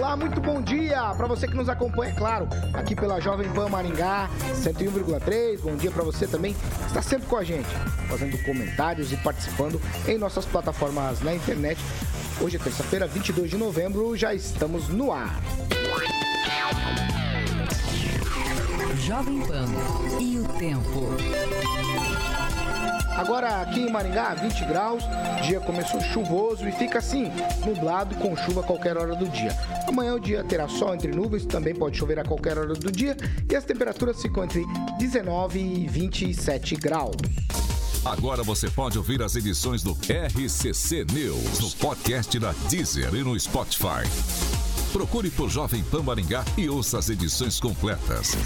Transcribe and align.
Olá, 0.00 0.16
muito 0.16 0.40
bom 0.40 0.62
dia 0.62 1.12
para 1.14 1.26
você 1.26 1.46
que 1.46 1.54
nos 1.54 1.68
acompanha, 1.68 2.14
claro, 2.14 2.48
aqui 2.72 2.96
pela 2.96 3.20
Jovem 3.20 3.46
Pan 3.50 3.68
Maringá 3.68 4.30
101,3. 4.54 5.60
Bom 5.60 5.76
dia 5.76 5.90
para 5.90 6.02
você 6.02 6.26
também 6.26 6.54
que 6.54 6.86
está 6.86 7.02
sempre 7.02 7.26
com 7.26 7.36
a 7.36 7.44
gente, 7.44 7.68
fazendo 8.08 8.42
comentários 8.42 9.12
e 9.12 9.16
participando 9.18 9.78
em 10.08 10.16
nossas 10.16 10.46
plataformas 10.46 11.20
na 11.20 11.34
internet. 11.34 11.78
Hoje 12.40 12.56
é 12.56 12.58
terça-feira, 12.58 13.06
22 13.06 13.50
de 13.50 13.58
novembro, 13.58 14.16
já 14.16 14.32
estamos 14.32 14.88
no 14.88 15.12
ar. 15.12 15.38
Jovem 19.02 19.42
Pan 19.42 19.66
e 20.18 20.38
o 20.38 20.48
tempo. 20.58 21.10
Agora 23.16 23.60
aqui 23.60 23.80
em 23.80 23.90
Maringá, 23.90 24.34
20 24.34 24.64
graus, 24.64 25.04
dia 25.42 25.60
começou 25.60 26.00
chuvoso 26.00 26.66
e 26.66 26.72
fica 26.72 26.98
assim, 26.98 27.30
nublado 27.64 28.14
com 28.16 28.36
chuva 28.36 28.60
a 28.60 28.64
qualquer 28.64 28.96
hora 28.96 29.14
do 29.14 29.28
dia. 29.28 29.56
Amanhã 29.86 30.14
o 30.14 30.20
dia 30.20 30.42
terá 30.44 30.68
sol 30.68 30.94
entre 30.94 31.12
nuvens, 31.12 31.44
também 31.44 31.74
pode 31.74 31.96
chover 31.96 32.18
a 32.18 32.24
qualquer 32.24 32.58
hora 32.58 32.74
do 32.74 32.90
dia 32.90 33.16
e 33.50 33.56
as 33.56 33.64
temperaturas 33.64 34.20
ficam 34.22 34.44
entre 34.44 34.64
19 34.98 35.58
e 35.58 35.86
27 35.86 36.76
graus. 36.76 37.16
Agora 38.04 38.42
você 38.42 38.70
pode 38.70 38.96
ouvir 38.96 39.22
as 39.22 39.36
edições 39.36 39.82
do 39.82 39.92
RCC 39.92 41.04
News 41.12 41.60
no 41.60 41.70
podcast 41.72 42.38
da 42.38 42.52
Deezer 42.70 43.14
e 43.14 43.22
no 43.22 43.38
Spotify. 43.38 44.08
Procure 44.92 45.30
por 45.30 45.50
Jovem 45.50 45.84
Pan 45.84 46.02
Maringá 46.02 46.44
e 46.56 46.68
ouça 46.68 46.98
as 46.98 47.10
edições 47.10 47.60
completas. 47.60 48.36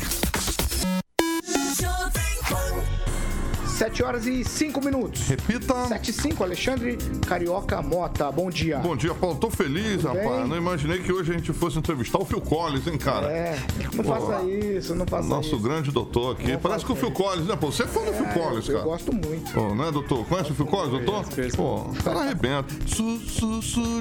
7 3.74 4.02
horas 4.04 4.26
e 4.26 4.44
5 4.44 4.84
minutos. 4.84 5.26
Repita. 5.28 5.88
7 5.88 6.10
e 6.10 6.12
5, 6.12 6.44
Alexandre 6.44 6.96
Carioca 7.26 7.82
Mota. 7.82 8.30
Bom 8.30 8.48
dia. 8.48 8.78
Bom 8.78 8.94
dia, 8.96 9.12
Paulo. 9.14 9.36
Tô 9.36 9.50
feliz, 9.50 10.02
Tudo 10.02 10.08
rapaz. 10.14 10.28
bem? 10.40 10.48
Não 10.48 10.56
imaginei 10.56 11.00
que 11.00 11.12
hoje 11.12 11.32
a 11.32 11.34
gente 11.34 11.52
fosse 11.52 11.76
entrevistar 11.78 12.18
o 12.18 12.24
Phil 12.24 12.40
Collins, 12.40 12.86
hein, 12.86 12.96
cara? 12.96 13.26
É, 13.32 13.58
não 13.94 14.04
faça 14.04 14.42
isso, 14.44 14.94
não 14.94 15.04
faça 15.04 15.28
Nosso 15.28 15.48
isso. 15.48 15.58
grande 15.58 15.90
doutor 15.90 16.34
aqui. 16.36 16.52
Não 16.52 16.60
Parece 16.60 16.84
que 16.84 16.92
o 16.92 16.96
Phil 16.96 17.10
Collins, 17.10 17.46
né, 17.48 17.56
pô? 17.56 17.72
Você 17.72 17.82
é 17.82 17.86
fã 17.86 18.00
do 18.04 18.12
Phil 18.12 18.26
Collins, 18.26 18.68
Eu 18.68 18.74
cara. 18.76 18.84
gosto 18.88 19.12
muito. 19.12 19.52
Pô, 19.52 19.74
né, 19.74 19.90
doutor? 19.90 20.24
Conhece 20.26 20.52
o 20.52 20.54
Phil 20.54 20.66
Collins, 20.66 20.90
doutor? 20.90 21.24
Pô, 21.56 21.74
o 21.90 21.94
cara 22.04 22.20
arrebenta. 22.20 22.72
Su, 22.86 23.18
su, 23.18 23.60
su, 23.60 23.82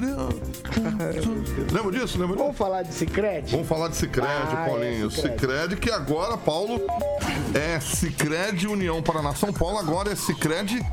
Lembra 1.74 1.90
disso? 1.92 2.16
Lembra 2.18 2.36
disso? 2.36 2.38
Vamos 2.38 2.56
falar 2.56 2.82
de 2.82 2.94
Cicred? 2.94 3.50
Vamos 3.50 3.66
falar 3.66 3.88
de 3.88 3.96
Cicred, 3.96 4.28
Ah, 4.28 4.66
Paulinho. 4.68 5.08
é. 5.08 5.10
Cicred, 5.10 5.76
que 5.76 5.90
agora, 5.90 6.36
Paulo, 6.36 6.80
é 7.54 7.80
Cicred 7.80 8.66
União 8.68 9.02
Paraná 9.02 9.34
São 9.34 9.52
Paulo, 9.52 9.63
agora 9.70 10.12
é 10.12 10.16
Cicred 10.16 10.84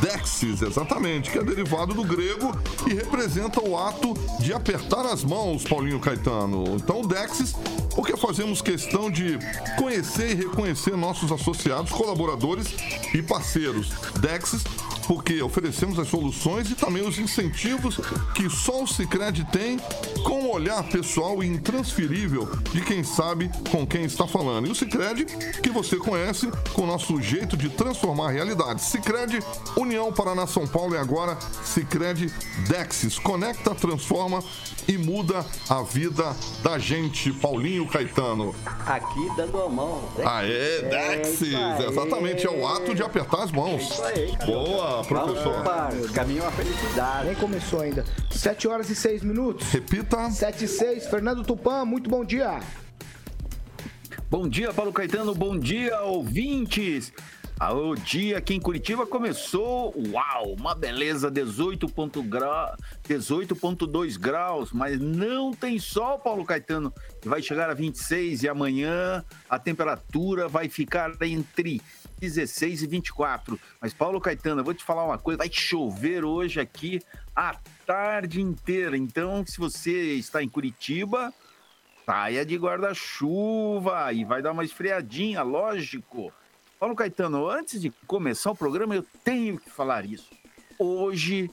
Dexis, 0.00 0.60
exatamente, 0.60 1.30
que 1.30 1.38
é 1.38 1.42
derivado 1.42 1.94
do 1.94 2.04
grego 2.04 2.56
e 2.88 2.94
representa 2.94 3.60
o 3.60 3.78
ato 3.78 4.14
de 4.40 4.52
apertar 4.52 5.06
as 5.06 5.24
mãos, 5.24 5.64
Paulinho 5.64 6.00
Caetano. 6.00 6.76
Então, 6.76 7.02
Dexis, 7.02 7.54
porque 7.94 8.16
fazemos 8.16 8.60
questão 8.60 9.10
de 9.10 9.38
conhecer 9.78 10.32
e 10.32 10.34
reconhecer 10.34 10.96
nossos 10.96 11.30
associados, 11.30 11.90
colaboradores 11.90 12.68
e 13.14 13.22
parceiros. 13.22 13.90
Dexis 14.20 14.64
porque 15.06 15.42
oferecemos 15.42 15.98
as 15.98 16.08
soluções 16.08 16.70
e 16.70 16.74
também 16.74 17.06
os 17.06 17.18
incentivos 17.18 17.98
que 18.34 18.48
só 18.48 18.82
o 18.82 18.86
Cicred 18.86 19.44
tem 19.52 19.78
com 20.24 20.44
o 20.44 20.52
olhar 20.52 20.82
pessoal 20.84 21.42
e 21.42 21.46
intransferível 21.46 22.46
de 22.72 22.80
quem 22.80 23.04
sabe 23.04 23.50
com 23.70 23.86
quem 23.86 24.04
está 24.04 24.26
falando. 24.26 24.66
E 24.66 24.70
o 24.70 24.74
Cicred, 24.74 25.24
que 25.62 25.70
você 25.70 25.96
conhece, 25.96 26.50
com 26.72 26.82
o 26.82 26.86
nosso 26.86 27.20
jeito 27.20 27.56
de 27.56 27.68
transformar 27.68 28.30
realidades. 28.30 28.84
Cicred, 28.86 29.40
União 29.76 30.12
Paraná 30.12 30.46
São 30.46 30.66
Paulo 30.66 30.94
e 30.94 30.98
agora 30.98 31.36
Cicred 31.64 32.32
Dexis. 32.68 33.18
Conecta, 33.18 33.74
transforma 33.74 34.42
e 34.86 34.96
muda 34.98 35.44
a 35.68 35.82
vida 35.82 36.34
da 36.62 36.78
gente. 36.78 37.32
Paulinho 37.32 37.86
Caetano. 37.88 38.54
Aqui 38.86 39.30
dando 39.36 39.62
a 39.62 39.68
mão. 39.68 40.02
né? 40.16 40.24
Aê, 40.26 40.82
Dexis! 40.82 41.54
aí. 41.54 41.86
Exatamente, 41.86 42.46
é 42.46 42.50
o 42.50 42.66
ato 42.66 42.94
de 42.94 43.02
apertar 43.02 43.44
as 43.44 43.52
mãos. 43.52 44.00
Aí, 44.02 44.36
cara. 44.36 44.46
Boa, 44.46 44.93
Vamos 45.02 45.08
professor. 45.08 45.62
para 45.64 45.94
o 45.94 46.12
caminho 46.12 46.46
à 46.46 46.50
felicidade. 46.52 47.26
Nem 47.26 47.34
começou 47.34 47.80
ainda. 47.80 48.04
7 48.30 48.68
horas 48.68 48.88
e 48.90 48.94
6 48.94 49.22
minutos. 49.22 49.66
Repita. 49.70 50.30
7 50.30 50.64
e 50.64 50.68
6, 50.68 51.06
Fernando 51.08 51.42
Tupan, 51.44 51.84
muito 51.84 52.08
bom 52.08 52.24
dia. 52.24 52.60
Bom 54.30 54.48
dia, 54.48 54.72
Paulo 54.72 54.92
Caetano. 54.92 55.34
Bom 55.34 55.58
dia, 55.58 56.00
ouvintes. 56.02 57.12
O 57.72 57.94
dia 57.94 58.38
aqui 58.38 58.52
em 58.54 58.60
Curitiba 58.60 59.06
começou, 59.06 59.94
uau, 60.12 60.54
uma 60.58 60.74
beleza, 60.74 61.30
18 61.30 61.86
ponto 61.88 62.20
gra- 62.20 62.76
18.2 63.08 64.16
graus, 64.18 64.72
mas 64.72 64.98
não 65.00 65.52
tem 65.52 65.78
sol, 65.78 66.18
Paulo 66.18 66.44
Caetano. 66.44 66.92
Vai 67.24 67.40
chegar 67.40 67.70
a 67.70 67.74
26 67.74 68.42
e 68.42 68.48
amanhã 68.48 69.24
a 69.48 69.56
temperatura 69.58 70.48
vai 70.48 70.68
ficar 70.68 71.12
entre 71.22 71.80
16 72.20 72.82
e 72.82 72.86
24. 72.86 73.58
Mas, 73.80 73.92
Paulo 73.92 74.20
Caetano, 74.20 74.60
eu 74.60 74.64
vou 74.64 74.74
te 74.74 74.84
falar 74.84 75.04
uma 75.04 75.18
coisa: 75.18 75.38
vai 75.38 75.50
chover 75.50 76.24
hoje 76.24 76.60
aqui 76.60 77.00
a 77.34 77.56
tarde 77.86 78.40
inteira. 78.40 78.96
Então, 78.96 79.44
se 79.46 79.58
você 79.58 80.14
está 80.14 80.42
em 80.42 80.48
Curitiba, 80.48 81.32
saia 82.04 82.44
de 82.44 82.56
guarda-chuva 82.56 84.12
e 84.12 84.24
vai 84.24 84.42
dar 84.42 84.52
uma 84.52 84.64
esfriadinha, 84.64 85.42
lógico. 85.42 86.32
Paulo 86.78 86.94
Caetano, 86.94 87.48
antes 87.48 87.80
de 87.80 87.90
começar 88.06 88.50
o 88.50 88.56
programa, 88.56 88.94
eu 88.94 89.04
tenho 89.24 89.58
que 89.58 89.70
falar 89.70 90.04
isso. 90.04 90.30
Hoje, 90.78 91.50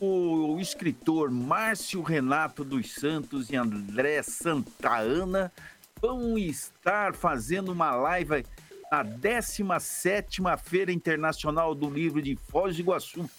o 0.00 0.58
escritor 0.58 1.30
Márcio 1.30 2.00
Renato 2.00 2.64
dos 2.64 2.94
Santos 2.94 3.50
e 3.50 3.56
André 3.56 4.22
Santaana 4.22 5.52
vão 6.00 6.38
estar 6.38 7.14
fazendo 7.14 7.72
uma 7.72 7.90
live 7.94 8.46
na 8.90 9.04
17ª 9.04 10.58
Feira 10.58 10.90
Internacional 10.90 11.76
do 11.76 11.88
Livro 11.88 12.20
de 12.20 12.34
Foz 12.34 12.74
do 12.74 12.82
Iguaçu. 12.82 13.30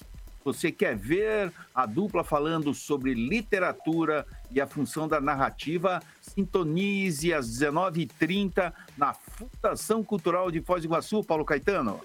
Você 0.45 0.71
quer 0.71 0.95
ver 0.95 1.51
a 1.75 1.85
dupla 1.85 2.23
falando 2.23 2.73
sobre 2.73 3.13
literatura 3.13 4.25
e 4.49 4.61
a 4.61 4.65
função 4.65 5.07
da 5.07 5.19
narrativa? 5.19 6.01
Sintonize 6.21 7.33
às 7.33 7.47
19h30 7.47 8.71
na 8.97 9.13
Fundação 9.13 10.01
Cultural 10.03 10.49
de 10.49 10.61
Foz 10.61 10.81
do 10.83 10.87
Iguaçu, 10.87 11.21
Paulo 11.21 11.43
Caetano. 11.43 11.99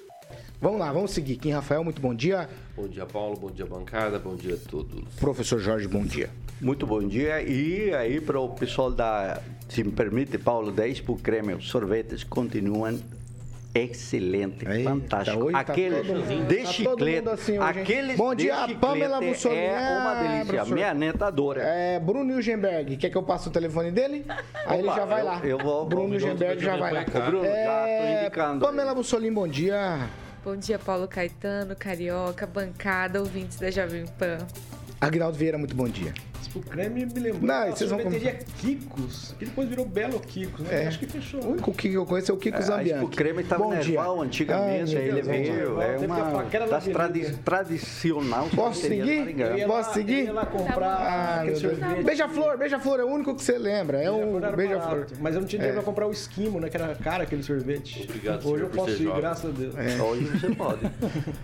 Vamos 0.61 0.81
lá, 0.81 0.93
vamos 0.93 1.13
seguir. 1.13 1.37
Kim 1.37 1.53
Rafael, 1.53 1.85
muito 1.85 2.01
bom 2.01 2.15
dia. 2.15 2.51
Bom 2.75 2.89
dia, 2.89 3.07
Paulo. 3.07 3.37
Bom 3.37 3.51
dia, 3.51 3.65
bancada. 3.65 4.19
Bom 4.19 4.35
dia 4.35 4.57
a 4.57 4.69
todos. 4.69 5.05
Professor 5.21 5.61
Jorge, 5.61 5.87
bom 5.87 6.05
dia. 6.05 6.29
Muito 6.61 6.85
bom 6.85 7.07
dia. 7.07 7.41
E 7.43 7.95
aí, 7.95 8.21
para 8.21 8.41
o 8.41 8.49
pessoal 8.49 8.91
da, 8.91 9.41
se 9.69 9.85
me 9.85 9.93
permite, 9.93 10.37
Paulo, 10.37 10.73
da 10.73 10.89
Expo 10.89 11.17
Creme, 11.17 11.55
os 11.55 11.69
sorvetes 11.69 12.25
continuam 12.25 12.99
excelente, 13.83 14.67
Eita, 14.69 14.91
fantástico. 14.91 15.39
hoje 15.45 15.53
tá 15.53 15.59
Aquele 15.61 16.03
mundo- 16.03 16.47
de 16.47 16.57
tá 16.57 16.63
todo 16.63 16.73
chiclete, 16.73 17.17
mundo 17.19 17.31
assim 17.31 17.59
hoje, 17.59 17.81
aqueles 17.81 18.17
Bom 18.17 18.35
dia, 18.35 18.55
Pamela 18.81 19.21
Bussolini. 19.21 19.61
é 19.61 19.99
uma 20.01 20.15
delícia. 20.15 20.45
professor. 20.47 20.75
Minha 20.75 20.95
neta 20.95 21.27
adora. 21.27 21.63
É, 21.63 21.99
Bruno 22.01 22.33
Ilgenberg, 22.35 22.97
quer 22.97 23.11
que 23.11 23.17
eu 23.17 23.23
passe 23.23 23.49
o 23.49 23.51
telefone 23.51 23.91
dele? 23.91 24.25
Aí 24.67 24.79
ele 24.81 24.89
já 24.89 25.05
vai 25.05 25.21
eu- 25.21 25.25
lá. 25.25 25.41
eu 25.45 25.59
vou- 25.59 25.87
Bruno 25.87 26.05
vou- 26.07 26.15
Ilgenberg 26.15 26.63
já 26.63 26.77
vai 26.77 26.93
lá. 26.93 27.05
Bruno, 27.05 27.45
já 27.45 27.51
tô 27.51 27.57
É, 27.57 28.21
indicando. 28.23 28.65
Pamela 28.65 28.95
Bussolini, 28.95 29.35
bom 29.35 29.49
dia. 29.49 30.09
Bom 30.45 30.57
dia, 30.57 30.79
Paulo 30.79 31.09
Caetano, 31.09 31.75
Carioca, 31.75 32.47
bancada, 32.47 33.19
ouvintes 33.21 33.59
da 33.59 33.71
Jovem 33.71 34.05
Pan. 34.19 34.39
Agnaldo 35.01 35.37
Vieira, 35.37 35.59
muito 35.59 35.75
bom 35.75 35.89
dia. 35.89 36.15
O 36.55 36.61
creme 36.61 37.05
me 37.07 37.21
lembrou 37.21 37.43
Não, 37.43 37.71
da 37.71 37.77
vocês 37.77 37.91
vão 37.91 37.99
sorveteria 38.01 38.39
Kikos, 38.61 39.35
que 39.39 39.45
depois 39.45 39.69
virou 39.69 39.85
Belo 39.85 40.19
Kikos, 40.21 40.61
né? 40.61 40.85
É. 40.85 40.87
Acho 40.87 40.99
que 40.99 41.07
fechou. 41.07 41.41
O 41.43 41.53
único 41.53 41.73
que 41.73 41.93
eu 41.93 42.07
conheço 42.07 42.31
é 42.31 42.35
o 42.35 42.39
Kiko 42.39 42.57
A 42.57 42.61
Zambianchi. 42.61 43.05
Expo 43.05 43.17
Creme 43.17 43.43
estava 43.43 43.65
Bom 43.65 43.71
na 43.75 43.81
dia. 43.81 43.95
Erval 43.99 44.21
Ai, 44.21 44.27
antigamente, 44.27 44.95
meu 44.95 45.03
aí 45.03 45.09
ele 45.09 45.23
veio. 45.23 45.81
É 45.83 45.97
uma 45.99 46.45
das 46.45 46.69
da 46.71 46.81
tradi 46.81 47.33
tradicional 47.45 48.49
Posso 48.55 48.81
seguir? 48.83 49.35
Posso 49.67 49.89
lá- 49.89 49.95
seguir? 49.95 50.33
comprar 50.51 50.87
Ah. 50.87 51.43
Beija-flor, 52.05 52.57
beija-flor, 52.59 53.01
é 53.01 53.05
o 53.05 53.09
único 53.09 53.35
que 53.35 53.43
você 53.43 53.59
lembra. 53.59 53.99
É 54.03 54.11
o 54.11 54.39
era 54.39 54.53
beija-flor. 54.57 55.07
Mas 55.21 55.35
eu 55.35 55.41
não 55.41 55.49
tinha 55.49 55.59
dinheiro 55.61 55.79
É. 55.79 55.83
pra 55.83 55.85
comprar 55.91 56.07
o 56.07 56.13
esquimo, 56.13 56.61
né? 56.61 56.69
Que 56.69 56.77
era 56.77 56.95
caro 56.95 57.23
aquele 57.23 57.43
sorvete. 57.43 58.05
Obrigado, 58.09 58.37
Hoje 58.37 58.45
senhor, 58.45 58.61
eu 58.61 58.69
posso 58.69 59.03
ir, 59.03 59.13
graças 59.17 59.45
a 59.51 59.53
Deus. 59.53 59.75
Hoje 60.01 60.25
você 60.25 60.55
pode. 60.55 60.81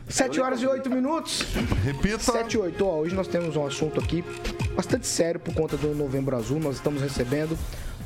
7 0.08 0.40
horas 0.40 0.60
e 0.62 0.66
8 0.66 0.88
minutos. 0.90 1.42
Repita. 1.84 2.18
7 2.20 2.54
e 2.54 2.58
8. 2.58 2.86
Ó, 2.86 2.98
hoje 3.00 3.14
nós 3.14 3.26
temos 3.28 3.56
um 3.56 3.66
assunto 3.66 4.00
aqui 4.00 4.22
bastante 4.74 4.91
bastante 4.92 5.06
sério 5.06 5.40
por 5.40 5.54
conta 5.54 5.74
do 5.74 5.94
Novembro 5.94 6.36
Azul. 6.36 6.60
Nós 6.60 6.76
estamos 6.76 7.00
recebendo 7.00 7.56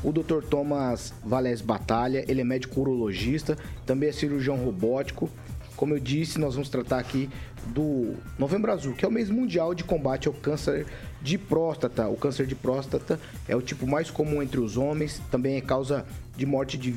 o 0.01 0.13
Dr. 0.13 0.41
Thomas 0.49 1.13
Valés 1.21 1.59
Batalha, 1.59 2.23
ele 2.29 2.39
é 2.39 2.43
médico 2.45 2.79
urologista, 2.79 3.57
também 3.85 4.07
é 4.07 4.11
cirurgião 4.13 4.55
robótico. 4.55 5.29
Como 5.75 5.93
eu 5.93 5.99
disse, 5.99 6.39
nós 6.39 6.53
vamos 6.53 6.69
tratar 6.69 6.99
aqui 6.99 7.29
do 7.65 8.15
Novembro 8.39 8.71
Azul, 8.71 8.93
que 8.93 9.03
é 9.03 9.07
o 9.07 9.11
mês 9.11 9.29
mundial 9.29 9.75
de 9.75 9.83
combate 9.83 10.29
ao 10.29 10.33
câncer 10.33 10.85
de 11.21 11.37
próstata. 11.37 12.07
O 12.07 12.15
câncer 12.15 12.47
de 12.47 12.55
próstata 12.55 13.19
é 13.49 13.55
o 13.55 13.61
tipo 13.61 13.85
mais 13.85 14.09
comum 14.09 14.41
entre 14.41 14.61
os 14.61 14.77
homens, 14.77 15.21
também 15.29 15.57
é 15.57 15.61
causa 15.61 16.05
de 16.37 16.45
morte 16.45 16.77
de 16.77 16.95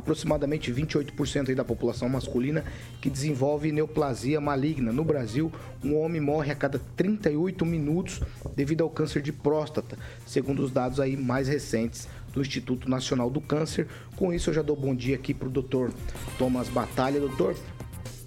aproximadamente 0.00 0.72
28% 0.72 1.50
aí 1.50 1.54
da 1.54 1.64
população 1.64 2.08
masculina 2.08 2.64
que 3.00 3.08
desenvolve 3.08 3.70
neoplasia 3.70 4.40
maligna. 4.40 4.92
No 4.92 5.04
Brasil, 5.04 5.52
um 5.84 5.96
homem 5.96 6.20
morre 6.20 6.50
a 6.50 6.54
cada 6.54 6.80
38 6.96 7.64
minutos 7.64 8.20
devido 8.56 8.82
ao 8.82 8.90
câncer 8.90 9.22
de 9.22 9.32
próstata, 9.32 9.96
segundo 10.26 10.60
os 10.62 10.72
dados 10.72 10.98
aí 10.98 11.16
mais 11.16 11.46
recentes 11.46 12.08
do 12.32 12.40
Instituto 12.40 12.88
Nacional 12.88 13.30
do 13.30 13.40
Câncer. 13.40 13.86
Com 14.16 14.32
isso, 14.32 14.50
eu 14.50 14.54
já 14.54 14.62
dou 14.62 14.76
bom 14.76 14.94
dia 14.94 15.16
aqui 15.16 15.34
para 15.34 15.48
o 15.48 15.50
doutor 15.50 15.92
Thomas 16.38 16.68
Batalha. 16.68 17.20
Doutor, 17.20 17.54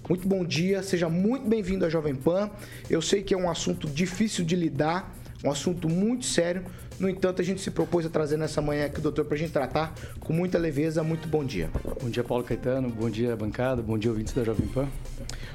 muito 0.08 0.28
bom 0.28 0.44
dia, 0.44 0.82
seja 0.82 1.08
muito 1.08 1.48
bem-vindo 1.48 1.84
à 1.84 1.88
Jovem 1.88 2.14
Pan. 2.14 2.50
Eu 2.88 3.02
sei 3.02 3.22
que 3.22 3.34
é 3.34 3.36
um 3.36 3.50
assunto 3.50 3.88
difícil 3.88 4.44
de 4.44 4.54
lidar, 4.54 5.12
um 5.44 5.50
assunto 5.50 5.88
muito 5.88 6.24
sério. 6.24 6.64
No 6.98 7.08
entanto, 7.08 7.42
a 7.42 7.44
gente 7.44 7.60
se 7.60 7.70
propôs 7.70 8.06
a 8.06 8.08
trazer 8.08 8.38
nessa 8.38 8.62
manhã 8.62 8.86
aqui 8.86 8.98
o 8.98 9.02
doutor 9.02 9.26
para 9.26 9.34
a 9.34 9.38
gente 9.38 9.52
tratar 9.52 9.92
com 10.20 10.32
muita 10.32 10.56
leveza. 10.56 11.02
Muito 11.02 11.28
bom 11.28 11.44
dia. 11.44 11.68
Bom 12.00 12.08
dia, 12.08 12.24
Paulo 12.24 12.42
Caetano. 12.42 12.88
Bom 12.88 13.10
dia, 13.10 13.36
bancada. 13.36 13.82
Bom 13.82 13.98
dia, 13.98 14.10
ouvintes 14.10 14.32
da 14.32 14.42
Jovem 14.42 14.66
Pan. 14.68 14.88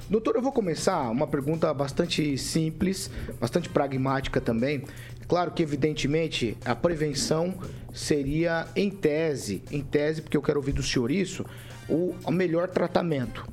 Doutor, 0.08 0.36
eu 0.36 0.42
vou 0.42 0.52
começar 0.52 1.10
uma 1.10 1.26
pergunta 1.26 1.74
bastante 1.74 2.38
simples, 2.38 3.10
bastante 3.40 3.68
pragmática 3.70 4.40
também. 4.40 4.84
Claro 5.28 5.52
que, 5.52 5.64
evidentemente, 5.64 6.58
a 6.66 6.76
prevenção 6.76 7.56
seria, 7.94 8.68
em 8.76 8.92
tese, 8.92 9.64
em 9.72 9.82
tese, 9.82 10.22
porque 10.22 10.38
eu 10.38 10.42
quero 10.42 10.60
ouvir 10.60 10.74
do 10.74 10.84
senhor 10.84 11.10
isso, 11.10 11.46
o, 11.88 12.14
melhor 12.32 12.70
tratamento. 12.70 13.48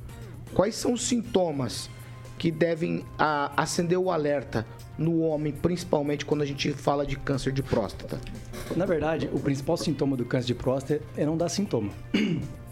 Quais 0.53 0.75
são 0.75 0.93
os 0.93 1.07
sintomas 1.07 1.89
que 2.37 2.51
devem 2.51 3.03
a, 3.17 3.51
acender 3.61 3.97
o 3.97 4.11
alerta 4.11 4.65
no 4.97 5.19
homem, 5.19 5.53
principalmente 5.53 6.25
quando 6.25 6.41
a 6.41 6.45
gente 6.45 6.71
fala 6.71 7.05
de 7.05 7.15
câncer 7.15 7.51
de 7.51 7.61
próstata? 7.61 8.19
Na 8.75 8.85
verdade, 8.85 9.29
o 9.31 9.39
principal 9.39 9.77
sintoma 9.77 10.17
do 10.17 10.25
câncer 10.25 10.47
de 10.47 10.55
próstata 10.55 11.01
é 11.15 11.25
não 11.25 11.37
dar 11.37 11.49
sintoma. 11.49 11.91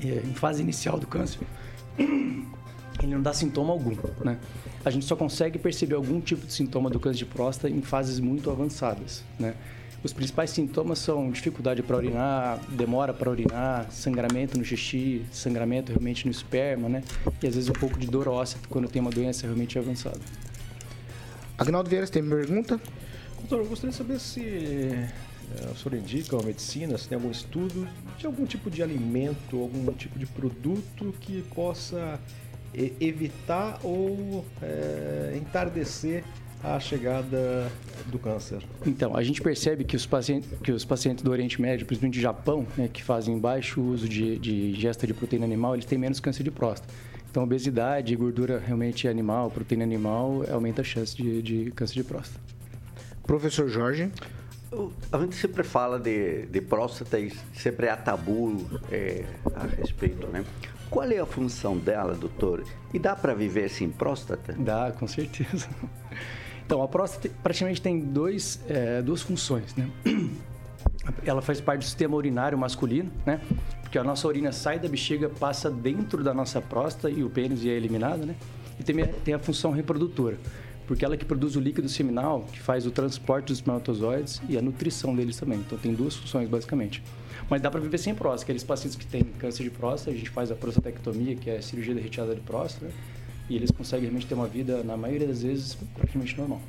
É, 0.00 0.22
em 0.24 0.32
fase 0.32 0.62
inicial 0.62 0.96
do 0.96 1.08
câncer, 1.08 1.40
ele 1.98 3.12
não 3.14 3.20
dá 3.20 3.32
sintoma 3.32 3.72
algum, 3.72 3.96
né? 4.24 4.38
A 4.84 4.90
gente 4.90 5.04
só 5.04 5.16
consegue 5.16 5.58
perceber 5.58 5.96
algum 5.96 6.20
tipo 6.20 6.46
de 6.46 6.52
sintoma 6.52 6.88
do 6.88 7.00
câncer 7.00 7.18
de 7.18 7.26
próstata 7.26 7.68
em 7.68 7.82
fases 7.82 8.20
muito 8.20 8.48
avançadas, 8.48 9.24
né? 9.40 9.56
Os 10.02 10.12
principais 10.12 10.50
sintomas 10.50 11.00
são 11.00 11.28
dificuldade 11.30 11.82
para 11.82 11.96
urinar, 11.96 12.60
demora 12.68 13.12
para 13.12 13.28
urinar, 13.28 13.90
sangramento 13.90 14.56
no 14.56 14.64
xixi, 14.64 15.24
sangramento 15.32 15.90
realmente 15.90 16.24
no 16.24 16.30
esperma, 16.30 16.88
né? 16.88 17.02
E 17.42 17.46
às 17.48 17.56
vezes 17.56 17.68
um 17.68 17.72
pouco 17.72 17.98
de 17.98 18.06
dor 18.06 18.28
óssea 18.28 18.60
quando 18.68 18.88
tem 18.88 19.02
uma 19.02 19.10
doença 19.10 19.46
realmente 19.46 19.76
avançada. 19.76 20.20
Agnaldo 21.58 21.90
Vieira, 21.90 22.06
você 22.06 22.12
tem 22.12 22.26
pergunta? 22.26 22.80
Doutor, 23.40 23.58
eu 23.58 23.66
gostaria 23.66 23.90
de 23.90 23.96
saber 23.96 24.20
se 24.20 24.40
eh, 24.40 25.10
o 25.72 25.76
senhor 25.76 25.98
indica 25.98 26.38
a 26.38 26.42
medicina, 26.42 26.96
se 26.96 27.08
tem 27.08 27.16
algum 27.16 27.32
estudo 27.32 27.88
de 28.16 28.26
algum 28.26 28.46
tipo 28.46 28.70
de 28.70 28.80
alimento, 28.80 29.60
algum 29.60 29.92
tipo 29.92 30.20
de 30.20 30.26
produto 30.26 31.12
que 31.20 31.42
possa 31.54 32.20
eh, 32.72 32.92
evitar 33.00 33.80
ou 33.82 34.44
eh, 34.62 35.36
entardecer 35.36 36.22
a 36.62 36.78
chegada 36.78 37.70
do 38.06 38.20
câncer. 38.20 38.62
Então, 38.86 39.16
a 39.16 39.22
gente 39.24 39.40
percebe 39.42 39.82
que 39.82 39.96
os 39.96 40.06
pacientes, 40.06 40.48
que 40.62 40.70
os 40.70 40.84
pacientes 40.84 41.24
do 41.24 41.30
Oriente 41.30 41.60
Médio, 41.60 41.86
principalmente 41.86 42.18
do 42.18 42.22
Japão, 42.22 42.66
né, 42.76 42.88
que 42.92 43.02
fazem 43.02 43.36
baixo 43.38 43.80
uso 43.80 44.08
de, 44.08 44.38
de 44.38 44.70
ingesta 44.70 45.08
de 45.08 45.14
proteína 45.14 45.44
animal, 45.44 45.74
eles 45.74 45.84
têm 45.84 45.98
menos 45.98 46.20
câncer 46.20 46.44
de 46.44 46.52
próstata. 46.52 46.92
Então, 47.30 47.42
obesidade, 47.42 48.14
gordura 48.16 48.58
realmente 48.58 49.06
animal, 49.06 49.50
proteína 49.50 49.84
animal, 49.84 50.44
aumenta 50.50 50.80
a 50.80 50.84
chance 50.84 51.16
de, 51.16 51.42
de 51.42 51.70
câncer 51.72 51.94
de 51.94 52.04
próstata. 52.04 52.40
Professor 53.22 53.68
Jorge. 53.68 54.10
A 55.10 55.18
gente 55.18 55.34
sempre 55.34 55.62
fala 55.62 55.98
de, 55.98 56.46
de 56.46 56.60
próstata 56.60 57.18
e 57.18 57.32
sempre 57.54 57.88
há 57.88 57.96
tabu 57.96 58.66
é, 58.90 59.24
a 59.54 59.64
respeito, 59.66 60.26
né? 60.26 60.44
Qual 60.90 61.10
é 61.10 61.18
a 61.18 61.26
função 61.26 61.76
dela, 61.76 62.14
doutor? 62.14 62.64
E 62.92 62.98
dá 62.98 63.14
para 63.14 63.34
viver 63.34 63.68
sem 63.68 63.90
próstata? 63.90 64.54
Dá, 64.58 64.92
com 64.98 65.06
certeza. 65.06 65.68
Então, 66.68 66.82
a 66.82 66.86
próstata 66.86 67.30
praticamente 67.42 67.80
tem 67.80 67.98
dois, 67.98 68.60
é, 68.68 69.00
duas 69.00 69.22
funções, 69.22 69.74
né? 69.74 69.88
Ela 71.24 71.40
faz 71.40 71.62
parte 71.62 71.78
do 71.80 71.84
sistema 71.86 72.14
urinário 72.14 72.58
masculino, 72.58 73.10
né? 73.24 73.40
Porque 73.88 73.98
a 73.98 74.04
nossa 74.04 74.28
urina 74.28 74.52
sai 74.52 74.78
da 74.78 74.86
bexiga, 74.86 75.30
passa 75.30 75.70
dentro 75.70 76.22
da 76.22 76.34
nossa 76.34 76.60
próstata 76.60 77.08
e 77.08 77.24
o 77.24 77.30
pênis 77.30 77.64
é 77.64 77.70
eliminado, 77.70 78.26
né? 78.26 78.36
E 78.78 78.84
tem, 78.84 78.94
tem 79.24 79.32
a 79.32 79.38
função 79.38 79.70
reprodutora, 79.70 80.36
porque 80.86 81.06
ela 81.06 81.16
que 81.16 81.24
produz 81.24 81.56
o 81.56 81.60
líquido 81.60 81.88
seminal, 81.88 82.42
que 82.52 82.60
faz 82.60 82.84
o 82.84 82.90
transporte 82.90 83.46
dos 83.46 83.56
espermatozoides 83.56 84.42
e 84.46 84.58
a 84.58 84.62
nutrição 84.62 85.16
deles 85.16 85.38
também. 85.38 85.60
Então, 85.60 85.78
tem 85.78 85.94
duas 85.94 86.14
funções, 86.14 86.50
basicamente. 86.50 87.02
Mas 87.48 87.62
dá 87.62 87.70
para 87.70 87.80
viver 87.80 87.96
sem 87.96 88.14
próstata. 88.14 88.42
Aqueles 88.42 88.62
pacientes 88.62 88.94
que 88.94 89.06
têm 89.06 89.24
câncer 89.24 89.62
de 89.62 89.70
próstata, 89.70 90.10
a 90.10 90.14
gente 90.14 90.28
faz 90.28 90.52
a 90.52 90.54
prostatectomia, 90.54 91.34
que 91.34 91.48
é 91.48 91.56
a 91.56 91.62
cirurgia 91.62 91.94
da 91.94 92.02
retirada 92.02 92.34
de 92.34 92.42
próstata, 92.42 92.84
né? 92.84 92.92
e 93.48 93.56
eles 93.56 93.70
conseguem 93.70 94.02
realmente 94.02 94.26
ter 94.26 94.34
uma 94.34 94.46
vida, 94.46 94.82
na 94.84 94.98
maioria 94.98 95.28
das 95.28 95.42
vezes, 95.42 95.78
praticamente 95.94 96.36
normal. 96.36 96.60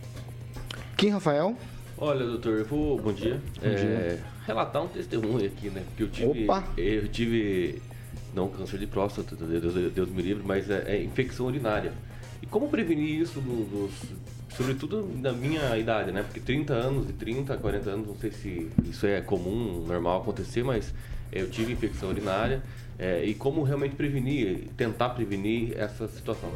Quem, 0.95 1.10
Rafael? 1.10 1.54
Olha, 2.01 2.25
doutor, 2.25 2.59
eu 2.59 2.65
vou. 2.65 2.97
Bom 2.99 3.11
dia. 3.11 3.41
Bom 3.55 3.61
dia. 3.69 3.75
É, 3.75 4.19
relatar 4.47 4.81
um 4.83 4.87
testemunho 4.87 5.45
aqui, 5.45 5.69
né? 5.69 5.83
Porque 5.87 6.03
eu 6.03 6.09
tive. 6.09 6.43
Opa! 6.45 6.63
Eu 6.77 7.07
tive. 7.09 7.81
Não 8.33 8.47
câncer 8.47 8.77
de 8.79 8.87
próstata, 8.87 9.35
Deus, 9.35 9.91
Deus 9.91 10.09
me 10.09 10.21
livre, 10.21 10.43
mas 10.45 10.69
é, 10.69 10.83
é 10.95 11.03
infecção 11.03 11.47
urinária. 11.47 11.91
E 12.41 12.45
como 12.45 12.69
prevenir 12.69 13.19
isso 13.19 13.41
no- 13.41 13.65
nos. 13.65 13.91
Sobretudo 14.55 15.07
na 15.21 15.31
minha 15.33 15.77
idade, 15.77 16.11
né? 16.11 16.23
Porque 16.23 16.39
30 16.39 16.73
anos, 16.73 17.05
de 17.07 17.13
30 17.13 17.53
a 17.53 17.57
40 17.57 17.89
anos, 17.89 18.07
não 18.07 18.15
sei 18.15 18.31
se 18.31 18.69
isso 18.89 19.05
é 19.05 19.19
comum, 19.21 19.83
normal 19.85 20.21
acontecer, 20.21 20.63
mas 20.63 20.93
eu 21.31 21.49
tive 21.49 21.73
infecção 21.73 22.09
urinária. 22.09 22.61
é, 23.01 23.23
e 23.23 23.33
como 23.33 23.63
realmente 23.63 23.95
prevenir, 23.95 24.67
tentar 24.75 25.09
prevenir 25.11 25.73
essa 25.77 26.05
situação. 26.09 26.51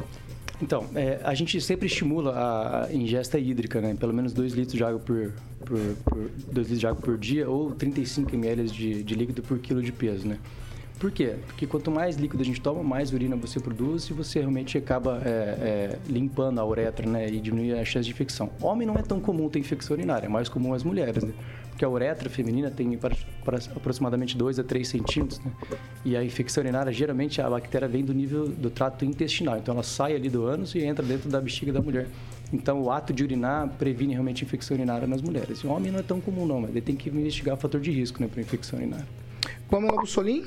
Então, 0.62 0.86
é, 0.94 1.20
a 1.24 1.34
gente 1.34 1.60
sempre 1.60 1.86
estimula 1.86 2.32
a 2.86 2.92
ingesta 2.92 3.38
hídrica, 3.38 3.80
né? 3.80 3.94
Pelo 3.98 4.14
menos 4.14 4.32
2 4.32 4.52
litros 4.54 4.76
de 4.76 4.84
água 4.84 5.00
por, 5.00 5.32
por, 5.64 5.78
por, 6.04 6.30
litros 6.54 6.78
de 6.78 6.86
água 6.86 7.00
por 7.00 7.18
dia 7.18 7.48
ou 7.48 7.72
35 7.72 8.34
ml 8.34 8.64
de, 8.64 9.02
de 9.02 9.14
líquido 9.14 9.42
por 9.42 9.58
quilo 9.58 9.82
de 9.82 9.92
peso, 9.92 10.26
né? 10.26 10.38
Por 10.98 11.10
quê? 11.10 11.34
Porque 11.46 11.66
quanto 11.66 11.90
mais 11.90 12.16
líquido 12.16 12.42
a 12.42 12.46
gente 12.46 12.60
toma, 12.60 12.82
mais 12.82 13.12
urina 13.12 13.36
você 13.36 13.58
produz 13.58 14.04
e 14.04 14.12
você 14.12 14.38
realmente 14.38 14.78
acaba 14.78 15.20
é, 15.24 15.28
é, 15.28 15.98
limpando 16.06 16.60
a 16.60 16.64
uretra, 16.64 17.08
né? 17.08 17.28
E 17.28 17.40
diminui 17.40 17.78
a 17.78 17.84
chance 17.84 18.06
de 18.06 18.12
infecção. 18.12 18.50
Homem 18.60 18.86
não 18.86 18.94
é 18.94 19.02
tão 19.02 19.20
comum 19.20 19.48
ter 19.48 19.58
infecção 19.58 19.96
urinária, 19.96 20.26
é 20.26 20.28
mais 20.28 20.48
comum 20.48 20.72
as 20.72 20.84
mulheres, 20.84 21.24
né? 21.24 21.32
Porque 21.68 21.84
a 21.84 21.88
uretra 21.88 22.30
feminina 22.30 22.70
tem 22.70 22.96
para, 22.96 23.16
para 23.44 23.58
aproximadamente 23.74 24.36
2 24.36 24.60
a 24.60 24.64
3 24.64 24.86
centímetros, 24.86 25.40
né? 25.40 25.50
E 26.04 26.16
a 26.16 26.22
infecção 26.22 26.62
urinária, 26.62 26.92
geralmente, 26.92 27.40
a 27.42 27.50
bactéria 27.50 27.88
vem 27.88 28.04
do 28.04 28.14
nível 28.14 28.46
do 28.46 28.70
trato 28.70 29.04
intestinal. 29.04 29.58
Então, 29.58 29.74
ela 29.74 29.82
sai 29.82 30.14
ali 30.14 30.30
do 30.30 30.46
ânus 30.46 30.76
e 30.76 30.84
entra 30.84 31.04
dentro 31.04 31.28
da 31.28 31.40
bexiga 31.40 31.72
da 31.72 31.82
mulher. 31.82 32.06
Então, 32.52 32.80
o 32.80 32.92
ato 32.92 33.12
de 33.12 33.24
urinar 33.24 33.68
previne 33.76 34.12
realmente 34.12 34.44
infecção 34.44 34.76
urinária 34.76 35.08
nas 35.08 35.20
mulheres. 35.20 35.58
E 35.58 35.66
o 35.66 35.70
homem 35.70 35.90
não 35.90 35.98
é 35.98 36.02
tão 36.02 36.20
comum, 36.20 36.46
não, 36.46 36.60
mas 36.60 36.70
ele 36.70 36.80
tem 36.80 36.94
que 36.94 37.08
investigar 37.08 37.56
o 37.56 37.58
fator 37.58 37.80
de 37.80 37.90
risco, 37.90 38.22
né, 38.22 38.28
para 38.28 38.40
infecção 38.40 38.78
urinária. 38.78 39.06
Pamela 39.68 40.00
Bussolim? 40.00 40.44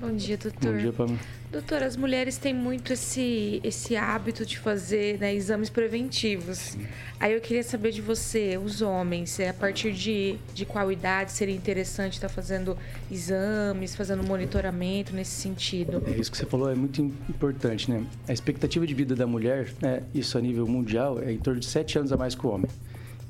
Bom 0.00 0.12
dia, 0.14 0.36
doutor. 0.38 0.72
Bom 0.72 0.78
dia, 0.78 0.92
Pamela. 0.92 1.18
Doutor, 1.50 1.82
as 1.82 1.96
mulheres 1.96 2.36
têm 2.36 2.54
muito 2.54 2.92
esse, 2.92 3.58
esse 3.64 3.96
hábito 3.96 4.44
de 4.44 4.58
fazer 4.58 5.18
né, 5.18 5.34
exames 5.34 5.70
preventivos. 5.70 6.76
Aí 7.18 7.32
eu 7.32 7.40
queria 7.40 7.62
saber 7.62 7.90
de 7.90 8.02
você, 8.02 8.58
os 8.62 8.82
homens, 8.82 9.40
é, 9.40 9.48
a 9.48 9.54
partir 9.54 9.92
de, 9.92 10.36
de 10.54 10.66
qual 10.66 10.92
idade 10.92 11.32
seria 11.32 11.54
interessante 11.54 12.12
estar 12.12 12.28
fazendo 12.28 12.76
exames, 13.10 13.96
fazendo 13.96 14.22
monitoramento 14.22 15.14
nesse 15.14 15.32
sentido? 15.40 16.02
É 16.06 16.10
isso 16.20 16.30
que 16.30 16.36
você 16.36 16.44
falou 16.46 16.70
é 16.70 16.74
muito 16.74 17.00
im- 17.00 17.14
importante, 17.28 17.90
né? 17.90 18.04
A 18.28 18.32
expectativa 18.32 18.86
de 18.86 18.92
vida 18.94 19.16
da 19.16 19.26
mulher, 19.26 19.72
né, 19.80 20.02
isso 20.14 20.36
a 20.36 20.40
nível 20.40 20.66
mundial, 20.68 21.18
é 21.20 21.32
em 21.32 21.38
torno 21.38 21.58
de 21.58 21.66
7 21.66 21.98
anos 21.98 22.12
a 22.12 22.16
mais 22.16 22.34
que 22.34 22.46
o 22.46 22.50
homem. 22.50 22.68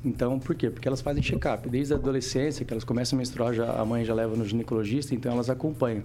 Então, 0.03 0.39
por 0.39 0.55
quê? 0.55 0.69
Porque 0.69 0.87
elas 0.87 1.01
fazem 1.01 1.21
check-up. 1.21 1.67
Desde 1.67 1.93
a 1.93 1.97
adolescência, 1.97 2.65
que 2.65 2.73
elas 2.73 2.83
começam 2.83 3.17
a 3.17 3.19
menstruar, 3.19 3.53
já, 3.53 3.71
a 3.73 3.83
mãe 3.83 4.05
já 4.05 4.13
leva 4.13 4.35
no 4.35 4.45
ginecologista, 4.45 5.13
então 5.13 5.33
elas 5.33 5.49
acompanham. 5.49 6.03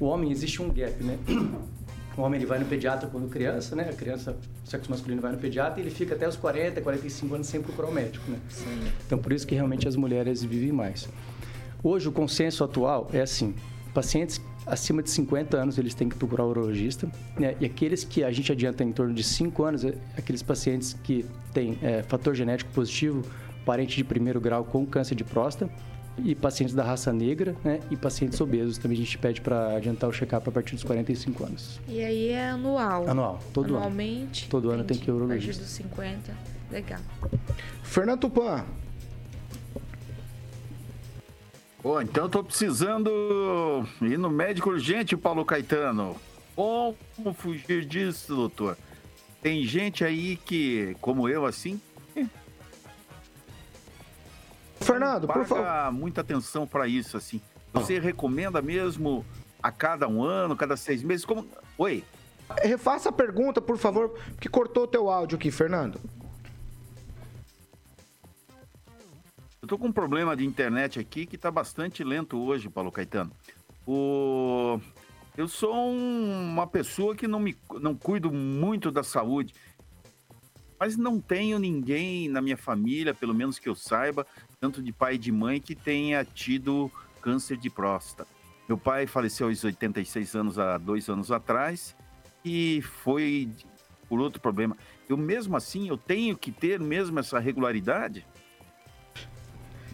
O 0.00 0.06
homem, 0.06 0.30
existe 0.30 0.60
um 0.60 0.68
gap, 0.68 1.02
né? 1.02 1.18
O 2.16 2.22
homem 2.22 2.38
ele 2.38 2.46
vai 2.46 2.58
no 2.58 2.64
pediatra 2.64 3.08
quando 3.08 3.28
criança, 3.28 3.76
né? 3.76 3.90
A 3.90 3.92
criança, 3.92 4.34
sexo 4.64 4.90
masculino 4.90 5.20
vai 5.20 5.32
no 5.32 5.38
pediatra 5.38 5.80
e 5.80 5.84
ele 5.84 5.90
fica 5.90 6.14
até 6.14 6.26
os 6.26 6.34
40, 6.34 6.80
45 6.80 7.34
anos 7.34 7.46
sem 7.46 7.60
procurar 7.60 7.88
o 7.88 7.92
médico, 7.92 8.30
né? 8.30 8.38
Então, 9.06 9.18
por 9.18 9.32
isso 9.32 9.46
que 9.46 9.54
realmente 9.54 9.86
as 9.86 9.96
mulheres 9.96 10.42
vivem 10.42 10.72
mais. 10.72 11.08
Hoje, 11.82 12.08
o 12.08 12.12
consenso 12.12 12.64
atual 12.64 13.10
é 13.12 13.20
assim: 13.20 13.54
pacientes 13.92 14.40
acima 14.66 15.02
de 15.02 15.10
50 15.10 15.56
anos 15.56 15.78
eles 15.78 15.94
têm 15.94 16.08
que 16.08 16.16
procurar 16.16 16.44
o 16.44 16.48
urologista, 16.48 17.06
né? 17.38 17.54
E 17.60 17.66
aqueles 17.66 18.02
que 18.02 18.24
a 18.24 18.32
gente 18.32 18.50
adianta 18.50 18.82
em 18.82 18.92
torno 18.92 19.14
de 19.14 19.22
5 19.22 19.62
anos, 19.62 19.84
é 19.84 19.94
aqueles 20.16 20.42
pacientes 20.42 20.96
que 21.04 21.24
têm 21.56 21.78
é, 21.80 22.02
fator 22.02 22.34
genético 22.34 22.70
positivo, 22.72 23.24
parente 23.64 23.96
de 23.96 24.04
primeiro 24.04 24.38
grau 24.38 24.62
com 24.62 24.84
câncer 24.84 25.14
de 25.14 25.24
próstata 25.24 25.70
e 26.18 26.34
pacientes 26.34 26.74
da 26.74 26.84
raça 26.84 27.12
negra, 27.12 27.56
né? 27.64 27.80
E 27.90 27.96
pacientes 27.96 28.38
obesos 28.40 28.76
também 28.76 28.96
a 28.96 29.00
gente 29.00 29.16
pede 29.16 29.40
para 29.40 29.74
adiantar 29.76 30.08
o 30.08 30.12
check-up 30.12 30.46
a 30.46 30.52
partir 30.52 30.74
dos 30.74 30.84
45 30.84 31.44
anos. 31.44 31.80
E 31.88 32.02
aí 32.02 32.28
é 32.28 32.50
anual? 32.50 33.08
Anual, 33.08 33.40
todo 33.54 33.68
ano. 33.68 33.76
Anualmente? 33.78 34.48
Todo 34.50 34.70
ano 34.70 34.84
tem 34.84 34.98
que 34.98 35.08
ir 35.08 35.12
ao 35.12 35.16
A 35.16 35.20
partir 35.20 35.34
urologista. 35.50 35.62
dos 35.62 35.72
50. 35.72 36.32
Legal. 36.70 37.00
Fernando 37.82 38.20
Tupan, 38.20 38.64
Pô, 41.82 42.00
então 42.00 42.24
eu 42.24 42.28
tô 42.28 42.42
precisando 42.42 43.86
ir 44.02 44.18
no 44.18 44.28
médico 44.28 44.70
urgente, 44.70 45.16
Paulo 45.16 45.44
Caetano. 45.44 46.16
Como 46.56 47.32
fugir 47.32 47.84
disso, 47.84 48.34
doutor? 48.34 48.76
Tem 49.46 49.62
gente 49.64 50.04
aí 50.04 50.36
que, 50.38 50.96
como 51.00 51.28
eu, 51.28 51.46
assim, 51.46 51.80
Fernando, 54.80 55.28
por 55.28 55.46
favor. 55.46 55.92
muita 55.92 56.20
atenção 56.20 56.66
pra 56.66 56.88
isso, 56.88 57.16
assim. 57.16 57.40
Você 57.72 58.00
recomenda 58.00 58.60
mesmo 58.60 59.24
a 59.62 59.70
cada 59.70 60.08
um 60.08 60.24
ano, 60.24 60.56
cada 60.56 60.76
seis 60.76 61.00
meses? 61.00 61.24
Como... 61.24 61.46
Oi? 61.78 62.02
Refaça 62.60 63.10
a 63.10 63.12
pergunta, 63.12 63.60
por 63.60 63.78
favor, 63.78 64.18
porque 64.30 64.48
cortou 64.48 64.82
o 64.82 64.88
teu 64.88 65.08
áudio 65.08 65.36
aqui, 65.36 65.52
Fernando. 65.52 66.00
Eu 69.62 69.68
tô 69.68 69.78
com 69.78 69.86
um 69.86 69.92
problema 69.92 70.36
de 70.36 70.44
internet 70.44 70.98
aqui 70.98 71.24
que 71.24 71.38
tá 71.38 71.52
bastante 71.52 72.02
lento 72.02 72.36
hoje, 72.36 72.68
Paulo 72.68 72.90
Caetano. 72.90 73.30
O... 73.86 74.80
Eu 75.36 75.46
sou 75.48 75.74
um- 75.74 76.52
uma 76.52 76.66
pessoa 76.66 77.14
que 77.14 77.28
não, 77.28 77.38
me, 77.38 77.56
não 77.80 77.94
cuido 77.94 78.32
muito 78.32 78.90
da 78.90 79.02
saúde, 79.02 79.52
mas 80.78 80.96
não 80.96 81.20
tenho 81.20 81.58
ninguém 81.58 82.28
na 82.28 82.40
minha 82.40 82.56
família, 82.56 83.12
pelo 83.14 83.34
menos 83.34 83.58
que 83.58 83.68
eu 83.68 83.74
saiba, 83.74 84.26
tanto 84.60 84.82
de 84.82 84.92
pai 84.92 85.14
e 85.14 85.18
de 85.18 85.30
mãe, 85.32 85.60
que 85.60 85.74
tenha 85.74 86.24
tido 86.24 86.90
câncer 87.20 87.56
de 87.56 87.68
próstata. 87.68 88.28
Meu 88.68 88.78
pai 88.78 89.06
faleceu 89.06 89.48
aos 89.48 89.62
86 89.62 90.34
anos, 90.34 90.58
há 90.58 90.76
dois 90.78 91.08
anos 91.08 91.30
atrás, 91.30 91.94
e 92.44 92.82
foi 92.82 93.48
por 94.08 94.20
outro 94.20 94.40
problema. 94.40 94.76
Eu 95.08 95.16
mesmo 95.16 95.56
assim, 95.56 95.88
eu 95.88 95.96
tenho 95.96 96.36
que 96.36 96.50
ter 96.50 96.80
mesmo 96.80 97.18
essa 97.18 97.38
regularidade? 97.38 98.26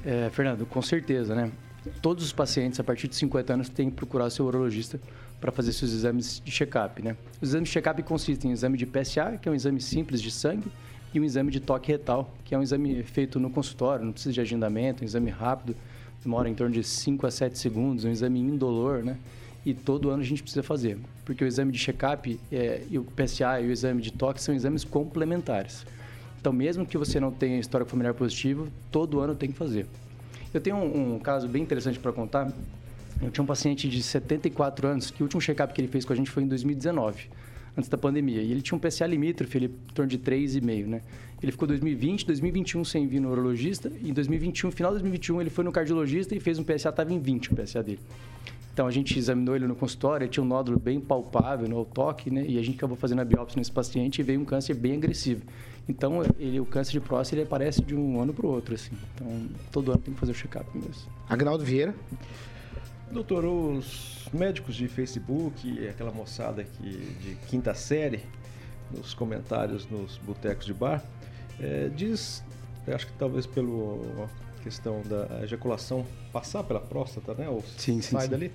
É, 0.05 0.31
Fernando, 0.31 0.67
com 0.67 0.83
certeza, 0.83 1.35
né? 1.35 1.53
Todos 2.01 2.25
os 2.25 2.33
pacientes 2.33 2.79
a 2.79 2.85
partir 2.85 3.09
de 3.09 3.17
50 3.17 3.55
anos 3.55 3.69
têm 3.69 3.91
que 3.91 3.97
procurar 3.97 4.31
seu 4.31 4.47
urologista 4.47 5.01
para 5.43 5.51
fazer 5.51 5.73
seus 5.73 5.93
exames 5.93 6.41
de 6.43 6.53
check-up, 6.53 7.03
né? 7.03 7.17
Os 7.41 7.49
exames 7.49 7.69
de 7.69 7.73
check-up 7.73 8.01
consistem 8.05 8.53
em 8.53 8.55
exame 8.55 8.79
de 8.79 8.87
PSA, 8.87 9.37
que 9.43 9.49
é 9.49 9.53
um 9.53 9.55
exame 9.57 9.81
simples 9.81 10.23
de 10.23 10.31
sangue, 10.31 10.71
e 11.13 11.19
um 11.19 11.25
exame 11.25 11.51
de 11.51 11.59
toque 11.59 11.91
retal, 11.91 12.33
que 12.45 12.55
é 12.55 12.59
um 12.59 12.63
exame 12.63 13.03
feito 13.03 13.41
no 13.41 13.51
consultório, 13.51 14.05
não 14.05 14.13
precisa 14.13 14.33
de 14.33 14.41
agendamento, 14.41 15.03
um 15.03 15.05
exame 15.05 15.31
rápido, 15.31 15.77
demora 16.23 16.49
em 16.49 16.55
torno 16.55 16.73
de 16.73 16.85
5 16.85 17.27
a 17.27 17.31
7 17.31 17.59
segundos, 17.59 18.05
um 18.05 18.11
exame 18.11 18.39
indolor, 18.39 19.03
né? 19.03 19.19
E 19.67 19.75
todo 19.75 20.11
ano 20.11 20.23
a 20.23 20.25
gente 20.25 20.43
precisa 20.43 20.63
fazer, 20.63 20.97
porque 21.25 21.43
o 21.43 21.47
exame 21.47 21.73
de 21.73 21.79
check-up 21.79 22.39
é, 22.51 22.83
e 22.89 22.97
o 22.97 23.05
PSA 23.05 23.61
e 23.61 23.67
o 23.67 23.73
exame 23.73 24.01
de 24.01 24.13
toque 24.13 24.41
são 24.41 24.55
exames 24.55 24.85
complementares. 24.85 25.85
Então, 26.41 26.53
mesmo 26.53 26.87
que 26.87 26.97
você 26.97 27.19
não 27.19 27.33
tenha 27.33 27.59
histórico 27.59 27.91
familiar 27.91 28.15
positivo, 28.15 28.69
todo 28.93 29.19
ano 29.19 29.35
tem 29.35 29.51
que 29.51 29.59
fazer. 29.59 29.87
Eu 30.55 30.61
tenho 30.61 30.77
um, 30.77 31.17
um 31.17 31.19
caso 31.19 31.49
bem 31.49 31.63
interessante 31.63 31.99
para 31.99 32.13
contar. 32.13 32.53
Eu 33.23 33.31
tinha 33.31 33.43
um 33.43 33.47
paciente 33.47 33.89
de 33.89 34.03
74 34.03 34.89
anos 34.89 35.11
que 35.11 35.23
o 35.23 35.25
último 35.25 35.41
check-up 35.41 35.73
que 35.73 35.81
ele 35.81 35.89
fez 35.89 36.05
com 36.05 36.13
a 36.13 36.17
gente 36.17 36.31
foi 36.31 36.43
em 36.43 36.49
2019, 36.49 37.31
antes 37.77 37.89
da 37.89 37.97
pandemia. 37.97 38.43
E 38.43 38.51
ele 38.51 38.61
tinha 38.61 38.77
um 38.77 38.81
PSA 38.81 39.07
limítrofe, 39.07 39.59
ele 39.59 39.67
em 39.67 39.93
torno 39.95 40.11
de 40.11 40.19
3,5, 40.19 40.87
né? 40.87 41.01
Ele 41.41 41.53
ficou 41.53 41.67
2020, 41.69 42.27
2021 42.27 42.85
sem 42.85 43.07
vir 43.07 43.21
no 43.21 43.31
urologista. 43.31 43.93
E 44.03 44.11
em 44.11 44.13
2021, 44.13 44.71
final 44.73 44.93
de 44.93 45.01
2021, 45.01 45.41
ele 45.41 45.51
foi 45.51 45.65
no 45.65 45.73
cardiologista 45.73 46.35
e 46.35 46.41
fez 46.41 46.59
um 46.59 46.65
PSA, 46.65 46.89
estava 46.89 47.13
em 47.13 47.21
20 47.21 47.53
o 47.53 47.57
PSA 47.57 47.83
dele. 47.83 48.01
Então 48.73 48.87
a 48.87 48.91
gente 48.91 49.19
examinou 49.19 49.55
ele 49.55 49.67
no 49.67 49.75
consultório, 49.75 50.25
ele 50.25 50.31
tinha 50.31 50.43
um 50.43 50.47
nódulo 50.47 50.79
bem 50.79 50.99
palpável 50.99 51.69
no 51.69 51.85
toque, 51.85 52.31
né? 52.31 52.45
E 52.49 52.59
a 52.59 52.63
gente 52.63 52.77
acabou 52.77 52.97
fazendo 52.97 53.21
a 53.21 53.25
biópsia 53.25 53.59
nesse 53.59 53.71
paciente 53.71 54.21
e 54.21 54.23
veio 54.23 54.41
um 54.41 54.45
câncer 54.45 54.75
bem 54.75 54.95
agressivo. 54.95 55.43
Então 55.87 56.23
ele, 56.39 56.59
o 56.59 56.65
câncer 56.65 56.93
de 56.93 57.01
próstata 57.01 57.37
ele 57.37 57.43
aparece 57.43 57.83
de 57.83 57.95
um 57.95 58.21
ano 58.21 58.33
para 58.33 58.47
o 58.47 58.51
outro, 58.51 58.75
assim. 58.75 58.93
Então 59.15 59.27
todo 59.71 59.91
ano 59.93 60.01
tem 60.01 60.15
que 60.15 60.21
fazer 60.21 60.33
o 60.33 60.35
check-up 60.35 60.67
mesmo. 60.75 61.11
Agnaldo 61.29 61.65
Vieira. 61.65 61.95
Doutor, 63.13 63.45
os 63.45 64.27
médicos 64.33 64.75
de 64.75 64.89
Facebook, 64.89 65.87
aquela 65.87 66.11
moçada 66.11 66.65
que, 66.65 66.91
de 66.91 67.35
quinta 67.47 67.75
série, 67.75 68.21
nos 68.91 69.13
comentários 69.13 69.87
nos 69.91 70.17
botecos 70.17 70.65
de 70.65 70.73
bar, 70.73 71.05
eh, 71.61 71.91
diz, 71.95 72.43
acho 72.89 73.07
que 73.07 73.13
talvez 73.19 73.47
pela 73.47 74.31
questão 74.63 75.03
da 75.03 75.45
ejaculação 75.45 76.07
passar 76.33 76.63
pela 76.63 76.81
próstata, 76.81 77.35
né? 77.35 77.51
Ou 77.51 77.63
Sim, 77.77 78.01
sim, 78.01 78.13
sai 78.13 78.23
sim. 78.23 78.31
dali. 78.31 78.53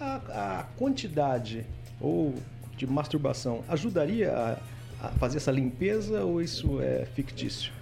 A, 0.00 0.60
a 0.60 0.64
quantidade 0.76 1.66
ou 2.00 2.36
de 2.76 2.86
masturbação 2.86 3.64
ajudaria 3.68 4.32
a, 4.32 5.06
a 5.06 5.08
fazer 5.08 5.38
essa 5.38 5.50
limpeza 5.50 6.24
ou 6.24 6.40
isso 6.40 6.80
é 6.80 7.04
fictício? 7.04 7.72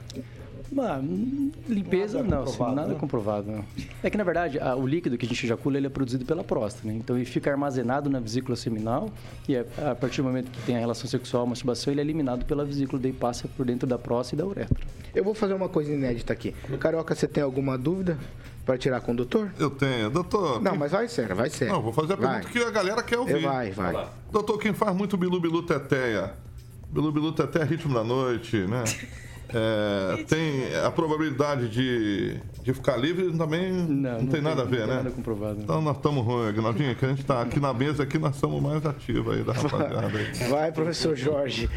Mas, 0.73 1.03
hum, 1.03 1.51
limpeza 1.69 2.23
Nada 2.23 2.37
não, 2.37 2.43
assim, 2.45 2.59
nada 2.75 2.89
né? 2.89 2.97
comprovado. 2.99 3.51
Não. 3.51 3.65
É 4.03 4.09
que 4.09 4.17
na 4.17 4.23
verdade 4.25 4.59
a- 4.59 4.77
o 4.77 4.87
líquido 4.87 5.19
que 5.19 5.27
a 5.27 5.29
gente 5.29 5.45
ejacula 5.45 5.77
ele 5.77 5.87
é 5.89 5.91
produzido 5.91 6.25
pela 6.25 6.45
próstata, 6.45 6.87
né? 6.87 6.95
Então 6.95 7.17
ele 7.17 7.25
fica 7.25 7.51
armazenado 7.51 8.09
na 8.09 8.21
vesícula 8.21 8.55
seminal 8.57 9.11
e 9.49 9.57
é- 9.57 9.67
a 9.91 9.95
partir 9.97 10.19
do 10.23 10.29
momento 10.29 10.51
que 10.51 10.61
tem 10.63 10.77
a 10.77 10.79
relação 10.79 11.09
sexual, 11.09 11.43
a 11.43 11.47
masturbação, 11.47 11.93
ele 11.93 12.01
é 12.01 12.05
eliminado 12.05 12.45
pela 12.45 12.65
vesícula, 12.65 13.03
daí 13.03 13.13
passa 13.13 13.49
por 13.49 13.67
dentro 13.67 13.87
da 13.87 13.99
próstata 13.99 14.37
e 14.37 14.39
da 14.39 14.47
uretra. 14.47 14.77
Eu 15.15 15.25
vou 15.25 15.35
fazer 15.35 15.55
uma 15.55 15.69
coisa 15.69 15.93
inédita 15.93 16.33
aqui. 16.33 16.53
Carioca, 16.79 17.15
você 17.17 17.27
tem 17.27 17.43
alguma 17.43 17.77
dúvida 17.77 18.17
para 18.65 18.79
tirar 18.79 19.01
com 19.01 19.11
o 19.11 19.17
doutor? 19.17 19.51
Eu 19.59 19.71
tenho. 19.71 20.09
Doutor. 20.09 20.63
Não, 20.63 20.71
quem- 20.71 20.79
mas 20.79 20.93
vai 20.93 21.09
sério, 21.09 21.35
vai 21.35 21.51
sério. 21.51 21.75
Não, 21.75 21.83
vou 21.83 21.93
fazer 21.93 22.13
a 22.13 22.17
pergunta 22.17 22.43
Vai. 22.43 22.53
que 22.53 22.59
a 22.63 22.71
galera 22.71 23.03
quer 23.03 23.19
ouvir. 23.19 23.43
Vai, 23.43 23.73
vai. 23.73 24.07
Doutor, 24.31 24.57
quem 24.59 24.73
faz 24.73 24.95
muito 24.95 25.17
bilu 25.17 25.41
bilu 25.41 25.65
teteia? 25.65 26.33
Bilu 26.93 27.11
bilu 27.11 27.33
teteia 27.33 27.63
é 27.65 27.67
ritmo 27.67 27.93
da 27.93 28.05
noite, 28.05 28.57
né? 28.57 28.85
É, 29.55 30.23
tem 30.25 30.75
a 30.85 30.91
probabilidade 30.91 31.69
de, 31.69 32.37
de 32.63 32.73
ficar 32.75 32.97
livre 32.97 33.31
também 33.37 33.73
não, 33.73 34.27
tem 34.27 34.41
nada 34.41 34.63
a 34.63 34.65
ver, 34.65 34.81
não 34.81 34.87
né? 34.87 34.95
Tem 34.95 35.05
nada 35.05 35.11
comprovado. 35.11 35.57
né? 35.57 35.61
Então 35.65 35.81
nós 35.83 35.97
estamos 35.97 36.25
ruins, 36.25 36.49
Agnaldinho, 36.49 36.95
que 36.95 37.05
a 37.05 37.09
gente 37.09 37.25
tá 37.25 37.41
aqui 37.43 37.59
na 37.61 37.73
mesa, 37.75 38.03
aqui 38.05 38.19
nós 38.19 38.37
somos 38.37 38.63
mais 38.63 38.85
ativos 38.87 39.35
aí 39.35 39.43
da 39.43 39.53
rapaziada 39.53 40.07
aí. 40.19 40.49
Vai, 40.49 40.73
professor 40.73 41.17
Jorge. 41.17 41.69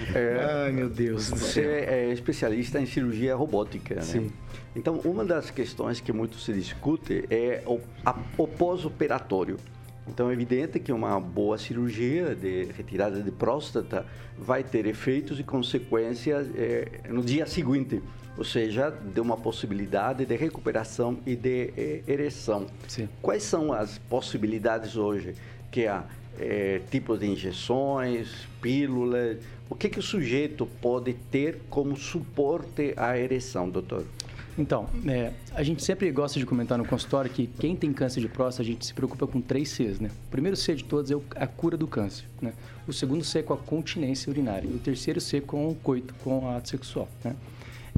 Ai, 0.65 0.71
meu 0.71 0.89
Deus 0.89 1.29
Você 1.29 1.61
é 1.61 2.11
especialista 2.13 2.79
em 2.79 2.85
cirurgia 2.85 3.35
robótica, 3.35 3.95
né? 3.95 4.01
Sim. 4.01 4.31
Então, 4.75 4.99
uma 5.05 5.23
das 5.23 5.51
questões 5.51 5.99
que 5.99 6.11
muito 6.11 6.37
se 6.39 6.51
discute 6.53 7.25
é 7.29 7.61
o, 7.65 7.79
a- 8.05 8.15
o 8.37 8.47
pós-operatório. 8.47 9.57
Então, 10.07 10.29
é 10.29 10.33
evidente 10.33 10.79
que 10.79 10.91
uma 10.91 11.19
boa 11.19 11.57
cirurgia 11.57 12.35
de 12.35 12.65
retirada 12.75 13.21
de 13.21 13.31
próstata 13.31 14.05
vai 14.37 14.63
ter 14.63 14.85
efeitos 14.85 15.39
e 15.39 15.43
consequências 15.43 16.47
eh, 16.55 17.01
no 17.07 17.21
dia 17.21 17.45
seguinte, 17.45 18.01
ou 18.37 18.43
seja, 18.43 18.89
de 18.91 19.21
uma 19.21 19.37
possibilidade 19.37 20.25
de 20.25 20.35
recuperação 20.35 21.19
e 21.25 21.35
de 21.35 21.73
eh, 21.77 22.01
ereção. 22.07 22.67
Sim. 22.87 23.07
Quais 23.21 23.43
são 23.43 23.71
as 23.71 23.97
possibilidades 23.97 24.97
hoje? 24.97 25.35
Que 25.71 25.87
há 25.87 26.03
eh, 26.39 26.81
tipos 26.91 27.19
de 27.19 27.27
injeções, 27.27 28.47
pílulas. 28.61 29.37
O 29.69 29.75
que, 29.75 29.87
que 29.87 29.99
o 29.99 30.03
sujeito 30.03 30.65
pode 30.81 31.13
ter 31.31 31.61
como 31.69 31.95
suporte 31.95 32.93
à 32.97 33.17
ereção, 33.17 33.69
doutor? 33.69 34.05
Então, 34.57 34.87
é, 35.07 35.31
a 35.53 35.63
gente 35.63 35.83
sempre 35.83 36.11
gosta 36.11 36.39
de 36.39 36.45
comentar 36.45 36.77
no 36.77 36.85
consultório 36.85 37.29
que 37.29 37.47
quem 37.47 37.75
tem 37.75 37.91
câncer 37.91 38.19
de 38.21 38.27
próstata, 38.27 38.61
a 38.61 38.65
gente 38.65 38.85
se 38.85 38.93
preocupa 38.93 39.25
com 39.25 39.41
três 39.41 39.69
Cs, 39.69 39.99
né? 39.99 40.11
O 40.27 40.29
primeiro 40.29 40.55
C 40.55 40.75
de 40.75 40.83
todos 40.83 41.09
é 41.09 41.15
o- 41.15 41.23
a 41.35 41.47
cura 41.47 41.75
do 41.75 41.87
câncer, 41.87 42.25
né? 42.41 42.53
O 42.87 42.93
segundo 42.93 43.23
C 43.23 43.39
é 43.39 43.43
com 43.43 43.53
a 43.53 43.57
continência 43.57 44.29
urinária. 44.29 44.67
E 44.67 44.73
o 44.75 44.77
terceiro 44.79 45.19
C 45.19 45.41
com 45.41 45.69
o 45.69 45.75
coito, 45.75 46.13
com 46.23 46.47
a 46.47 46.57
ato 46.57 46.69
sexual, 46.69 47.07
né? 47.23 47.35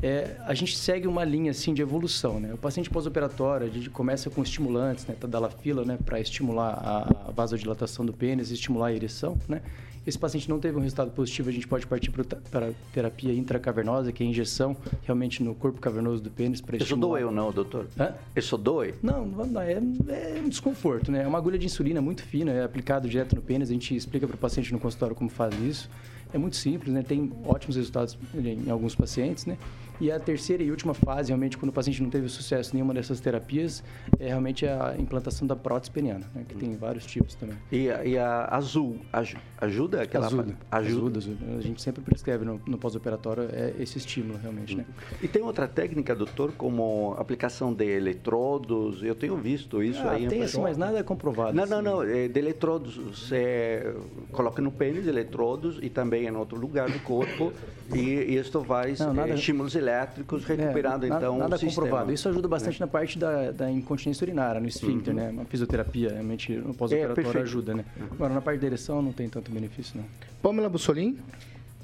É, 0.02 0.36
a 0.46 0.54
gente 0.54 0.78
segue 0.78 1.08
uma 1.08 1.24
linha 1.24 1.52
assim 1.52 1.74
de 1.74 1.82
evolução, 1.82 2.40
né? 2.40 2.54
O 2.54 2.58
paciente 2.58 2.90
pós-operatório, 2.90 3.66
a 3.68 3.70
gente 3.70 3.90
começa 3.90 4.30
com 4.30 4.42
estimulantes, 4.44 5.06
né? 5.08 5.16
Tadalafila, 5.20 5.84
né? 5.84 5.98
Para 6.06 6.20
estimular 6.20 6.74
a 6.74 7.32
vasodilatação 7.32 8.06
do 8.06 8.14
pênis, 8.14 8.52
estimular 8.52 8.88
a 8.88 8.94
ereção, 8.94 9.38
né? 9.48 9.62
Esse 10.06 10.20
paciente 10.20 10.48
não 10.48 10.60
teve 10.60 10.78
um 10.78 10.82
resultado 10.82 11.10
positivo, 11.12 11.50
a 11.50 11.52
gente 11.52 11.68
pode 11.68 11.88
partir 11.88 12.12
para 12.12 12.72
terapia 12.94 13.34
intracavernosa, 13.34 14.12
que 14.12 14.24
é 14.24 14.28
injeção 14.28 14.78
realmente 15.04 15.42
no 15.42 15.56
corpo 15.56 15.82
cavernoso 15.82 16.22
do 16.22 16.30
pênis 16.30 16.62
para 16.62 16.76
Isso 16.76 16.84
estimular. 16.84 17.08
dói 17.20 17.24
ou 17.24 17.32
não, 17.32 17.52
doutor? 17.52 17.88
Hã? 18.00 18.14
Isso 18.36 18.56
dói? 18.58 18.94
Não, 19.02 19.26
não, 19.26 19.62
é, 19.62 19.74
é 19.74 20.42
um 20.44 20.50
desconforto, 20.50 21.12
né? 21.12 21.24
É 21.24 21.28
uma 21.28 21.40
agulha 21.40 21.58
de 21.58 21.66
insulina 21.66 22.02
muito 22.02 22.22
fina, 22.24 22.52
é 22.52 22.64
aplicado 22.64 23.10
direto 23.10 23.36
no 23.36 23.42
pênis. 23.42 23.70
A 23.70 23.74
gente 23.74 23.96
explica 23.96 24.28
para 24.28 24.36
o 24.36 24.38
paciente 24.38 24.72
no 24.72 24.80
consultório 24.80 25.16
como 25.16 25.30
faz 25.30 25.56
isso. 25.60 25.90
É 26.32 26.38
muito 26.38 26.56
simples, 26.56 26.94
né? 26.94 27.02
Tem 27.02 27.32
ótimos 27.46 27.76
resultados 27.76 28.18
em 28.36 28.70
alguns 28.70 28.94
pacientes, 28.94 29.46
né? 29.46 29.58
E 30.00 30.12
a 30.12 30.20
terceira 30.20 30.62
e 30.64 30.70
última 30.72 30.94
fase, 30.94 31.30
realmente, 31.30 31.58
quando 31.58 31.70
o 31.70 31.74
paciente 31.74 32.02
não 32.04 32.10
teve 32.10 32.28
sucesso 32.28 32.72
em 32.72 32.76
nenhuma 32.76 32.94
dessas 32.94 33.20
terapias, 33.20 33.84
é 34.20 34.28
realmente 34.28 34.66
a 34.66 34.96
implantação 34.98 35.48
da 35.48 35.56
prótese 35.56 35.92
peniana, 35.92 36.30
né, 36.36 36.44
que 36.48 36.56
tem 36.56 36.76
vários 36.76 37.06
tipos 37.06 37.34
também. 37.36 37.56
E, 37.72 37.90
a- 37.90 38.06
e 38.06 38.18
a 38.18 38.46
azul 38.52 38.98
aju- 39.14 39.38
ajuda 39.58 40.02
aquela 40.02 40.28
Ajuda, 40.28 40.44
ajuda. 40.44 40.58
ajuda, 40.72 41.18
ajuda. 41.20 41.58
A 41.58 41.62
gente 41.62 41.82
sempre 41.82 42.02
prescreve 42.02 42.44
no, 42.44 42.60
no 42.68 42.78
pós-operatório 42.78 43.44
é 43.52 43.74
esse 43.80 43.98
estímulo, 43.98 44.38
realmente, 44.38 44.76
né? 44.76 44.86
E 45.22 45.28
tem 45.28 45.42
outra 45.42 45.68
técnica, 45.68 46.14
doutor, 46.16 46.52
como 46.54 47.16
aplicação 47.18 47.74
de 47.74 47.86
eletrodos. 47.86 49.04
Eu 49.04 49.16
tenho 49.16 49.38
visto 49.38 49.82
isso 49.82 50.02
Ah, 50.02 50.12
aí. 50.12 50.26
em 50.26 50.28
tem 50.28 50.42
assim, 50.44 50.62
mas 50.62 50.78
nada 50.78 50.98
é 51.00 51.04
comprovado. 51.04 51.54
Não, 51.56 51.64
assim. 51.64 51.72
não, 51.74 51.82
não. 51.82 52.04
É 52.04 52.28
de 52.28 52.40
eletrodos. 52.40 52.98
Você 52.98 53.94
coloca 54.32 54.62
no 54.62 54.72
pênis 54.72 55.08
eletrodos 55.08 55.80
e 55.82 55.90
também 55.90 56.26
em 56.28 56.36
outro 56.36 56.60
lugar 56.60 56.90
do 56.90 57.00
corpo. 57.00 57.54
e 57.94 58.36
isto 58.36 58.62
vai 58.62 58.96
Não, 59.00 59.14
nada- 59.14 59.34
estímulos 59.36 59.76
elétricos 59.86 60.44
É, 60.50 60.56
recuperando 60.56 61.08
nada- 61.08 61.26
então 61.26 61.38
nada 61.38 61.60
comprovado. 61.60 62.12
Isso 62.12 62.28
ajuda 62.28 62.48
bastante 62.48 62.80
na 62.80 62.88
parte 62.88 63.18
da, 63.20 63.52
da 63.52 63.70
incontinência 63.72 64.26
urinária, 64.26 64.60
no 64.60 64.68
esfíncter, 64.68 65.14
né? 65.14 65.30
Uma 65.30 65.46
fisioterapia, 65.46 66.10
realmente, 66.10 66.52
no 66.54 66.74
pós-operatório 66.74 67.16
perfeito. 67.24 67.44
ajuda, 67.44 67.74
né? 67.76 67.86
Agora, 68.12 68.34
na 68.34 68.42
parte 68.42 68.60
da 68.60 68.68
ereção 68.68 69.02
não 69.02 69.12
tem 69.12 69.30
tanto 69.30 69.52
benefício, 69.52 69.98
não. 69.98 70.06
Pamela 70.42 70.70
Bussolim? 70.70 71.18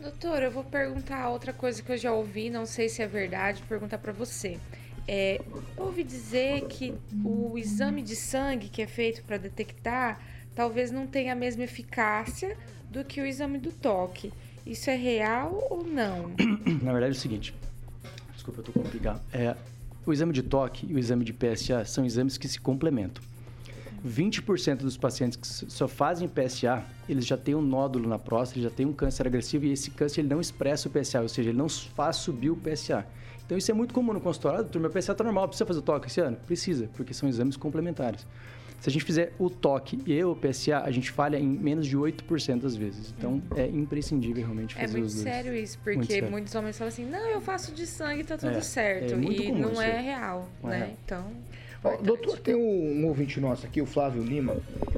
Doutor, 0.01 0.41
eu 0.41 0.49
vou 0.51 0.63
perguntar 0.63 1.29
outra 1.29 1.53
coisa 1.53 1.81
que 1.83 1.91
eu 1.91 1.97
já 1.97 2.11
ouvi, 2.11 2.49
não 2.49 2.65
sei 2.65 2.89
se 2.89 3.01
é 3.03 3.07
verdade, 3.07 3.61
perguntar 3.69 3.99
pra 3.99 4.11
você. 4.11 4.57
É, 5.07 5.39
ouvi 5.77 6.03
dizer 6.03 6.61
que 6.67 6.93
o 7.23 7.57
exame 7.57 8.01
de 8.01 8.15
sangue 8.15 8.67
que 8.69 8.81
é 8.81 8.87
feito 8.87 9.23
para 9.23 9.37
detectar 9.37 10.19
talvez 10.55 10.91
não 10.91 11.05
tenha 11.07 11.33
a 11.33 11.35
mesma 11.35 11.63
eficácia 11.63 12.55
do 12.89 13.03
que 13.03 13.21
o 13.21 13.25
exame 13.25 13.57
do 13.57 13.71
toque. 13.71 14.31
Isso 14.65 14.89
é 14.89 14.95
real 14.95 15.67
ou 15.69 15.83
não? 15.83 16.31
Na 16.83 16.91
verdade 16.91 17.13
é 17.15 17.17
o 17.17 17.19
seguinte, 17.19 17.53
desculpa, 18.41 18.59
eu 18.59 18.63
tô 18.63 18.71
com. 18.71 18.81
É, 19.31 19.55
o 20.05 20.11
exame 20.11 20.33
de 20.33 20.41
toque 20.41 20.87
e 20.89 20.93
o 20.93 20.99
exame 20.99 21.23
de 21.23 21.31
PSA 21.31 21.85
são 21.85 22.03
exames 22.03 22.37
que 22.37 22.47
se 22.47 22.59
complementam. 22.59 23.23
20% 24.05 24.77
dos 24.77 24.97
pacientes 24.97 25.37
que 25.37 25.71
só 25.71 25.87
fazem 25.87 26.27
PSA, 26.27 26.83
eles 27.07 27.23
já 27.25 27.37
têm 27.37 27.53
um 27.53 27.61
nódulo 27.61 28.09
na 28.09 28.17
próstata, 28.17 28.59
já 28.59 28.71
têm 28.71 28.87
um 28.87 28.93
câncer 28.93 29.27
agressivo 29.27 29.65
e 29.65 29.71
esse 29.71 29.91
câncer 29.91 30.21
ele 30.21 30.29
não 30.29 30.41
expressa 30.41 30.89
o 30.89 30.91
PSA, 30.91 31.21
ou 31.21 31.29
seja, 31.29 31.49
ele 31.51 31.57
não 31.57 31.69
faz 31.69 32.15
subir 32.15 32.49
o 32.49 32.55
PSA. 32.55 33.05
Então 33.45 33.55
isso 33.55 33.69
é 33.69 33.73
muito 33.75 33.93
comum 33.93 34.11
no 34.11 34.19
consultório. 34.19 34.59
Ah, 34.59 34.61
doutor, 34.63 34.79
meu 34.79 34.89
PSA 34.89 35.13
tá 35.13 35.23
normal, 35.23 35.47
precisa 35.47 35.67
fazer 35.67 35.79
o 35.79 35.83
toque 35.83 36.07
esse 36.07 36.19
ano? 36.19 36.35
Precisa, 36.47 36.89
porque 36.95 37.13
são 37.13 37.29
exames 37.29 37.55
complementares. 37.55 38.25
Se 38.81 38.89
a 38.89 38.91
gente 38.91 39.05
fizer 39.05 39.31
o 39.37 39.47
toque 39.47 39.99
e 40.07 40.23
o 40.23 40.35
PSA, 40.35 40.79
a 40.79 40.89
gente 40.89 41.11
falha 41.11 41.37
em 41.37 41.45
menos 41.47 41.85
de 41.85 41.95
8% 41.95 42.61
das 42.61 42.75
vezes. 42.75 43.13
Então 43.15 43.39
é 43.55 43.67
imprescindível 43.67 44.41
realmente 44.43 44.75
É 44.75 44.81
fazer 44.81 44.97
muito 44.97 45.07
os 45.07 45.13
dois. 45.13 45.23
sério 45.23 45.53
isso, 45.55 45.77
Muito 45.85 45.99
porque 45.99 46.13
sério. 46.13 46.31
muitos 46.31 46.55
homens 46.55 46.77
falam 46.79 46.89
assim, 46.89 47.05
não, 47.05 47.27
eu 47.29 47.39
faço 47.39 47.71
de 47.73 47.85
sangue, 47.85 48.23
tá 48.23 48.37
tudo 48.39 48.57
É, 48.57 48.61
certo. 48.61 49.13
é 49.13 49.15
muito 49.15 49.39
e 49.39 49.45
comum 49.47 49.59
não 49.61 49.71
isso 49.73 49.81
é 49.83 50.01
real, 50.01 50.49
Não 50.63 50.69
é 50.73 50.79
né? 50.79 50.85
real. 50.85 50.97
Então. 51.05 51.31
Ó, 51.83 51.97
doutor, 51.97 52.39
tem 52.39 52.55
um, 52.55 53.01
um 53.03 53.07
ouvinte 53.07 53.39
nosso 53.39 53.67
aqui, 53.67 53.79
o 53.81 53.85
Flávio 53.85 54.23
Lima. 54.23 54.57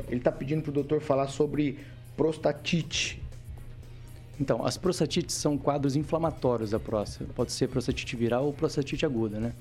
Ele 0.09 0.21
tá 0.21 0.31
pedindo 0.31 0.61
pro 0.61 0.71
doutor 0.71 1.01
falar 1.01 1.27
sobre 1.27 1.77
prostatite. 2.15 3.21
Então, 4.39 4.65
as 4.65 4.77
prostatites 4.77 5.35
são 5.35 5.57
quadros 5.57 5.95
inflamatórios 5.97 6.71
da 6.71 6.79
próstata. 6.79 7.31
Pode 7.35 7.51
ser 7.51 7.67
prostatite 7.67 8.15
viral 8.15 8.45
ou 8.45 8.53
prostatite 8.53 9.05
aguda, 9.05 9.39
né? 9.39 9.51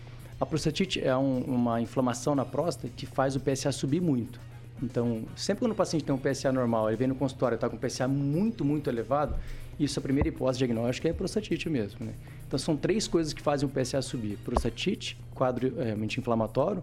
A 0.43 0.47
prostatite 0.47 1.01
é 1.01 1.17
um- 1.17 1.43
uma 1.43 1.81
inflamação 1.81 2.35
na 2.35 2.45
próstata 2.45 2.93
que 2.97 3.07
faz 3.07 3.37
o 3.37 3.41
PSA 3.41 3.71
subir 3.71 4.01
muito. 4.03 4.41
Então, 4.83 5.23
sempre 5.37 5.61
quando 5.61 5.71
o 5.71 5.75
paciente 5.77 6.05
tem 6.05 6.13
um 6.13 6.19
PSA 6.19 6.51
normal, 6.51 6.89
ele 6.89 6.97
vem 6.97 7.07
no 7.07 7.15
consultório 7.15 7.55
e 7.55 7.57
está 7.57 7.69
com 7.69 7.77
um 7.77 7.79
PSA 7.79 8.09
muito, 8.09 8.65
muito 8.65 8.91
elevado, 8.91 9.37
isso 9.79 10.01
a 10.01 10.03
primeira 10.03 10.29
hipótese 10.29 10.59
diagnóstica 10.59 11.09
é 11.09 11.13
prostatite 11.13 11.71
mesmo, 11.71 12.05
né? 12.05 12.15
Então, 12.45 12.59
são 12.59 12.77
três 12.77 13.07
coisas 13.07 13.33
que 13.33 13.41
fazem 13.41 13.69
o 13.69 13.71
PSA 13.71 14.03
subir. 14.03 14.37
Prostatite, 14.39 15.17
quadro 15.33 15.81
é, 15.81 15.85
realmente 15.85 16.19
inflamatório, 16.19 16.83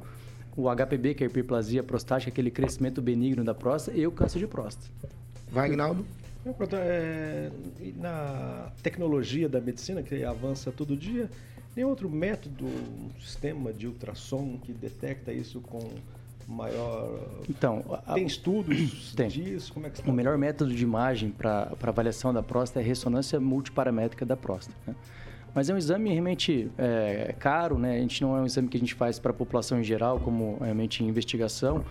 o 0.55 0.69
HPB, 0.69 1.15
que 1.15 1.25
é 1.25 1.27
a 1.27 1.29
hiperplasia 1.29 1.83
prostática, 1.83 2.31
aquele 2.31 2.49
crescimento 2.49 3.01
benigno 3.01 3.43
da 3.43 3.53
próstata, 3.53 3.97
e 3.97 4.07
o 4.07 4.11
câncer 4.11 4.39
de 4.39 4.47
próstata. 4.47 4.87
Vai, 5.51 5.69
é, 6.77 7.51
e 7.81 7.93
na 7.97 8.71
tecnologia 8.81 9.49
da 9.49 9.59
medicina, 9.59 10.01
que 10.01 10.23
avança 10.23 10.71
todo 10.71 10.95
dia, 10.95 11.29
tem 11.79 11.85
outro 11.85 12.09
método, 12.09 12.65
um 12.65 13.09
sistema 13.21 13.71
de 13.71 13.87
ultrassom 13.87 14.57
que 14.61 14.73
detecta 14.73 15.31
isso 15.31 15.61
com 15.61 15.79
maior... 16.45 17.39
Então, 17.49 17.85
a- 18.05 18.15
Tem 18.15 18.25
estudos 18.25 19.13
Tem. 19.15 19.29
disso? 19.29 19.71
Como 19.71 19.87
é 19.87 19.89
que 19.89 19.99
O 19.99 20.01
está? 20.01 20.11
melhor 20.11 20.37
método 20.37 20.75
de 20.75 20.83
imagem 20.83 21.29
para 21.31 21.71
avaliação 21.81 22.33
da 22.33 22.43
próstata 22.43 22.81
é 22.81 22.83
a 22.83 22.85
ressonância 22.85 23.39
multiparamétrica 23.39 24.25
da 24.25 24.35
próstata. 24.35 24.77
né? 24.85 24.93
Mas 25.55 25.69
é 25.69 25.73
um 25.73 25.77
exame 25.77 26.09
realmente 26.11 26.69
é, 26.77 27.33
caro, 27.39 27.77
né? 27.79 27.95
A 27.95 27.99
gente 28.01 28.21
não 28.23 28.35
é 28.35 28.41
um 28.41 28.45
exame 28.45 28.67
que 28.67 28.75
a 28.75 28.79
gente 28.81 28.93
faz 28.93 29.17
para 29.17 29.31
a 29.31 29.33
população 29.33 29.79
em 29.79 29.83
geral, 29.83 30.19
como 30.19 30.57
realmente 30.59 31.01
investigação. 31.01 31.85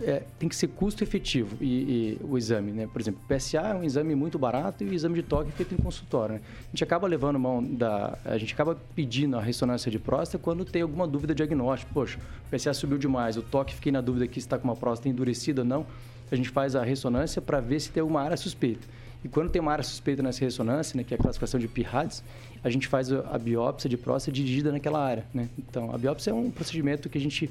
É, 0.00 0.22
tem 0.38 0.48
que 0.48 0.56
ser 0.56 0.68
custo 0.68 1.04
efetivo 1.04 1.56
e, 1.60 1.66
e 1.66 2.18
o 2.24 2.38
exame, 2.38 2.72
né? 2.72 2.88
Por 2.90 3.00
exemplo, 3.00 3.20
o 3.22 3.34
PSA 3.34 3.60
é 3.60 3.74
um 3.74 3.84
exame 3.84 4.14
muito 4.14 4.38
barato 4.38 4.82
e 4.82 4.88
o 4.88 4.92
exame 4.92 5.16
de 5.16 5.22
toque 5.22 5.50
é 5.50 5.52
feito 5.52 5.74
em 5.74 5.76
consultório. 5.76 6.36
Né? 6.36 6.40
A 6.66 6.70
gente 6.70 6.82
acaba 6.82 7.06
levando 7.06 7.38
mão 7.38 7.62
da, 7.62 8.18
a 8.24 8.38
gente 8.38 8.54
acaba 8.54 8.76
pedindo 8.94 9.36
a 9.36 9.40
ressonância 9.40 9.90
de 9.90 9.98
próstata 9.98 10.42
quando 10.42 10.64
tem 10.64 10.82
alguma 10.82 11.06
dúvida 11.06 11.34
diagnóstica. 11.34 11.90
Poxa, 11.92 12.18
o 12.46 12.56
PSA 12.56 12.72
subiu 12.72 12.96
demais, 12.96 13.36
o 13.36 13.42
toque 13.42 13.74
fiquei 13.74 13.92
na 13.92 14.00
dúvida 14.00 14.26
que 14.26 14.38
está 14.38 14.58
com 14.58 14.64
uma 14.64 14.76
próstata 14.76 15.08
endurecida 15.08 15.60
ou 15.60 15.66
não. 15.66 15.86
A 16.30 16.36
gente 16.36 16.48
faz 16.48 16.74
a 16.74 16.82
ressonância 16.82 17.42
para 17.42 17.60
ver 17.60 17.78
se 17.78 17.90
tem 17.90 18.00
alguma 18.00 18.22
área 18.22 18.36
suspeita. 18.36 18.86
E 19.24 19.28
quando 19.28 19.50
tem 19.50 19.60
uma 19.60 19.70
área 19.70 19.84
suspeita 19.84 20.22
nessa 20.22 20.40
ressonância, 20.40 20.96
né, 20.96 21.04
que 21.04 21.14
é 21.14 21.16
a 21.16 21.20
classificação 21.20 21.60
de 21.60 21.68
PIRADS, 21.68 22.24
a 22.64 22.70
gente 22.70 22.88
faz 22.88 23.12
a 23.12 23.38
biópsia 23.38 23.88
de 23.88 23.96
próstata 23.96 24.34
dirigida 24.34 24.72
naquela 24.72 25.04
área. 25.04 25.24
Né? 25.32 25.48
Então, 25.58 25.94
a 25.94 25.98
biópsia 25.98 26.30
é 26.30 26.34
um 26.34 26.50
procedimento 26.50 27.08
que 27.08 27.18
a 27.18 27.20
gente 27.20 27.50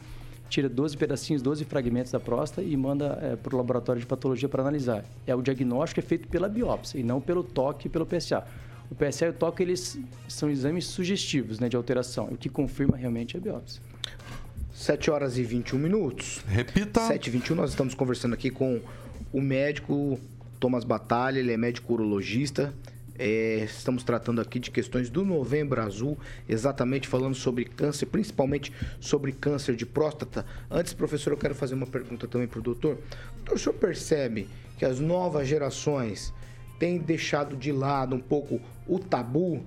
tira 0.51 0.67
12 0.67 0.97
pedacinhos, 0.97 1.41
12 1.41 1.63
fragmentos 1.63 2.11
da 2.11 2.19
próstata 2.19 2.61
e 2.61 2.75
manda 2.75 3.39
para 3.41 3.55
o 3.55 3.57
laboratório 3.57 3.99
de 3.99 4.05
patologia 4.05 4.49
para 4.49 4.61
analisar. 4.61 5.05
É 5.25 5.33
o 5.33 5.41
diagnóstico 5.41 6.01
é 6.01 6.03
feito 6.03 6.27
pela 6.27 6.49
biópsia 6.49 6.99
e 6.99 7.03
não 7.03 7.21
pelo 7.21 7.41
toque 7.41 7.87
e 7.87 7.89
pelo 7.89 8.05
PSA. 8.05 8.45
O 8.91 8.95
PSA 8.95 9.27
e 9.27 9.29
o 9.29 9.33
toque 9.33 9.63
eles 9.63 9.97
são 10.27 10.49
exames 10.49 10.85
sugestivos 10.85 11.59
né, 11.59 11.69
de 11.69 11.77
alteração. 11.77 12.25
O 12.25 12.35
que 12.35 12.49
confirma 12.49 12.97
realmente 12.97 13.37
é 13.37 13.39
a 13.39 13.41
biópsia. 13.41 13.81
7 14.73 15.09
horas 15.09 15.37
e 15.37 15.43
21 15.43 15.79
minutos. 15.79 16.43
Repita. 16.47 16.99
7 17.07 17.27
e 17.27 17.29
21 17.29 17.55
nós 17.55 17.69
estamos 17.69 17.95
conversando 17.95 18.33
aqui 18.33 18.49
com 18.49 18.81
o 19.31 19.39
médico 19.39 20.19
Thomas 20.59 20.83
Batalha, 20.83 21.39
ele 21.39 21.53
é 21.53 21.57
médico 21.57 21.93
urologista. 21.93 22.73
É, 23.19 23.63
estamos 23.65 24.03
tratando 24.03 24.41
aqui 24.41 24.59
de 24.59 24.71
questões 24.71 25.09
do 25.09 25.23
Novembro 25.23 25.81
Azul, 25.81 26.17
exatamente 26.49 27.07
falando 27.07 27.35
sobre 27.35 27.65
câncer, 27.65 28.07
principalmente 28.07 28.71
sobre 28.99 29.31
câncer 29.31 29.75
de 29.75 29.85
próstata. 29.85 30.45
Antes, 30.69 30.93
professor, 30.93 31.31
eu 31.33 31.37
quero 31.37 31.53
fazer 31.53 31.75
uma 31.75 31.85
pergunta 31.85 32.27
também 32.27 32.47
para 32.47 32.59
o 32.59 32.63
doutor. 32.63 32.97
Doutor, 33.37 33.55
o 33.55 33.59
senhor 33.59 33.75
percebe 33.75 34.47
que 34.77 34.85
as 34.85 34.99
novas 34.99 35.47
gerações 35.47 36.33
têm 36.79 36.97
deixado 36.97 37.55
de 37.55 37.71
lado 37.71 38.15
um 38.15 38.19
pouco 38.19 38.59
o 38.87 38.97
tabu 38.97 39.61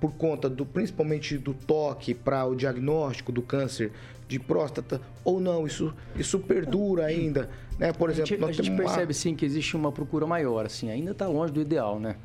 por 0.00 0.14
conta 0.14 0.48
do 0.48 0.64
principalmente 0.64 1.36
do 1.36 1.52
toque 1.52 2.14
para 2.14 2.46
o 2.46 2.54
diagnóstico 2.54 3.30
do 3.30 3.42
câncer 3.42 3.92
de 4.26 4.38
próstata 4.38 4.98
ou 5.22 5.38
não 5.38 5.66
isso 5.66 5.92
isso 6.16 6.38
perdura 6.38 7.04
ainda 7.04 7.50
né 7.78 7.92
por 7.92 8.08
a 8.08 8.12
exemplo 8.12 8.28
gente, 8.28 8.40
nós 8.40 8.50
a 8.50 8.52
gente 8.54 8.64
temos 8.64 8.80
uma- 8.80 8.88
percebe 8.88 9.12
sim 9.12 9.34
que 9.34 9.44
existe 9.44 9.76
uma 9.76 9.92
procura 9.92 10.26
maior, 10.26 10.64
assim, 10.64 10.88
ainda 10.90 11.10
está 11.10 11.26
longe 11.28 11.52
do 11.52 11.60
ideal, 11.60 12.00
né? 12.00 12.16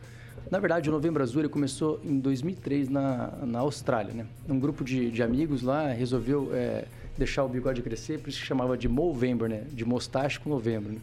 Na 0.50 0.60
verdade, 0.60 0.90
o 0.90 0.92
Novembro 0.92 1.24
Azul 1.24 1.42
ele 1.42 1.50
começou 1.50 2.00
em 2.04 2.20
2003 2.20 2.90
na, 2.90 3.34
na 3.44 3.60
Austrália, 3.60 4.14
né? 4.14 4.26
Um 4.48 4.60
grupo 4.60 4.84
de, 4.84 5.10
de 5.10 5.24
amigos 5.24 5.62
lá 5.62 5.88
resolveu 5.88 6.52
é, 6.54 6.86
deixar 7.18 7.44
o 7.44 7.50
bigode 7.50 7.82
crescer, 7.82 8.20
por 8.20 8.30
isso 8.30 8.40
que 8.40 8.46
chamava 8.46 8.78
de 8.78 8.88
Movember, 8.88 9.50
né? 9.50 9.64
De 9.72 9.84
mostache 9.84 10.40
com 10.40 10.50
novembro, 10.50 10.92
né? 10.92 11.00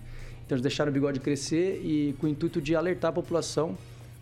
Então 0.46 0.56
eles 0.56 0.62
deixaram 0.62 0.90
o 0.90 0.92
bigode 0.94 1.18
crescer 1.18 1.80
e 1.84 2.14
com 2.20 2.26
o 2.26 2.30
intuito 2.30 2.60
de 2.60 2.76
alertar 2.76 3.10
a 3.10 3.12
população 3.12 3.76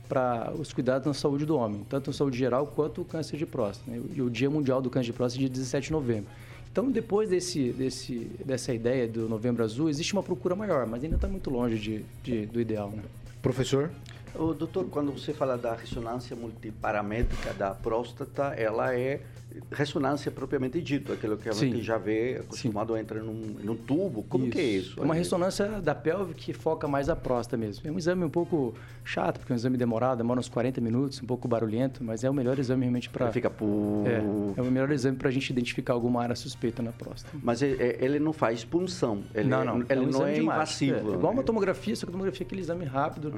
para 0.08 0.52
os 0.58 0.72
cuidados 0.72 1.06
na 1.06 1.14
saúde 1.14 1.44
do 1.44 1.56
homem, 1.56 1.82
tanto 1.88 2.10
a 2.10 2.12
saúde 2.12 2.36
geral 2.36 2.66
quanto 2.66 3.02
o 3.02 3.04
câncer 3.04 3.36
de 3.36 3.46
próstata. 3.46 3.90
Né? 3.90 4.00
E 4.14 4.22
o 4.22 4.28
Dia 4.30 4.50
Mundial 4.50 4.82
do 4.82 4.90
Câncer 4.90 5.06
de 5.06 5.12
Próstata 5.12 5.38
é 5.44 5.46
dia 5.46 5.50
17 5.50 5.86
de 5.86 5.92
novembro. 5.92 6.26
Então, 6.72 6.90
depois 6.90 7.28
desse, 7.28 7.70
desse, 7.72 8.30
dessa 8.44 8.72
ideia 8.72 9.06
do 9.06 9.28
Novembro 9.28 9.62
Azul, 9.62 9.88
existe 9.88 10.12
uma 10.12 10.22
procura 10.22 10.54
maior, 10.56 10.86
mas 10.86 11.02
ainda 11.04 11.16
está 11.16 11.28
muito 11.28 11.48
longe 11.50 11.78
de, 11.78 12.04
de- 12.24 12.46
do 12.46 12.60
ideal. 12.60 12.90
Né? 12.90 13.02
professor 13.40 13.90
O 14.32 14.54
doutor, 14.54 14.88
quando 14.90 15.12
você 15.12 15.34
fala 15.34 15.58
da 15.58 15.74
ressonância 15.74 16.36
multiparamétrica 16.36 17.52
da 17.52 17.74
próstata, 17.74 18.54
ela 18.54 18.94
é 18.94 19.26
ressonância 19.70 20.30
propriamente 20.30 20.80
dito, 20.80 21.12
aquilo 21.12 21.36
que 21.36 21.48
a 21.48 21.52
Sim. 21.52 21.72
gente 21.72 21.82
já 21.82 21.98
vê 21.98 22.38
acostumado 22.40 22.94
a 22.94 23.00
entrar 23.00 23.20
num, 23.22 23.56
num 23.62 23.76
tubo. 23.76 24.22
Como 24.24 24.48
que 24.50 24.58
é 24.58 24.62
isso? 24.64 25.00
É 25.00 25.02
uma 25.04 25.14
ressonância 25.14 25.80
da 25.80 25.94
pelve 25.94 26.34
que 26.34 26.52
foca 26.52 26.86
mais 26.88 27.08
a 27.08 27.16
próstata 27.16 27.56
mesmo. 27.56 27.86
É 27.86 27.90
um 27.92 27.98
exame 27.98 28.24
um 28.24 28.28
pouco 28.30 28.74
chato, 29.04 29.38
porque 29.38 29.52
é 29.52 29.54
um 29.54 29.56
exame 29.56 29.76
demorado, 29.76 30.18
demora 30.18 30.38
uns 30.40 30.48
40 30.48 30.80
minutos, 30.80 31.22
um 31.22 31.26
pouco 31.26 31.48
barulhento, 31.48 32.02
mas 32.04 32.22
é 32.24 32.30
o 32.30 32.34
melhor 32.34 32.58
exame 32.58 32.82
realmente 32.82 33.08
para... 33.10 33.30
Fica 33.32 33.50
pu- 33.50 34.04
É, 34.06 34.58
é 34.60 34.62
o 34.62 34.66
melhor 34.70 34.90
exame 34.90 35.16
para 35.16 35.28
a 35.28 35.32
gente 35.32 35.50
identificar 35.50 35.92
alguma 35.94 36.22
área 36.22 36.34
suspeita 36.36 36.82
na 36.82 36.92
próstata. 36.92 37.36
Mas 37.42 37.62
ele, 37.62 37.82
é- 37.82 37.98
ele 38.04 38.18
não 38.18 38.32
faz 38.32 38.64
punção. 38.64 39.22
Ele, 39.34 39.48
não, 39.48 39.64
não. 39.64 39.84
Ele 39.88 40.00
um 40.00 40.06
não 40.10 40.26
é 40.26 40.38
invasivo. 40.38 41.12
É, 41.12 41.14
igual 41.14 41.32
uma 41.32 41.42
tomografia, 41.42 41.94
só 41.96 42.06
que 42.06 42.10
a 42.10 42.12
tomografia 42.12 42.44
é 42.44 42.46
aquele 42.46 42.60
exame 42.60 42.84
rápido. 42.84 43.32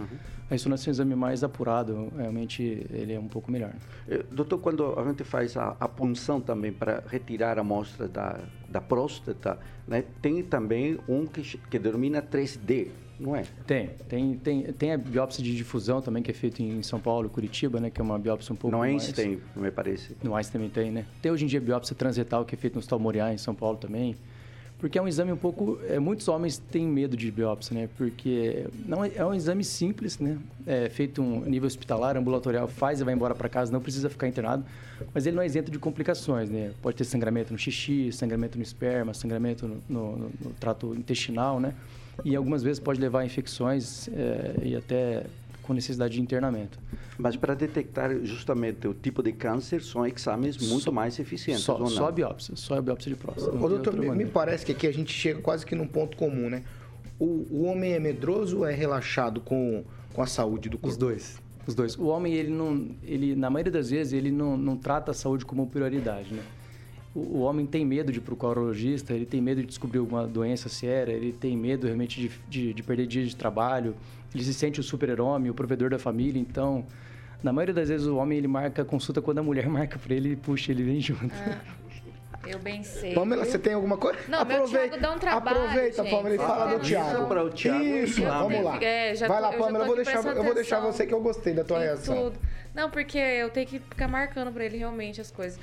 A 0.49 0.53
ressonância 0.53 0.89
é 0.89 0.91
um 0.91 0.93
exame 0.93 1.15
mais 1.15 1.43
apurado. 1.45 2.13
Realmente, 2.17 2.87
ele 2.91 3.13
é 3.15 3.19
um 3.19 3.29
pouco 3.29 3.51
melhor. 3.51 3.73
Eh, 4.09 4.23
Doutor, 4.31 4.59
quando 4.59 4.99
a 4.99 5.05
gente 5.05 5.25
faz 5.25 5.57
a, 5.57 5.77
a 5.81 5.89
punção 6.03 6.41
também 6.41 6.73
para 6.73 7.03
retirar 7.07 7.59
a 7.59 7.61
amostra 7.61 8.09
da, 8.09 8.41
da 8.69 8.81
próstata, 8.81 9.59
né, 9.87 10.05
tem 10.21 10.43
também 10.43 10.99
um 11.09 11.27
que, 11.27 11.57
que 11.71 11.79
denomina 11.79 12.21
3D, 12.21 12.89
não 13.21 13.37
é? 13.37 13.45
Tem, 13.65 13.91
tem, 14.09 14.35
tem, 14.35 14.63
tem 14.73 14.93
a 14.93 14.99
biópsia 14.99 15.45
de 15.45 15.57
difusão 15.57 16.03
também, 16.03 16.21
que 16.21 16.31
é 16.33 16.35
feita 16.35 16.61
em 16.61 16.83
São 16.83 16.99
Paulo, 16.99 17.29
Curitiba, 17.31 17.79
né? 17.79 17.89
Que 17.89 18.01
é 18.01 18.05
uma 18.05 18.19
biópsia 18.19 18.53
um 18.53 18.57
pouco 18.57 18.75
No 18.75 18.81
mais... 18.81 18.95
Einstein, 18.95 19.41
me 19.55 19.71
parece. 19.71 20.17
No 20.25 20.35
Einstein 20.35 20.53
também 20.55 20.71
tem, 20.71 20.91
né? 20.91 21.07
Tem 21.21 21.31
hoje 21.31 21.45
em 21.45 21.47
dia 21.47 21.61
biópsia 21.61 21.95
transretal, 21.95 22.45
que 22.45 22.57
é 22.57 22.59
feita 22.59 22.75
no 22.75 22.81
Hospital 22.81 22.99
Moriá, 22.99 23.33
em 23.33 23.39
São 23.39 23.55
Paulo 23.55 23.77
também. 23.77 24.17
Porque 24.83 24.99
é 24.99 25.03
um 25.03 25.07
exame 25.07 25.31
um 25.31 25.37
pouco... 25.37 25.79
É, 25.89 26.01
muitos 26.01 26.27
homens 26.27 26.59
têm 26.59 26.85
medo 26.89 27.17
de 27.17 27.31
biópsia, 27.31 27.73
né? 27.73 27.89
Porque 27.97 28.67
não 28.85 29.05
é, 29.05 29.13
é 29.15 29.25
um 29.25 29.33
exame 29.33 29.63
simples, 29.63 30.19
né? 30.19 30.37
É 30.67 30.89
feito 30.89 31.23
um 31.23 31.45
nível 31.45 31.69
hospitalar, 31.69 32.17
ambulatorial, 32.17 32.67
faz 32.67 33.01
e 33.01 33.05
vai 33.05 33.15
embora 33.15 33.33
para 33.33 33.49
casa, 33.49 33.71
não 33.71 33.81
precisa 33.81 34.11
ficar 34.11 34.27
internado. 34.27 34.65
Mas 35.15 35.25
ele 35.25 35.37
não 35.37 35.43
é 35.45 35.47
isento 35.47 35.71
de 35.71 35.79
complicações, 35.79 36.51
né? 36.51 36.73
Pode 36.83 36.97
ter 36.97 37.05
sangramento 37.05 37.53
no 37.53 37.59
xixi, 37.61 38.11
sangramento 38.11 38.59
no 38.59 38.63
esperma, 38.65 39.15
sangramento 39.15 39.69
no, 39.69 39.77
no- 39.89 40.17
no- 40.19 40.51
trato 40.59 40.97
intestinal, 40.97 41.61
né? 41.61 41.75
E 42.25 42.35
algumas 42.35 42.65
vezes 42.65 42.81
pode 42.81 43.01
levar 43.01 43.21
a 43.21 43.25
infecções 43.25 44.09
é, 44.09 44.55
e 44.65 44.75
até 44.75 45.27
com 45.63 45.73
necessidade 45.73 46.15
de 46.15 46.21
internamento. 46.21 46.79
Mas 47.17 47.37
para 47.37 47.55
detectar 47.55 48.11
justamente 48.25 48.87
o 48.89 48.95
tipo 48.95 49.23
de 49.23 49.33
câncer, 49.33 49.83
são 49.83 50.07
exames 50.07 50.57
muito 50.59 50.85
Só- 50.85 50.93
mais 50.93 51.19
eficientes, 51.19 51.63
Só, 51.65 51.75
ou 51.75 51.81
não? 51.81 51.87
só 51.89 52.09
a 52.09 52.13
biópsia, 52.13 52.57
só 52.57 52.77
a 52.77 52.83
biópsia 52.83 53.11
de 53.11 53.17
próstata. 53.17 53.57
Ô, 53.57 53.69
doutor, 53.69 53.95
me, 53.97 54.11
me 54.11 54.27
parece 54.27 54.67
que 54.67 54.73
aqui 54.73 54.87
a 54.87 54.93
gente 54.93 55.13
chega 55.13 55.41
quase 55.41 55.65
que 55.65 55.75
num 55.75 55.87
ponto 55.87 56.17
comum, 56.17 56.51
né? 56.51 56.63
O, 57.19 57.47
o 57.51 57.63
homem 57.65 57.93
é 57.93 58.01
medroso 58.01 58.59
ou 58.59 58.67
é 58.67 58.75
relaxado 58.75 59.41
com, 59.41 59.85
com 60.13 60.23
a 60.23 60.27
saúde 60.27 60.69
do 60.69 60.77
corpo? 60.77 60.89
Os 60.89 60.97
dois. 60.97 61.41
Os 61.67 61.75
dois. 61.75 61.97
O 61.97 62.07
homem, 62.07 62.35
ele 62.35 62.51
não, 62.51 62.89
ele, 63.05 63.37
na 63.37 63.49
maioria 63.49 63.71
das 63.73 63.91
vezes, 63.91 64.13
ele 64.13 64.33
não, 64.33 64.57
não 64.57 64.77
trata 64.77 65.13
a 65.13 65.15
saúde 65.15 65.45
como 65.45 65.67
prioridade, 65.69 66.35
né? 66.35 66.43
O, 67.15 67.21
o 67.21 67.41
homem 67.43 67.67
tem 67.67 67.85
medo 67.85 68.11
de 68.11 68.21
procurar 68.21 68.49
o 68.59 68.63
urologista, 68.63 69.13
ele 69.13 69.27
tem 69.27 69.41
medo 69.41 69.61
de 69.61 69.67
descobrir 69.69 69.99
alguma 70.01 70.27
doença 70.27 70.69
séria, 70.69 71.13
ele 71.13 71.33
tem 71.33 71.57
medo 71.57 71.87
realmente 71.87 72.21
de, 72.21 72.31
de, 72.49 72.75
de 72.75 72.83
perder 72.83 73.07
dias 73.07 73.29
de 73.29 73.37
trabalho, 73.37 73.95
ele 74.35 74.45
se 74.45 74.55
sente 74.55 74.81
o 74.81 74.83
super-homem, 74.83 75.51
o 75.51 75.55
provedor 75.55 75.91
da 75.91 75.99
família, 75.99 76.41
então... 76.41 76.87
Na 77.43 77.53
maioria 77.53 77.75
das 77.75 77.89
vezes 77.89 78.07
o 78.07 78.17
homem 78.19 78.39
ele 78.39 78.47
marca 78.47 78.83
a 78.83 78.85
consulta 78.85 79.21
quando 79.21 79.39
a 79.39 79.43
mulher 79.43 79.67
marca 79.69 79.99
para 79.99 80.15
ele 80.15 80.35
e 80.35 80.37
puxa, 80.37 80.71
ele 80.71 80.85
vem 80.85 81.01
junto. 81.01 81.35
Eu 82.47 82.59
bem 82.59 82.83
sei. 82.83 83.15
Pamela, 83.15 83.45
você 83.45 83.59
tem 83.59 83.73
alguma 83.75 83.97
coisa? 83.97 84.19
Não, 84.29 84.45
meu 84.45 84.65
Thiago 84.65 85.01
dá 85.01 85.13
um 85.13 85.19
trabalho, 85.19 85.59
Aproveita, 85.59 86.03
gente. 86.03 86.11
Pamela, 86.11 86.35
e 86.35 86.39
fala 86.39 86.79
do 86.79 86.85
Thiago. 86.85 87.27
para 87.27 87.45
o 87.45 87.51
Thiago. 87.51 87.85
Isso, 87.85 88.23
Eu 88.23 88.29
vamos 88.33 88.65
lá. 88.65 88.83
é, 88.83 89.15
já 89.15 89.29
Vai 89.29 89.41
lá, 89.41 89.53
Pamela, 89.53 89.85
eu 89.85 89.87
vou 89.87 89.97
deixar, 89.97 90.25
eu 90.25 90.45
vou 90.45 90.55
deixar 90.55 90.81
você 90.81 91.07
que 91.07 91.15
eu 91.15 91.21
gostei 91.21 91.55
da 91.55 91.65
tua 91.65 91.79
reação. 91.79 92.15
tudo. 92.31 92.39
Não, 92.75 92.91
porque 92.91 93.19
eu 93.19 93.51
tenho 93.51 93.67
que 93.67 93.79
ficar 93.79 94.09
marcando 94.09 94.53
pra 94.53 94.65
ele 94.65 94.77
realmente 94.77 95.21
as 95.21 95.31
coisas. 95.31 95.59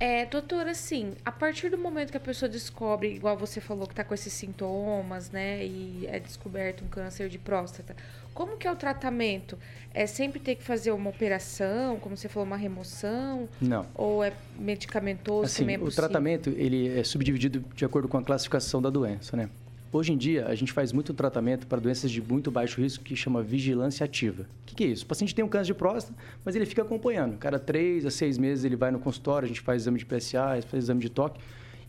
É, 0.00 0.24
doutora, 0.24 0.70
assim, 0.70 1.12
a 1.26 1.30
partir 1.30 1.68
do 1.68 1.76
momento 1.76 2.10
que 2.10 2.16
a 2.16 2.20
pessoa 2.20 2.48
descobre, 2.48 3.14
igual 3.14 3.36
você 3.36 3.60
falou, 3.60 3.86
que 3.86 3.94
tá 3.94 4.02
com 4.02 4.14
esses 4.14 4.32
sintomas, 4.32 5.30
né, 5.30 5.62
e 5.62 6.06
é 6.10 6.18
descoberto 6.18 6.82
um 6.82 6.88
câncer 6.88 7.28
de 7.28 7.38
próstata, 7.38 7.94
como 8.32 8.56
que 8.56 8.66
é 8.66 8.72
o 8.72 8.76
tratamento? 8.76 9.58
É 9.92 10.06
sempre 10.06 10.40
ter 10.40 10.54
que 10.54 10.62
fazer 10.62 10.90
uma 10.92 11.10
operação, 11.10 11.98
como 12.00 12.16
você 12.16 12.30
falou, 12.30 12.46
uma 12.46 12.56
remoção? 12.56 13.46
Não. 13.60 13.84
Ou 13.94 14.24
é 14.24 14.32
medicamentoso 14.58 15.44
Assim, 15.44 15.64
também 15.64 15.74
é 15.74 15.78
o 15.78 15.82
possível? 15.82 16.04
tratamento 16.08 16.48
ele 16.56 16.98
é 16.98 17.04
subdividido 17.04 17.62
de 17.74 17.84
acordo 17.84 18.08
com 18.08 18.16
a 18.16 18.22
classificação 18.22 18.80
da 18.80 18.88
doença, 18.88 19.36
né? 19.36 19.50
Hoje 19.92 20.12
em 20.12 20.16
dia, 20.16 20.46
a 20.46 20.54
gente 20.54 20.72
faz 20.72 20.92
muito 20.92 21.12
tratamento 21.12 21.66
para 21.66 21.80
doenças 21.80 22.12
de 22.12 22.22
muito 22.22 22.48
baixo 22.48 22.80
risco 22.80 23.02
que 23.02 23.16
chama 23.16 23.42
vigilância 23.42 24.04
ativa. 24.04 24.44
O 24.44 24.66
que, 24.66 24.76
que 24.76 24.84
é 24.84 24.86
isso? 24.86 25.04
O 25.04 25.08
paciente 25.08 25.34
tem 25.34 25.44
um 25.44 25.48
câncer 25.48 25.66
de 25.66 25.74
próstata, 25.74 26.16
mas 26.44 26.54
ele 26.54 26.64
fica 26.64 26.82
acompanhando. 26.82 27.36
Cada 27.38 27.58
três 27.58 28.06
a 28.06 28.10
seis 28.10 28.38
meses 28.38 28.64
ele 28.64 28.76
vai 28.76 28.92
no 28.92 29.00
consultório, 29.00 29.46
a 29.46 29.48
gente 29.48 29.60
faz 29.60 29.82
exame 29.82 29.98
de 29.98 30.06
PSA, 30.06 30.62
faz 30.68 30.84
exame 30.84 31.00
de 31.00 31.10
toque, 31.10 31.40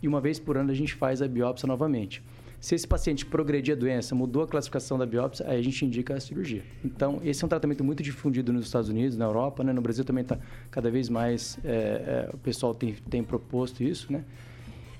e 0.01 0.07
uma 0.07 0.19
vez 0.19 0.39
por 0.39 0.57
ano 0.57 0.71
a 0.71 0.73
gente 0.73 0.95
faz 0.95 1.21
a 1.21 1.27
biópsia 1.27 1.67
novamente. 1.67 2.23
Se 2.59 2.73
esse 2.73 2.87
paciente 2.87 3.23
progredir 3.23 3.75
a 3.75 3.77
doença, 3.77 4.15
mudou 4.15 4.41
a 4.41 4.47
classificação 4.47 4.97
da 4.97 5.05
biópsia, 5.05 5.45
aí 5.47 5.59
a 5.59 5.63
gente 5.63 5.85
indica 5.85 6.15
a 6.15 6.19
cirurgia. 6.19 6.63
Então, 6.83 7.19
esse 7.23 7.43
é 7.43 7.45
um 7.45 7.49
tratamento 7.49 7.83
muito 7.83 8.01
difundido 8.01 8.51
nos 8.51 8.65
Estados 8.65 8.89
Unidos, 8.89 9.15
na 9.15 9.25
Europa, 9.25 9.63
né? 9.63 9.73
No 9.73 9.81
Brasil 9.81 10.03
também 10.03 10.23
está 10.23 10.39
cada 10.71 10.89
vez 10.89 11.07
mais, 11.07 11.59
é, 11.63 11.69
é, 11.69 12.29
o 12.33 12.37
pessoal 12.37 12.73
tem, 12.73 12.95
tem 13.09 13.23
proposto 13.23 13.83
isso, 13.83 14.11
né? 14.11 14.23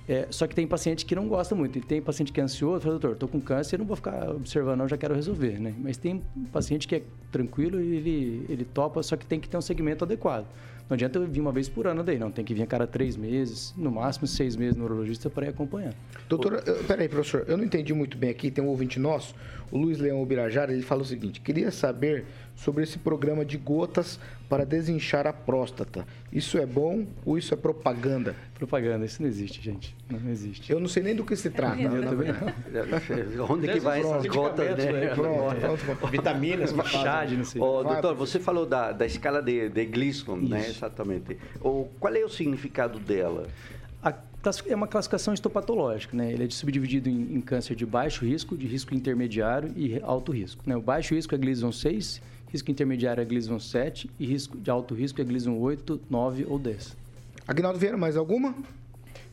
É, 0.09 0.27
só 0.29 0.47
que 0.47 0.55
tem 0.55 0.67
paciente 0.67 1.05
que 1.05 1.15
não 1.15 1.27
gosta 1.27 1.53
muito. 1.55 1.77
E 1.77 1.81
tem 1.81 2.01
paciente 2.01 2.31
que 2.33 2.39
é 2.39 2.43
ansioso, 2.43 2.81
fala, 2.81 2.93
doutor, 2.93 3.13
estou 3.13 3.29
com 3.29 3.39
câncer, 3.39 3.77
não 3.77 3.85
vou 3.85 3.95
ficar 3.95 4.29
observando, 4.31 4.79
não, 4.79 4.87
já 4.87 4.97
quero 4.97 5.13
resolver, 5.13 5.59
né? 5.59 5.73
Mas 5.79 5.95
tem 5.97 6.21
paciente 6.51 6.87
que 6.87 6.95
é 6.95 7.03
tranquilo 7.31 7.79
e 7.79 7.95
ele, 7.95 8.45
ele 8.49 8.65
topa, 8.65 9.01
só 9.03 9.15
que 9.15 9.25
tem 9.25 9.39
que 9.39 9.47
ter 9.47 9.57
um 9.57 9.61
segmento 9.61 10.03
adequado. 10.03 10.45
Não 10.89 10.95
adianta 10.95 11.17
eu 11.19 11.25
vir 11.25 11.39
uma 11.39 11.53
vez 11.53 11.69
por 11.69 11.87
ano 11.87 12.03
daí, 12.03 12.19
não. 12.19 12.29
Tem 12.29 12.43
que 12.43 12.53
vir 12.53 12.63
a 12.63 12.67
cada 12.67 12.85
três 12.85 13.15
meses, 13.15 13.73
no 13.77 13.89
máximo 13.89 14.27
seis 14.27 14.57
meses 14.57 14.75
no 14.75 14.83
urologista 14.83 15.29
para 15.29 15.45
ir 15.45 15.49
acompanhando. 15.49 15.95
Doutora, 16.27 16.61
eu- 16.65 16.83
peraí, 16.83 17.07
professor, 17.07 17.45
eu 17.47 17.55
não 17.55 17.63
entendi 17.63 17.93
muito 17.93 18.17
bem 18.17 18.29
aqui, 18.29 18.51
tem 18.51 18.61
um 18.61 18.67
ouvinte 18.67 18.99
nosso, 18.99 19.33
o 19.71 19.77
Luiz 19.77 19.99
Leão 19.99 20.21
Ubirajara, 20.21 20.73
ele 20.73 20.81
fala 20.81 21.01
o 21.01 21.05
seguinte, 21.05 21.39
queria 21.39 21.71
saber 21.71 22.25
sobre 22.55 22.83
esse 22.83 22.99
programa 22.99 23.43
de 23.43 23.57
gotas 23.57 24.19
para 24.47 24.65
desinchar 24.65 25.25
a 25.25 25.33
próstata. 25.33 26.05
Isso 26.31 26.57
é 26.57 26.65
bom 26.65 27.05
ou 27.25 27.37
isso 27.37 27.53
é 27.53 27.57
propaganda? 27.57 28.35
Propaganda, 28.55 29.05
isso 29.05 29.21
não 29.21 29.29
existe, 29.29 29.61
gente. 29.61 29.95
Não, 30.09 30.19
não 30.19 30.29
existe. 30.29 30.71
Eu 30.71 30.79
não 30.79 30.87
sei 30.87 31.03
nem 31.03 31.15
do 31.15 31.23
que 31.23 31.35
se 31.35 31.49
trata. 31.49 31.81
Eu 31.81 32.01
na 32.01 32.09
também 32.09 32.31
verdade. 32.31 33.39
Onde 33.49 33.67
que 33.67 33.79
vai 33.79 34.01
essas 34.01 34.25
gotas, 34.25 34.77
né? 34.77 35.15
Pronto, 35.15 35.55
pronto, 35.59 35.85
pronto. 35.85 36.07
Vitaminas, 36.07 36.71
que 36.71 36.87
Chá 36.89 37.03
fazem. 37.03 37.29
de 37.29 37.37
não 37.37 37.45
sei. 37.45 37.61
Ô, 37.61 37.83
Vai, 37.83 37.93
doutor, 37.93 38.15
você 38.15 38.39
falou 38.39 38.65
da, 38.65 38.91
da 38.91 39.05
escala 39.05 39.41
de, 39.41 39.69
de 39.69 39.85
Gleason, 39.85 40.35
né? 40.35 40.67
Exatamente. 40.67 41.37
O, 41.61 41.85
qual 41.99 42.13
é 42.13 42.23
o 42.23 42.29
significado 42.29 42.99
dela? 42.99 43.47
A 44.03 44.13
é 44.67 44.75
uma 44.75 44.87
classificação 44.87 45.33
histopatológica, 45.33 46.17
né? 46.17 46.31
Ele 46.31 46.45
é 46.45 46.49
subdividido 46.49 47.07
em, 47.07 47.35
em 47.35 47.41
câncer 47.41 47.75
de 47.75 47.85
baixo 47.85 48.25
risco, 48.25 48.57
de 48.57 48.65
risco 48.65 48.95
intermediário 48.95 49.71
e 49.75 49.99
alto 50.01 50.31
risco. 50.31 50.63
Né? 50.65 50.75
O 50.75 50.81
baixo 50.81 51.13
risco 51.13 51.35
é 51.35 51.37
Gleason 51.37 51.71
6, 51.71 52.21
risco 52.51 52.69
intermediário 52.69 53.21
é 53.21 53.25
Gleason 53.25 53.59
7 53.59 54.09
e 54.19 54.25
risco 54.25 54.57
de 54.57 54.69
alto 54.69 54.93
risco 54.93 55.21
é 55.21 55.23
Gleason 55.23 55.57
8, 55.57 56.01
9 56.09 56.45
ou 56.47 56.59
10. 56.59 56.95
Aguinaldo 57.47 57.79
Vieira, 57.79 57.97
mais 57.97 58.17
alguma? 58.17 58.53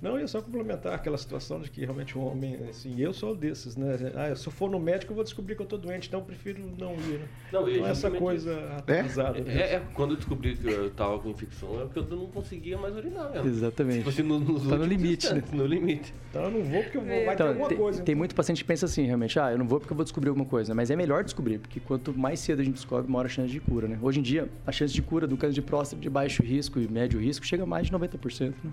Não, 0.00 0.12
eu 0.12 0.20
ia 0.20 0.28
só 0.28 0.40
complementar 0.40 0.94
aquela 0.94 1.18
situação 1.18 1.60
de 1.60 1.68
que 1.70 1.80
realmente 1.80 2.16
o 2.16 2.20
homem, 2.22 2.56
assim, 2.70 2.94
eu 3.00 3.12
sou 3.12 3.34
desses, 3.34 3.74
né? 3.76 3.96
Ah, 4.14 4.34
se 4.36 4.46
eu 4.46 4.52
for 4.52 4.70
no 4.70 4.78
médico, 4.78 5.10
eu 5.10 5.16
vou 5.16 5.24
descobrir 5.24 5.56
que 5.56 5.62
eu 5.62 5.66
tô 5.66 5.76
doente, 5.76 6.06
então 6.06 6.20
eu 6.20 6.24
prefiro 6.26 6.60
não 6.78 6.92
ir, 6.94 7.18
né? 7.18 7.28
Não, 7.52 7.68
e 7.68 7.78
Então, 7.78 7.86
essa 7.88 8.08
coisa 8.10 8.56
atualizada. 8.76 9.40
né? 9.40 9.54
É, 9.60 9.74
é, 9.74 9.82
quando 9.94 10.12
eu 10.12 10.16
descobri 10.16 10.54
que 10.56 10.68
eu 10.68 10.88
tava 10.90 11.18
com 11.18 11.28
infecção, 11.30 11.80
é 11.80 11.84
porque 11.84 11.98
eu 11.98 12.06
não 12.16 12.26
conseguia 12.26 12.78
mais 12.78 12.94
urinar 12.96 13.28
mesmo. 13.32 13.48
Exatamente. 13.48 13.98
Tipo 13.98 14.10
assim, 14.10 14.22
no, 14.22 14.38
nos 14.38 14.68
Tá 14.68 14.76
no 14.76 14.84
limite, 14.84 15.34
né? 15.34 15.42
No 15.52 15.66
limite. 15.66 16.14
Então 16.30 16.44
eu 16.44 16.50
não 16.52 16.62
vou 16.62 16.82
porque 16.84 16.96
eu 16.98 17.02
vou, 17.02 17.08
vai 17.24 17.24
ter 17.24 17.32
Então, 17.34 17.48
alguma 17.48 17.68
tem, 17.68 17.78
coisa. 17.78 18.02
tem 18.04 18.14
muito 18.14 18.34
paciente 18.36 18.58
que 18.62 18.68
pensa 18.68 18.86
assim, 18.86 19.02
realmente, 19.04 19.38
ah, 19.40 19.50
eu 19.50 19.58
não 19.58 19.66
vou 19.66 19.80
porque 19.80 19.92
eu 19.92 19.96
vou 19.96 20.04
descobrir 20.04 20.28
alguma 20.28 20.46
coisa. 20.46 20.74
Mas 20.76 20.90
é 20.92 20.96
melhor 20.96 21.24
descobrir, 21.24 21.58
porque 21.58 21.80
quanto 21.80 22.16
mais 22.16 22.38
cedo 22.38 22.60
a 22.60 22.64
gente 22.64 22.74
descobre, 22.74 23.10
maior 23.10 23.26
a 23.26 23.28
chance 23.28 23.50
de 23.50 23.58
cura, 23.58 23.88
né? 23.88 23.98
Hoje 24.00 24.20
em 24.20 24.22
dia, 24.22 24.48
a 24.64 24.70
chance 24.70 24.94
de 24.94 25.02
cura 25.02 25.26
do 25.26 25.36
câncer 25.36 25.54
de 25.54 25.62
próstata 25.62 26.00
de 26.00 26.08
baixo 26.08 26.40
risco 26.42 26.78
e 26.78 26.86
médio 26.86 27.18
risco 27.18 27.44
chega 27.44 27.64
a 27.64 27.66
mais 27.66 27.86
de 27.88 27.92
90%. 27.92 28.54
Né? 28.62 28.70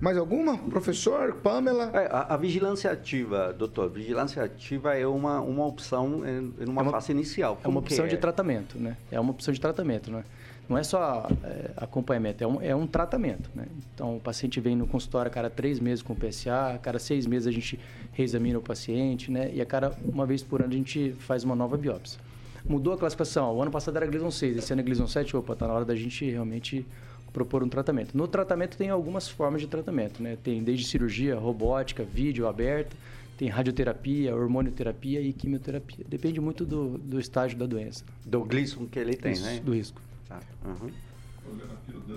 Mais 0.00 0.16
alguma? 0.16 0.56
Professor, 0.56 1.34
Pamela? 1.42 1.90
É, 1.92 2.06
a, 2.10 2.34
a 2.34 2.36
vigilância 2.36 2.90
ativa, 2.90 3.52
doutor, 3.52 3.90
vigilância 3.90 4.42
ativa 4.42 4.96
é 4.96 5.06
uma, 5.06 5.40
uma 5.40 5.66
opção 5.66 6.22
em, 6.26 6.54
em 6.64 6.68
uma, 6.68 6.80
É 6.80 6.84
uma- 6.84 6.90
fase 6.90 7.12
inicial. 7.12 7.58
É 7.60 7.64
Como 7.64 7.78
uma 7.78 7.82
que 7.86 7.92
opção 7.92 8.06
é? 8.06 8.08
de 8.08 8.16
tratamento, 8.16 8.78
né? 8.78 8.96
É 9.10 9.20
uma 9.20 9.30
opção 9.32 9.52
de 9.52 9.60
tratamento, 9.60 10.10
né? 10.10 10.24
Não 10.66 10.78
é 10.78 10.82
só 10.84 11.28
é, 11.44 11.70
acompanhamento, 11.76 12.42
é 12.44 12.46
um, 12.46 12.62
é 12.62 12.74
um 12.74 12.86
tratamento, 12.86 13.50
né? 13.54 13.66
Então, 13.94 14.16
o 14.16 14.20
paciente 14.20 14.58
vem 14.60 14.74
no 14.76 14.86
consultório 14.86 15.28
a 15.28 15.34
cada 15.34 15.50
três 15.50 15.78
meses 15.80 16.00
com 16.00 16.14
PSA, 16.14 16.74
a 16.74 16.78
cada 16.78 16.98
seis 16.98 17.26
meses 17.26 17.46
a 17.48 17.50
gente 17.50 17.78
reexamina 18.12 18.58
o 18.58 18.62
paciente, 18.62 19.30
né? 19.30 19.50
E 19.52 19.60
a 19.60 19.66
cada 19.66 19.92
uma 20.04 20.24
vez 20.24 20.42
por 20.42 20.62
ano 20.62 20.72
a 20.72 20.76
gente 20.76 21.12
faz 21.18 21.42
uma 21.44 21.56
nova 21.56 21.76
biópsia. 21.76 22.20
Mudou 22.64 22.92
a 22.94 22.96
classificação, 22.96 23.54
o 23.56 23.60
ano 23.60 23.70
passado 23.70 23.96
era 23.96 24.06
Gleason 24.06 24.30
6, 24.30 24.58
esse 24.58 24.72
ano 24.72 24.80
é 24.80 24.84
Gleason 24.84 25.06
7, 25.08 25.36
opa, 25.36 25.56
tá 25.56 25.66
na 25.66 25.74
hora 25.74 25.84
da 25.84 25.96
gente 25.96 26.30
realmente 26.30 26.86
propor 27.32 27.62
um 27.62 27.68
tratamento. 27.68 28.16
No 28.16 28.26
tratamento 28.28 28.76
tem 28.76 28.90
algumas 28.90 29.28
formas 29.28 29.60
de 29.60 29.66
tratamento, 29.66 30.22
né? 30.22 30.36
Tem 30.42 30.62
desde 30.62 30.86
cirurgia, 30.86 31.36
robótica, 31.36 32.02
vídeo 32.02 32.46
aberta, 32.46 32.96
tem 33.36 33.48
radioterapia, 33.48 34.34
hormonioterapia 34.36 35.20
e 35.20 35.32
quimioterapia. 35.32 36.04
Depende 36.08 36.40
muito 36.40 36.64
do, 36.64 36.98
do 36.98 37.18
estágio 37.18 37.58
da 37.58 37.66
doença. 37.66 38.04
Do 38.24 38.44
Gleason 38.44 38.86
que 38.86 38.98
ele 38.98 39.14
tem, 39.14 39.32
Isso, 39.32 39.44
né? 39.44 39.60
do 39.60 39.72
risco. 39.72 40.00
Tá. 40.28 40.40
uhum. 40.64 40.90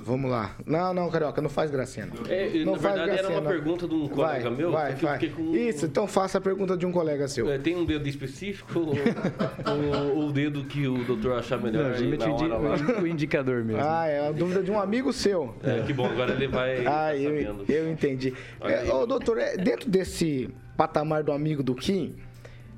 Vamos 0.06 0.30
lá. 0.30 0.56
Não, 0.66 0.94
não, 0.94 1.10
Carioca, 1.10 1.42
não 1.42 1.50
faz 1.50 1.70
gracinha. 1.72 2.08
Não, 2.08 2.26
É, 2.30 2.50
não 2.66 2.74
na 2.74 2.78
verdade, 2.80 3.12
era 3.12 3.30
uma 3.30 3.42
pergunta 3.42 3.88
de 3.88 3.94
um 3.94 4.08
colega 4.10 4.50
vai, 4.50 4.58
meu, 4.58 4.72
Vai, 4.72 4.96
vai. 4.96 5.20
fiquei 5.20 5.30
com- 5.30 5.56
Isso, 5.56 5.86
então 5.86 6.08
faça 6.08 6.40
a 6.40 6.42
pergunta 6.42 6.76
de 6.76 6.86
um 6.86 6.92
colega 6.92 7.28
seu. 7.28 7.50
É, 7.50 7.58
tem 7.58 7.76
um 7.76 7.86
dedo 7.86 8.08
específico 8.10 8.80
ou, 8.80 10.16
ou 10.18 10.28
o 10.28 10.32
dedo 10.34 10.66
que 10.66 10.88
o 10.88 11.04
doutor 11.06 11.38
achar 11.40 11.58
melhor? 11.62 11.92
Não, 11.92 11.96
aí 11.96 12.32
hora 12.52 13.02
o 13.02 13.08
indicador 13.08 13.64
mesmo. 13.64 13.82
Ah, 13.82 14.08
é 14.08 14.28
a 14.28 14.32
dúvida 14.32 14.62
de 14.64 14.72
um 14.72 14.80
amigo 14.80 15.14
seu. 15.14 15.56
É, 15.64 15.82
que 15.84 15.94
bom, 15.94 16.06
agora 16.06 16.34
ele 16.34 16.48
vai 16.48 16.80
Ah, 16.86 17.10
tá 17.12 17.16
eu, 17.16 17.30
sabendo. 17.44 17.66
eu 17.72 17.92
entendi. 17.92 18.34
É, 18.62 18.92
ô, 18.94 19.06
doutor, 19.06 19.38
é, 19.38 19.56
dentro 19.58 19.90
desse 19.90 20.50
patamar 20.76 21.24
do 21.24 21.32
amigo 21.32 21.62
do 21.64 21.76
Kim, 21.76 22.16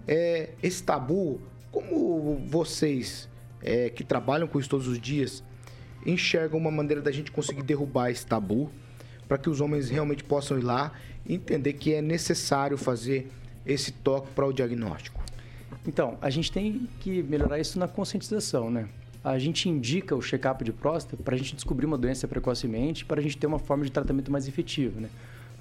é, 0.07 0.49
esse 0.61 0.83
tabu, 0.83 1.41
como 1.71 2.37
vocês 2.47 3.27
é, 3.63 3.89
que 3.89 4.03
trabalham 4.03 4.47
com 4.47 4.59
isso 4.59 4.69
todos 4.69 4.87
os 4.87 4.99
dias 4.99 5.43
enxergam 6.05 6.59
uma 6.59 6.71
maneira 6.71 7.01
da 7.01 7.11
gente 7.11 7.31
conseguir 7.31 7.63
derrubar 7.63 8.09
esse 8.09 8.25
tabu 8.25 8.69
para 9.27 9.37
que 9.37 9.49
os 9.49 9.59
homens 9.59 9.89
realmente 9.89 10.23
possam 10.23 10.57
ir 10.57 10.61
lá 10.61 10.91
e 11.25 11.33
entender 11.33 11.73
que 11.73 11.93
é 11.93 12.01
necessário 12.01 12.77
fazer 12.77 13.31
esse 13.65 13.91
toque 13.91 14.27
para 14.33 14.45
o 14.45 14.53
diagnóstico? 14.53 15.23
Então, 15.87 16.17
a 16.21 16.29
gente 16.29 16.51
tem 16.51 16.87
que 16.99 17.23
melhorar 17.23 17.59
isso 17.59 17.77
na 17.79 17.87
conscientização, 17.87 18.69
né? 18.69 18.87
A 19.23 19.39
gente 19.39 19.67
indica 19.67 20.15
o 20.15 20.21
check-up 20.21 20.63
de 20.63 20.71
próstata 20.71 21.21
para 21.21 21.33
a 21.33 21.37
gente 21.37 21.55
descobrir 21.55 21.85
uma 21.85 21.97
doença 21.97 22.27
precocemente, 22.27 23.03
para 23.03 23.19
a 23.19 23.23
gente 23.23 23.37
ter 23.37 23.47
uma 23.47 23.57
forma 23.57 23.83
de 23.83 23.91
tratamento 23.91 24.31
mais 24.31 24.47
efetivo, 24.47 25.01
né? 25.01 25.09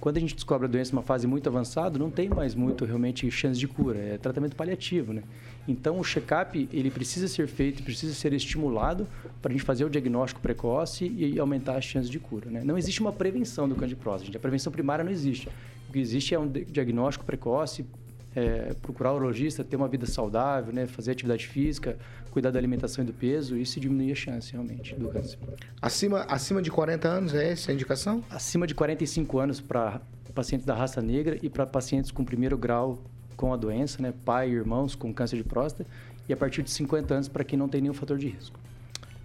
Quando 0.04 0.18
a 0.18 0.20
gente 0.20 0.34
descobre 0.34 0.66
a 0.66 0.70
doença 0.70 0.92
numa 0.92 1.02
fase 1.02 1.26
muito 1.26 1.48
avançada, 1.48 1.98
não 1.98 2.10
tem 2.10 2.28
mais 2.28 2.54
muito 2.54 2.84
realmente 2.84 3.30
chance 3.30 3.58
de 3.58 3.66
cura, 3.66 3.98
é 3.98 4.18
tratamento 4.18 4.54
paliativo, 4.54 5.14
né? 5.14 5.22
Então, 5.66 5.98
o 5.98 6.04
check-up, 6.04 6.68
ele 6.70 6.90
precisa 6.90 7.26
ser 7.26 7.48
feito, 7.48 7.82
precisa 7.82 8.12
ser 8.12 8.34
estimulado 8.34 9.08
para 9.40 9.50
a 9.50 9.52
gente 9.54 9.64
fazer 9.64 9.82
o 9.86 9.88
diagnóstico 9.88 10.42
precoce 10.42 11.06
e 11.06 11.38
aumentar 11.38 11.78
as 11.78 11.86
chances 11.86 12.10
de 12.10 12.18
cura, 12.18 12.50
né? 12.50 12.62
Não 12.62 12.76
existe 12.76 13.00
uma 13.00 13.14
prevenção 13.14 13.66
do 13.66 13.74
câncer 13.74 13.88
de 13.88 13.96
próstata, 13.96 14.26
gente. 14.26 14.36
A 14.36 14.40
prevenção 14.40 14.70
primária 14.70 15.02
não 15.02 15.10
existe. 15.10 15.48
O 15.88 15.92
que 15.94 15.98
existe 15.98 16.34
é 16.34 16.38
um 16.38 16.46
di- 16.46 16.66
diagnóstico 16.66 17.24
precoce, 17.24 17.86
é, 18.34 18.74
procurar 18.82 19.12
o 19.12 19.16
urologista, 19.16 19.62
ter 19.62 19.76
uma 19.76 19.88
vida 19.88 20.06
saudável, 20.06 20.72
né? 20.72 20.86
fazer 20.86 21.12
atividade 21.12 21.46
física, 21.46 21.96
cuidar 22.30 22.50
da 22.50 22.58
alimentação 22.58 23.04
e 23.04 23.06
do 23.06 23.12
peso, 23.12 23.56
isso 23.56 23.78
diminui 23.78 24.10
a 24.10 24.14
chance 24.14 24.52
realmente 24.52 24.94
do 24.94 25.08
câncer. 25.08 25.38
Acima, 25.80 26.22
acima 26.22 26.60
de 26.60 26.70
40 26.70 27.08
anos 27.08 27.34
é 27.34 27.52
essa 27.52 27.70
a 27.70 27.74
indicação? 27.74 28.24
Acima 28.28 28.66
de 28.66 28.74
45 28.74 29.38
anos 29.38 29.60
para 29.60 30.00
pacientes 30.34 30.66
da 30.66 30.74
raça 30.74 31.00
negra 31.00 31.38
e 31.42 31.48
para 31.48 31.64
pacientes 31.64 32.10
com 32.10 32.24
primeiro 32.24 32.58
grau 32.58 32.98
com 33.36 33.52
a 33.52 33.56
doença, 33.56 34.02
né? 34.02 34.12
pai 34.24 34.50
e 34.50 34.52
irmãos 34.52 34.94
com 34.94 35.12
câncer 35.12 35.36
de 35.36 35.44
próstata, 35.44 35.88
e 36.28 36.32
a 36.32 36.36
partir 36.36 36.62
de 36.62 36.70
50 36.70 37.14
anos 37.14 37.28
para 37.28 37.44
quem 37.44 37.58
não 37.58 37.68
tem 37.68 37.80
nenhum 37.80 37.94
fator 37.94 38.18
de 38.18 38.28
risco. 38.28 38.58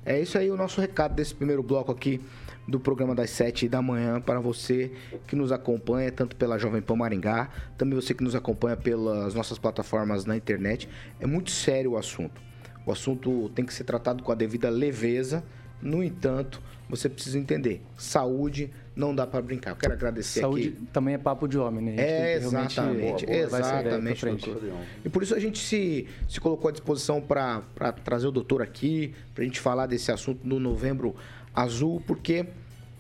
É 0.05 0.19
isso 0.19 0.37
aí 0.37 0.49
o 0.49 0.57
nosso 0.57 0.79
recado 0.79 1.15
desse 1.15 1.33
primeiro 1.33 1.61
bloco 1.61 1.91
aqui 1.91 2.21
do 2.69 2.79
programa 2.79 3.15
das 3.15 3.29
7 3.31 3.67
da 3.67 3.81
manhã 3.81 4.21
para 4.21 4.39
você 4.39 4.91
que 5.27 5.35
nos 5.35 5.51
acompanha 5.51 6.11
tanto 6.11 6.35
pela 6.35 6.57
Jovem 6.57 6.81
Pan 6.81 6.95
Maringá, 6.95 7.49
também 7.77 7.99
você 7.99 8.13
que 8.13 8.23
nos 8.23 8.35
acompanha 8.35 8.77
pelas 8.77 9.33
nossas 9.33 9.57
plataformas 9.57 10.25
na 10.25 10.37
internet. 10.37 10.87
É 11.19 11.25
muito 11.25 11.51
sério 11.51 11.91
o 11.91 11.97
assunto. 11.97 12.41
O 12.85 12.91
assunto 12.91 13.49
tem 13.49 13.65
que 13.65 13.73
ser 13.73 13.83
tratado 13.83 14.23
com 14.23 14.31
a 14.31 14.35
devida 14.35 14.69
leveza. 14.69 15.43
No 15.81 16.03
entanto, 16.03 16.61
você 16.89 17.07
precisa 17.07 17.37
entender, 17.37 17.81
saúde 17.97 18.71
não 18.99 19.15
dá 19.15 19.25
para 19.25 19.41
brincar. 19.41 19.71
Eu 19.71 19.75
quero 19.77 19.93
agradecer 19.93 20.41
Saúde 20.41 20.69
aqui. 20.69 20.87
também 20.91 21.13
é 21.13 21.17
papo 21.17 21.47
de 21.47 21.57
homem, 21.57 21.81
né? 21.81 21.95
É, 21.97 22.35
exatamente, 22.35 23.23
ideia 23.23 23.47
pra 23.47 23.59
exatamente, 23.59 24.25
doutor. 24.25 24.61
E 25.05 25.09
por 25.09 25.23
isso 25.23 25.33
a 25.33 25.39
gente 25.39 25.57
se, 25.57 26.05
se 26.27 26.39
colocou 26.41 26.67
à 26.67 26.71
disposição 26.71 27.21
para 27.21 27.61
trazer 28.03 28.27
o 28.27 28.31
doutor 28.31 28.61
aqui, 28.61 29.13
para 29.33 29.43
a 29.43 29.45
gente 29.45 29.59
falar 29.59 29.85
desse 29.85 30.11
assunto 30.11 30.45
no 30.45 30.59
Novembro 30.59 31.15
Azul, 31.53 32.01
porque 32.05 32.45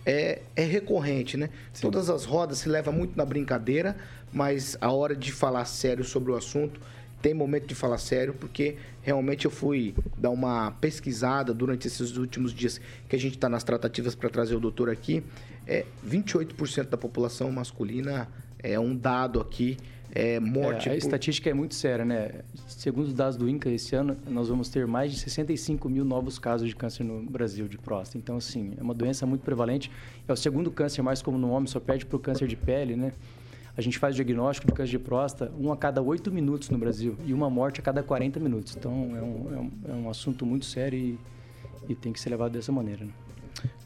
é, 0.05 0.41
é 0.55 0.63
recorrente, 0.63 1.37
né? 1.37 1.49
Todas 1.79 2.09
as 2.09 2.25
rodas 2.25 2.59
se 2.59 2.69
leva 2.69 2.91
muito 2.91 3.17
na 3.17 3.25
brincadeira, 3.25 3.95
mas 4.31 4.77
a 4.81 4.91
hora 4.91 5.15
de 5.15 5.31
falar 5.31 5.65
sério 5.65 6.03
sobre 6.03 6.31
o 6.31 6.35
assunto 6.35 6.79
tem 7.21 7.33
momento 7.33 7.67
de 7.67 7.75
falar 7.75 7.97
sério, 7.97 8.33
porque 8.33 8.77
realmente 9.01 9.45
eu 9.45 9.51
fui 9.51 9.93
dar 10.17 10.29
uma 10.29 10.71
pesquisada 10.71 11.53
durante 11.53 11.87
esses 11.87 12.15
últimos 12.15 12.53
dias 12.53 12.79
que 13.09 13.15
a 13.15 13.19
gente 13.19 13.35
está 13.35 13.49
nas 13.49 13.63
tratativas 13.63 14.15
para 14.15 14.29
trazer 14.29 14.55
o 14.55 14.59
doutor 14.59 14.89
aqui. 14.89 15.23
É, 15.67 15.85
28% 16.07 16.87
da 16.87 16.97
população 16.97 17.51
masculina 17.51 18.29
é 18.57 18.79
um 18.79 18.95
dado 18.95 19.39
aqui, 19.41 19.77
é 20.11 20.39
morte. 20.39 20.87
É, 20.89 20.91
a 20.91 20.95
por- 20.95 20.97
estatística 20.97 21.49
é 21.49 21.53
muito 21.53 21.75
séria, 21.75 22.03
né? 22.05 22.41
Segundo 22.67 23.07
os 23.07 23.13
dados 23.13 23.37
do 23.37 23.47
INCA, 23.49 23.69
esse 23.69 23.95
ano 23.95 24.17
nós 24.27 24.47
vamos 24.49 24.69
ter 24.69 24.85
mais 24.87 25.11
de 25.11 25.19
65 25.19 25.87
mil 25.89 26.03
novos 26.05 26.39
casos 26.39 26.67
de 26.67 26.75
câncer 26.75 27.03
no 27.03 27.21
Brasil 27.23 27.67
de 27.67 27.77
próstata. 27.77 28.17
Então, 28.17 28.37
assim, 28.37 28.73
é 28.77 28.81
uma 28.81 28.93
doença 28.93 29.25
muito 29.25 29.41
prevalente. 29.41 29.91
É 30.27 30.31
o 30.31 30.35
segundo 30.35 30.71
câncer 30.71 31.01
mais 31.01 31.21
comum 31.21 31.37
no 31.37 31.49
homem, 31.51 31.67
só 31.67 31.79
perde 31.79 32.05
para 32.05 32.15
o 32.15 32.19
câncer 32.19 32.47
de 32.47 32.55
pele, 32.55 32.95
né? 32.95 33.13
A 33.77 33.81
gente 33.81 33.97
faz 33.97 34.13
diagnóstico 34.15 34.67
de 34.67 34.73
câncer 34.73 34.91
de 34.91 34.99
próstata 34.99 35.53
um 35.57 35.71
a 35.71 35.77
cada 35.77 36.01
8 36.01 36.31
minutos 36.31 36.69
no 36.69 36.77
Brasil 36.77 37.15
e 37.25 37.33
uma 37.33 37.49
morte 37.49 37.79
a 37.79 37.83
cada 37.83 38.03
40 38.03 38.39
minutos. 38.39 38.75
Então, 38.75 38.91
é 39.15 39.21
um, 39.21 39.53
é 39.53 39.59
um, 39.59 39.71
é 39.89 39.93
um 40.05 40.09
assunto 40.09 40.45
muito 40.45 40.65
sério 40.65 40.99
e, 40.99 41.19
e 41.87 41.95
tem 41.95 42.11
que 42.11 42.19
ser 42.19 42.29
levado 42.29 42.51
dessa 42.51 42.71
maneira, 42.71 43.05
né? 43.05 43.11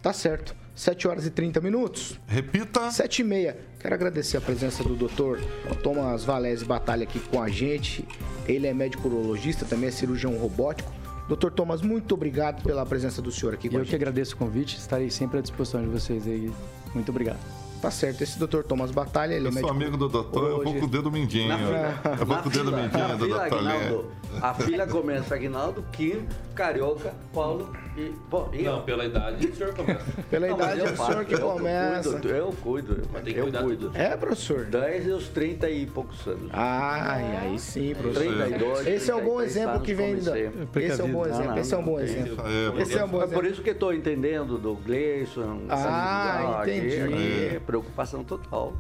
Tá 0.02 0.12
certo. 0.14 0.56
7 0.76 1.08
horas 1.08 1.26
e 1.26 1.30
30 1.30 1.62
minutos. 1.62 2.20
Repita. 2.28 2.90
7 2.90 3.20
e 3.22 3.24
meia. 3.24 3.58
Quero 3.80 3.94
agradecer 3.94 4.38
a 4.38 4.42
presença 4.42 4.84
do 4.84 4.96
doutor 4.96 5.40
Thomas 5.84 6.24
Valese 6.24 6.66
Batalha 6.66 7.04
aqui 7.04 7.20
com 7.20 7.42
a 7.42 7.48
gente. 7.48 8.04
Ele 8.48 8.66
é 8.66 8.74
médico 8.74 9.08
urologista, 9.08 9.66
também 9.66 9.90
é 9.90 9.92
cirurgião 9.92 10.36
robótico. 10.38 10.92
Doutor 11.28 11.52
Thomas, 11.52 11.82
muito 11.82 12.16
obrigado 12.16 12.64
pela 12.64 12.86
presença 12.86 13.22
do 13.22 13.32
senhor 13.32 13.54
aqui 13.54 13.68
E 13.68 13.70
com 13.70 13.78
a 13.78 13.80
eu 13.80 13.86
que 13.86 13.92
gente. 13.92 13.96
agradeço 14.02 14.36
o 14.36 14.38
convite, 14.38 14.78
estarei 14.78 15.10
sempre 15.10 15.38
à 15.40 15.42
disposição 15.42 15.82
de 15.82 15.88
vocês 15.88 16.28
aí. 16.28 16.52
Muito 16.94 17.10
obrigado. 17.10 17.40
Tá 17.84 17.92
certo. 17.92 18.22
Esse 18.22 18.40
doutor 18.40 18.64
Thomas 18.64 18.92
Batalha, 18.92 19.34
ele 19.34 19.44
é 19.44 19.50
Eu 19.50 19.52
sou 19.52 19.62
médico 19.62 19.72
amigo 19.76 19.98
do 19.98 20.08
doutor, 20.08 20.50
eu 20.50 20.64
vou 20.64 20.74
com 20.74 20.86
o 20.86 20.88
dedo 20.88 21.12
mindinho. 21.12 21.50
Na 21.50 21.58
fila, 21.58 22.18
Eu 22.18 22.26
vou 22.26 22.38
com 22.38 22.48
o 22.48 22.52
dedo 22.52 22.72
mindinho 22.72 22.90
do 22.92 22.92
fila, 22.94 23.18
doutor 23.18 23.42
Aguinaldo, 23.42 24.12
A 24.42 24.54
fila 24.54 24.88
começa 24.88 25.36
Aguinaldo, 25.36 25.86
Kim, 25.92 26.26
Carioca, 26.56 27.14
Paulo 27.34 27.74
e... 27.98 28.14
Bom, 28.30 28.50
e 28.54 28.64
Não, 28.64 28.82
pela 28.84 29.06
idade 29.06 29.48
o 29.48 29.56
senhor 29.56 29.74
começa. 29.76 30.04
Pela 30.32 30.48
Não, 30.48 30.56
idade 30.56 30.80
eu 30.80 30.86
é 30.88 30.92
o 30.92 30.96
faço, 30.96 31.12
senhor 31.12 31.26
que 31.26 31.34
eu 31.36 31.40
começa. 31.42 32.10
Cuido, 32.12 32.30
eu 32.30 32.54
cuido, 32.64 33.02
Mas 33.12 33.24
tem 33.24 33.34
que 33.34 33.40
eu 33.40 33.44
cuidar 33.44 33.64
cuido. 33.64 33.92
É, 33.94 34.16
professor? 34.16 34.66
10 34.66 35.08
e 35.08 35.10
os 35.10 35.28
30 35.28 35.70
e 35.70 35.86
poucos 35.86 36.26
anos. 36.26 36.50
Ai, 36.54 37.38
aí 37.38 37.60
sim, 37.60 37.94
professor. 37.94 38.34
32, 38.34 38.88
Esse 38.88 39.12
é 39.12 39.16
um 39.16 39.24
bom 39.26 39.38
33 39.38 39.52
exemplo 39.58 39.80
que 39.82 39.94
vem 39.94 40.16
da... 40.16 40.40
Esse 40.40 41.02
é 41.02 41.04
um 41.04 41.12
bom 41.12 41.26
exemplo. 41.26 41.60
Esse 41.60 41.74
é 41.74 41.78
um 41.78 41.84
bom 41.84 42.00
exemplo. 42.00 42.44
É, 42.48 42.82
Esse 42.82 42.98
é 42.98 43.04
um 43.04 43.08
bom 43.10 43.18
É 43.22 43.28
por 43.28 43.34
exemplo. 43.34 43.48
isso 43.52 43.62
que 43.62 43.70
eu 43.70 43.74
estou 43.74 43.94
entendendo 43.94 44.58
do 44.58 44.74
Gleison. 44.76 45.62
Ah, 45.70 46.62
entendi. 46.64 47.60
Preocupação 47.78 48.24
total. 48.24 48.74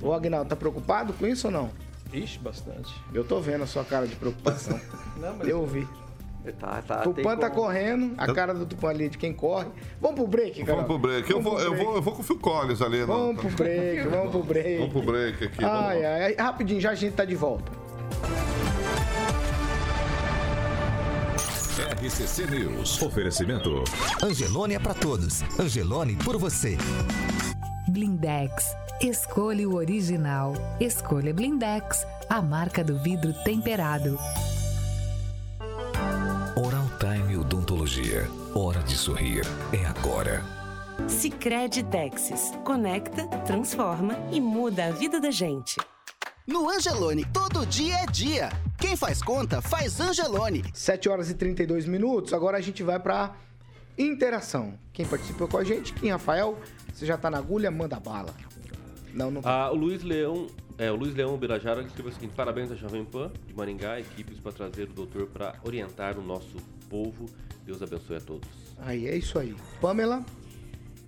Ô, 0.00 0.12
Agnaldo, 0.12 0.48
tá 0.48 0.54
preocupado 0.54 1.12
com 1.14 1.26
isso 1.26 1.48
ou 1.48 1.52
não? 1.52 1.70
Ixi, 2.12 2.38
bastante. 2.38 2.94
Eu 3.12 3.24
tô 3.24 3.40
vendo 3.40 3.64
a 3.64 3.66
sua 3.66 3.82
cara 3.84 4.06
de 4.06 4.14
preocupação. 4.14 4.78
Não, 5.18 5.36
mas 5.36 5.48
Eu 5.48 5.66
vi. 5.66 5.86
Tá, 6.60 6.80
tá, 6.86 6.98
Tupã 6.98 7.30
tem 7.30 7.38
tá 7.40 7.48
como- 7.50 7.62
correndo, 7.62 8.14
a 8.18 8.32
cara 8.32 8.52
do 8.54 8.66
Tupã 8.66 8.90
ali 8.90 9.08
de 9.08 9.16
quem 9.18 9.32
corre. 9.32 9.66
Vamos 10.00 10.16
pro 10.20 10.26
break, 10.28 10.60
cara. 10.62 10.74
Vamos 10.82 10.86
pro 10.86 10.98
break. 10.98 11.28
Eu 11.30 11.40
vou, 11.42 11.54
pro 11.54 11.62
eu 11.64 11.70
break. 11.70 11.84
vou, 11.86 11.94
eu 11.96 12.02
vou 12.02 12.14
com 12.14 12.20
o 12.20 12.24
Phil 12.24 12.38
Collins 12.38 12.82
ali. 12.82 13.00
no- 13.00 13.06
Vamos 13.06 13.40
pro 13.40 13.50
break, 13.50 14.06
vamos 14.08 14.30
pro 14.30 14.42
break. 14.44 14.76
Vamos 14.78 14.92
pro 14.92 15.02
break 15.02 15.44
aqui. 15.44 15.64
ai, 15.64 16.04
ai, 16.04 16.34
rapidinho, 16.38 16.80
já 16.80 16.90
a 16.90 16.94
gente 16.94 17.14
tá 17.14 17.24
de 17.24 17.34
volta. 17.34 17.72
RCC 22.02 22.46
News. 22.46 23.00
Oferecimento. 23.02 23.82
Angelone 24.22 24.74
é 24.74 24.78
pra 24.78 24.92
todos. 24.94 25.42
Angelone 25.58 26.14
por 26.16 26.36
você. 26.36 26.76
Blindex. 27.94 28.74
Escolha 29.00 29.68
o 29.68 29.76
original. 29.76 30.52
Escolha 30.80 31.32
Blindex, 31.32 32.04
a 32.28 32.42
marca 32.42 32.82
do 32.82 32.98
vidro 32.98 33.32
temperado. 33.44 34.18
Oral 36.56 36.90
Time 36.98 37.36
Odontologia. 37.36 38.28
Hora 38.52 38.82
de 38.82 38.96
sorrir. 38.96 39.44
É 39.72 39.86
agora. 39.86 40.42
Sicredi 41.06 41.84
Texas. 41.84 42.50
Conecta, 42.64 43.28
transforma 43.46 44.18
e 44.32 44.40
muda 44.40 44.86
a 44.86 44.90
vida 44.90 45.20
da 45.20 45.30
gente. 45.30 45.76
No 46.44 46.68
Angelone, 46.68 47.24
todo 47.32 47.64
dia 47.64 47.98
é 47.98 48.06
dia. 48.06 48.48
Quem 48.76 48.96
faz 48.96 49.22
conta, 49.22 49.62
faz 49.62 50.00
Angelone. 50.00 50.64
7 50.74 51.08
horas 51.08 51.30
e 51.30 51.34
32 51.34 51.86
minutos. 51.86 52.32
Agora 52.32 52.58
a 52.58 52.60
gente 52.60 52.82
vai 52.82 52.98
pra 52.98 53.36
interação. 53.98 54.78
Quem 54.92 55.06
participou 55.06 55.48
com 55.48 55.58
a 55.58 55.64
gente? 55.64 55.92
Kim 55.92 56.10
Rafael. 56.10 56.58
Você 56.92 57.06
já 57.06 57.16
tá 57.16 57.30
na 57.30 57.38
agulha? 57.38 57.70
Manda 57.70 57.98
bala. 57.98 58.34
Não, 59.12 59.30
não. 59.30 59.40
Ah, 59.44 59.70
o 59.70 59.74
Luiz 59.74 60.02
Leão, 60.02 60.48
é, 60.76 60.90
o 60.90 60.96
Luiz 60.96 61.14
Leão 61.14 61.36
Birajara 61.36 61.82
escreveu 61.82 62.10
o 62.10 62.14
seguinte: 62.14 62.34
parabéns 62.34 62.70
à 62.70 62.74
Jovem 62.74 63.04
Pan 63.04 63.32
de 63.46 63.54
Maringá, 63.54 63.98
equipes 64.00 64.38
para 64.38 64.52
trazer 64.52 64.84
o 64.84 64.92
doutor 64.92 65.26
para 65.28 65.54
orientar 65.64 66.18
o 66.18 66.22
nosso 66.22 66.56
povo. 66.88 67.26
Deus 67.64 67.80
abençoe 67.80 68.16
a 68.16 68.20
todos. 68.20 68.48
Aí, 68.78 69.06
é 69.06 69.16
isso 69.16 69.38
aí. 69.38 69.54
Pamela? 69.80 70.24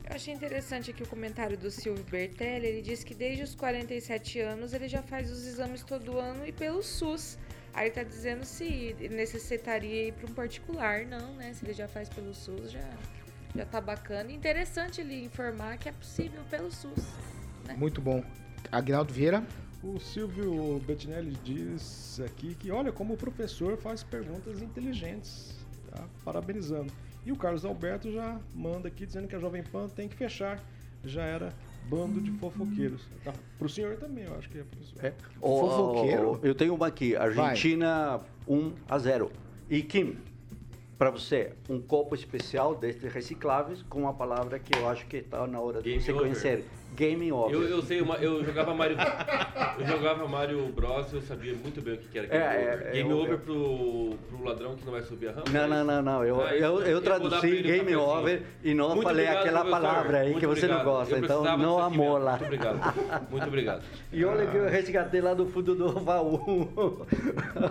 Eu 0.08 0.14
achei 0.14 0.32
interessante 0.32 0.92
aqui 0.92 1.02
o 1.02 1.06
comentário 1.08 1.58
do 1.58 1.68
Silvio 1.68 2.04
Bertelli. 2.04 2.66
Ele 2.66 2.80
diz 2.80 3.02
que 3.02 3.12
desde 3.12 3.42
os 3.42 3.56
47 3.56 4.38
anos 4.40 4.72
ele 4.72 4.88
já 4.88 5.02
faz 5.02 5.30
os 5.32 5.44
exames 5.44 5.82
todo 5.82 6.18
ano 6.18 6.46
e 6.46 6.52
pelo 6.52 6.80
SUS. 6.80 7.36
Aí 7.76 7.90
tá 7.90 8.02
dizendo 8.02 8.42
se 8.42 8.96
necessitaria 9.10 10.08
ir 10.08 10.12
para 10.14 10.30
um 10.30 10.32
particular. 10.32 11.04
Não, 11.04 11.34
né? 11.34 11.52
Se 11.52 11.62
ele 11.62 11.74
já 11.74 11.86
faz 11.86 12.08
pelo 12.08 12.32
SUS, 12.32 12.72
já. 12.72 12.80
já 13.54 13.66
tá 13.66 13.82
bacana. 13.82 14.32
Interessante 14.32 15.02
ele 15.02 15.22
informar 15.22 15.76
que 15.76 15.86
é 15.86 15.92
possível 15.92 16.42
pelo 16.48 16.72
SUS. 16.72 17.04
Né? 17.68 17.74
Muito 17.76 18.00
bom. 18.00 18.24
Agnaldo 18.72 19.12
Vieira. 19.12 19.46
O 19.82 20.00
Silvio 20.00 20.80
Bettinelli 20.86 21.36
diz 21.44 22.18
aqui 22.24 22.54
que, 22.54 22.70
olha, 22.70 22.90
como 22.90 23.12
o 23.12 23.16
professor 23.16 23.76
faz 23.76 24.02
perguntas 24.02 24.62
inteligentes, 24.62 25.54
tá? 25.90 26.08
parabenizando. 26.24 26.90
E 27.26 27.30
o 27.30 27.36
Carlos 27.36 27.64
Alberto 27.66 28.10
já 28.10 28.40
manda 28.54 28.88
aqui 28.88 29.04
dizendo 29.04 29.28
que 29.28 29.36
a 29.36 29.38
Jovem 29.38 29.62
Pan 29.62 29.86
tem 29.86 30.08
que 30.08 30.16
fechar. 30.16 30.64
Já 31.04 31.24
era 31.24 31.52
bando 31.88 32.20
de 32.20 32.30
fofoqueiros. 32.32 33.02
Tá? 33.24 33.32
Pro 33.58 33.68
senhor 33.68 33.96
também, 33.96 34.24
eu 34.24 34.34
acho 34.36 34.48
que 34.48 34.58
é 34.58 34.62
professor. 34.62 35.04
É. 35.04 35.12
Fofoqueiro? 35.40 36.40
Eu 36.42 36.54
tenho 36.54 36.74
uma 36.74 36.86
aqui. 36.86 37.16
Argentina 37.16 38.20
1 38.46 38.72
a 38.88 38.98
0. 38.98 39.30
E 39.70 39.82
Kim, 39.82 40.16
para 40.98 41.10
você, 41.10 41.52
um 41.68 41.80
copo 41.80 42.14
especial 42.14 42.74
destes 42.74 43.12
recicláveis 43.12 43.82
com 43.82 44.00
uma 44.00 44.14
palavra 44.14 44.58
que 44.58 44.76
eu 44.78 44.88
acho 44.88 45.06
que 45.06 45.18
está 45.18 45.46
na 45.46 45.60
hora 45.60 45.82
de 45.82 45.90
Game 45.90 46.02
você 46.02 46.12
over. 46.12 46.22
conhecer. 46.22 46.64
Game 46.96 47.30
over. 47.32 47.54
Eu, 47.54 47.68
eu 47.68 47.82
sei, 47.82 48.00
uma- 48.00 48.16
eu 48.16 48.44
jogava 48.44 48.74
Mario. 48.74 48.96
eu 49.78 49.86
jogava 49.86 50.26
Mario 50.26 50.66
Bros, 50.72 51.12
eu 51.12 51.20
sabia 51.22 51.54
muito 51.54 51.80
bem 51.82 51.94
o 51.94 51.98
que 51.98 52.18
era 52.18 52.26
É, 52.26 52.30
Game 52.30 52.42
é, 52.42 52.74
Over. 52.74 52.86
é, 52.86 52.90
Game 52.92 53.10
eu- 53.10 53.18
Over 53.18 53.38
pro, 53.38 54.10
pro 54.28 54.44
ladrão 54.44 54.74
que 54.76 54.84
não 54.84 54.92
vai 54.92 55.02
subir 55.02 55.28
a 55.28 55.32
rampa. 55.32 55.50
Não, 55.50 55.68
não, 55.68 55.84
não, 55.84 56.02
não. 56.02 56.24
Eu, 56.24 56.40
Ah, 56.42 56.54
eu, 56.54 56.80
eu 56.82 57.02
traduzi 57.02 57.36
um 57.36 57.62
game 57.62 57.96
over 57.96 58.42
e 58.64 58.74
não 58.74 58.88
Muito 58.90 59.02
falei 59.02 59.24
obrigado, 59.26 59.42
aquela 59.44 59.60
professor. 59.64 59.82
palavra 59.88 60.18
aí 60.18 60.26
Muito 60.30 60.40
que 60.40 60.46
você 60.46 60.66
não 60.66 60.74
obrigado. 60.76 60.94
gosta. 60.96 61.18
Então 61.18 61.44
não 61.44 61.56
disso 61.56 61.78
aqui 61.78 61.98
mesmo. 61.98 62.04
amola. 62.16 62.30
Muito 62.32 62.44
obrigado. 62.44 63.30
Muito 63.30 63.46
obrigado. 63.46 63.82
E 64.12 64.24
olha 64.24 64.46
que 64.46 64.56
eu 64.56 64.68
resgatei 64.68 65.20
lá 65.20 65.34
do 65.34 65.46
fundo 65.46 65.74
do 65.74 66.00
baú. 66.00 67.06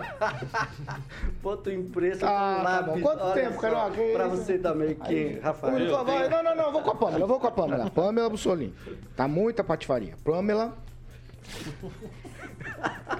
Foto 1.42 1.70
impressa 1.70 2.26
Ah, 2.28 2.56
tá 2.56 2.62
lápis. 2.62 2.94
bom. 2.94 3.00
Quanto 3.00 3.22
olha 3.24 3.34
tempo. 3.42 3.60
Carioca? 3.60 3.90
Que 3.92 4.12
Pra 4.12 4.28
você 4.28 4.58
também, 4.58 4.94
que, 4.94 5.38
Rafael. 5.42 5.78
Não, 5.78 6.42
não, 6.42 6.56
não, 6.56 6.64
eu 6.66 6.72
vou 6.72 6.82
com 6.82 6.90
a 6.90 6.94
Pamela, 6.94 7.20
eu 7.20 7.26
vou 7.28 7.40
com 7.40 7.46
a 7.46 7.50
Pamela. 7.50 7.90
Pamela 7.90 8.28
Bussolini. 8.30 8.74
Tá 9.16 9.26
muita 9.26 9.64
patifaria. 9.64 10.14
Pamela. 10.22 10.76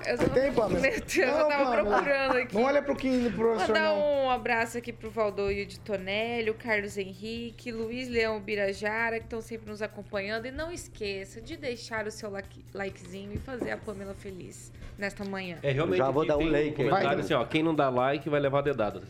Eu 0.06 0.16
Você 0.18 0.28
tem, 0.28 0.52
Pamela? 0.52 0.80
Meu 0.80 0.90
Deus, 0.92 1.16
eu 1.16 1.26
Não, 1.26 1.48
tava 1.48 1.64
Pamela. 1.64 1.84
procurando 1.90 2.36
aqui. 2.36 2.54
Não 2.54 2.62
olha 2.62 2.82
pro 2.82 2.94
Kim, 2.96 3.30
professor, 3.32 3.68
Mandar 3.74 3.80
não. 3.96 4.24
um 4.26 4.30
abraço 4.30 4.78
aqui 4.78 4.92
pro 4.92 5.10
Valdoio 5.10 5.66
de 5.66 5.80
Tonelli, 5.80 6.50
o 6.50 6.54
Carlos 6.54 6.96
Henrique, 6.96 7.72
Luiz 7.72 8.08
Leão 8.08 8.40
Birajara, 8.40 9.18
que 9.18 9.24
estão 9.24 9.40
sempre 9.40 9.68
nos 9.70 9.82
acompanhando. 9.82 10.46
E 10.46 10.50
não 10.52 10.70
esqueça 10.70 11.40
de 11.40 11.56
deixar 11.56 12.06
o 12.06 12.10
seu 12.10 12.30
like- 12.30 12.64
likezinho 12.72 13.32
e 13.34 13.38
fazer 13.38 13.72
a 13.72 13.76
Pamela 13.76 14.14
feliz 14.14 14.72
nesta 14.96 15.24
manhã. 15.24 15.58
É, 15.62 15.72
realmente, 15.72 15.98
Já 15.98 16.10
vou 16.10 16.24
dar 16.26 16.36
um 16.38 16.44
like 16.50 16.56
aí. 16.56 16.72
comentário 16.72 17.08
Vai, 17.08 17.18
assim, 17.20 17.34
ó, 17.34 17.44
quem 17.44 17.62
não 17.62 17.74
dá 17.74 17.88
like 17.88 18.28
vai 18.30 18.40
levar 18.40 18.62
dedada. 18.62 19.02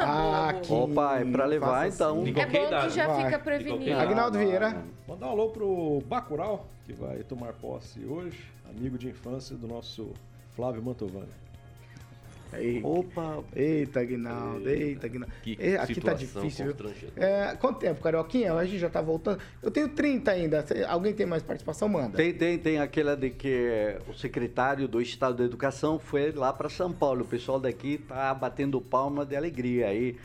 Ah, 0.00 0.54
que... 0.62 0.72
Opa, 0.72 1.20
é 1.20 1.24
pra 1.24 1.44
levar 1.44 1.66
faça 1.84 1.86
então. 1.88 2.22
assim. 2.22 2.30
É 2.40 2.46
bom 2.46 2.80
que 2.80 2.90
já 2.90 3.06
Vai. 3.06 3.24
fica 3.24 3.38
prevenido. 3.38 3.98
Agnaldo 3.98 4.38
Vieira. 4.38 4.76
Mandar 5.06 5.26
um 5.26 5.30
alô 5.30 5.48
pro 5.50 6.02
Bacurau, 6.06 6.66
que 6.84 6.92
vai 6.92 7.22
tomar 7.22 7.52
posse 7.54 8.04
hoje, 8.04 8.38
amigo 8.68 8.98
de 8.98 9.08
infância 9.08 9.56
do 9.56 9.66
nosso 9.66 10.12
Flávio 10.54 10.82
Mantovani. 10.82 11.44
Eita, 12.58 12.86
Opa, 12.86 13.42
eita, 13.54 14.00
Aguinaldo, 14.00 14.68
eita, 14.68 15.06
Aguinaldo. 15.06 15.34
Que 15.42 15.56
É, 15.58 15.76
Aqui 15.76 16.00
tá 16.00 16.14
difícil. 16.14 16.74
É, 17.16 17.56
quanto 17.56 17.80
tempo, 17.80 18.00
Carioquinha? 18.00 18.52
A 18.54 18.64
gente 18.64 18.78
já 18.78 18.88
tá 18.88 19.00
voltando. 19.00 19.40
Eu 19.62 19.70
tenho 19.70 19.88
30 19.88 20.30
ainda. 20.30 20.64
Alguém 20.88 21.12
tem 21.12 21.26
mais 21.26 21.42
participação? 21.42 21.88
Manda. 21.88 22.16
Tem, 22.16 22.32
tem, 22.32 22.58
tem 22.58 22.78
aquela 22.78 23.16
de 23.16 23.30
que 23.30 23.98
o 24.08 24.14
secretário 24.14 24.86
do 24.86 25.00
Estado 25.00 25.38
da 25.38 25.44
Educação 25.44 25.98
foi 25.98 26.30
lá 26.32 26.52
para 26.52 26.68
São 26.68 26.92
Paulo. 26.92 27.22
O 27.22 27.26
pessoal 27.26 27.58
daqui 27.58 27.98
tá 27.98 28.32
batendo 28.34 28.80
palma 28.80 29.26
de 29.26 29.34
alegria 29.34 29.88
aí, 29.88 30.16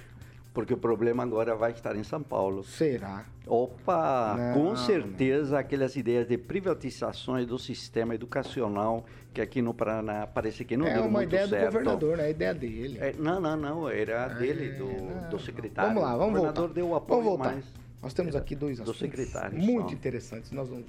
porque 0.54 0.74
o 0.74 0.78
problema 0.78 1.24
agora 1.24 1.56
vai 1.56 1.72
estar 1.72 1.96
em 1.96 2.04
São 2.04 2.22
Paulo. 2.22 2.64
Será? 2.64 3.26
Opa, 3.48 4.36
Não, 4.38 4.54
com 4.54 4.76
certeza 4.76 5.58
aquelas 5.60 5.96
ideias 5.96 6.28
de 6.28 6.38
privatizações 6.38 7.48
do 7.48 7.58
sistema 7.58 8.14
educacional 8.16 9.06
que 9.34 9.42
aqui 9.42 9.62
no 9.62 9.74
Paraná 9.74 10.28
parece 10.28 10.66
que 10.66 10.76
não 10.78 10.86
é 10.88 10.94
deu 10.94 11.04
uma 11.04 11.20
muito 11.20 11.30
ideia 11.30 11.46
do 11.48 11.50
certo. 11.52 11.66
governador, 11.66 12.18
né? 12.18 12.24
A 12.26 12.30
ideia 12.30 12.54
dele. 12.54 12.98
É, 13.00 13.14
não, 13.18 13.40
não, 13.40 13.56
não, 13.56 13.90
era 13.90 14.28
dele, 14.28 14.72
do, 14.72 14.86
não. 14.86 15.30
do 15.30 15.40
secretário. 15.40 15.94
Vamos 15.94 16.04
lá, 16.04 16.18
vamos 16.18 16.26
o 16.34 16.34
governador 16.34 16.62
voltar. 16.68 16.74
deu 16.74 16.90
o 16.90 16.96
apoio 16.96 17.24
Vamos 17.24 17.38
voltar. 17.38 17.58
Nós 18.02 18.14
temos 18.14 18.36
aqui 18.36 18.56
dois 18.56 18.78
do 18.78 18.84
assuntos 18.84 19.00
secretário. 19.00 19.58
muito 19.58 19.94
interessantes. 19.94 20.52
Nós 20.52 20.70
vamos 20.70 20.86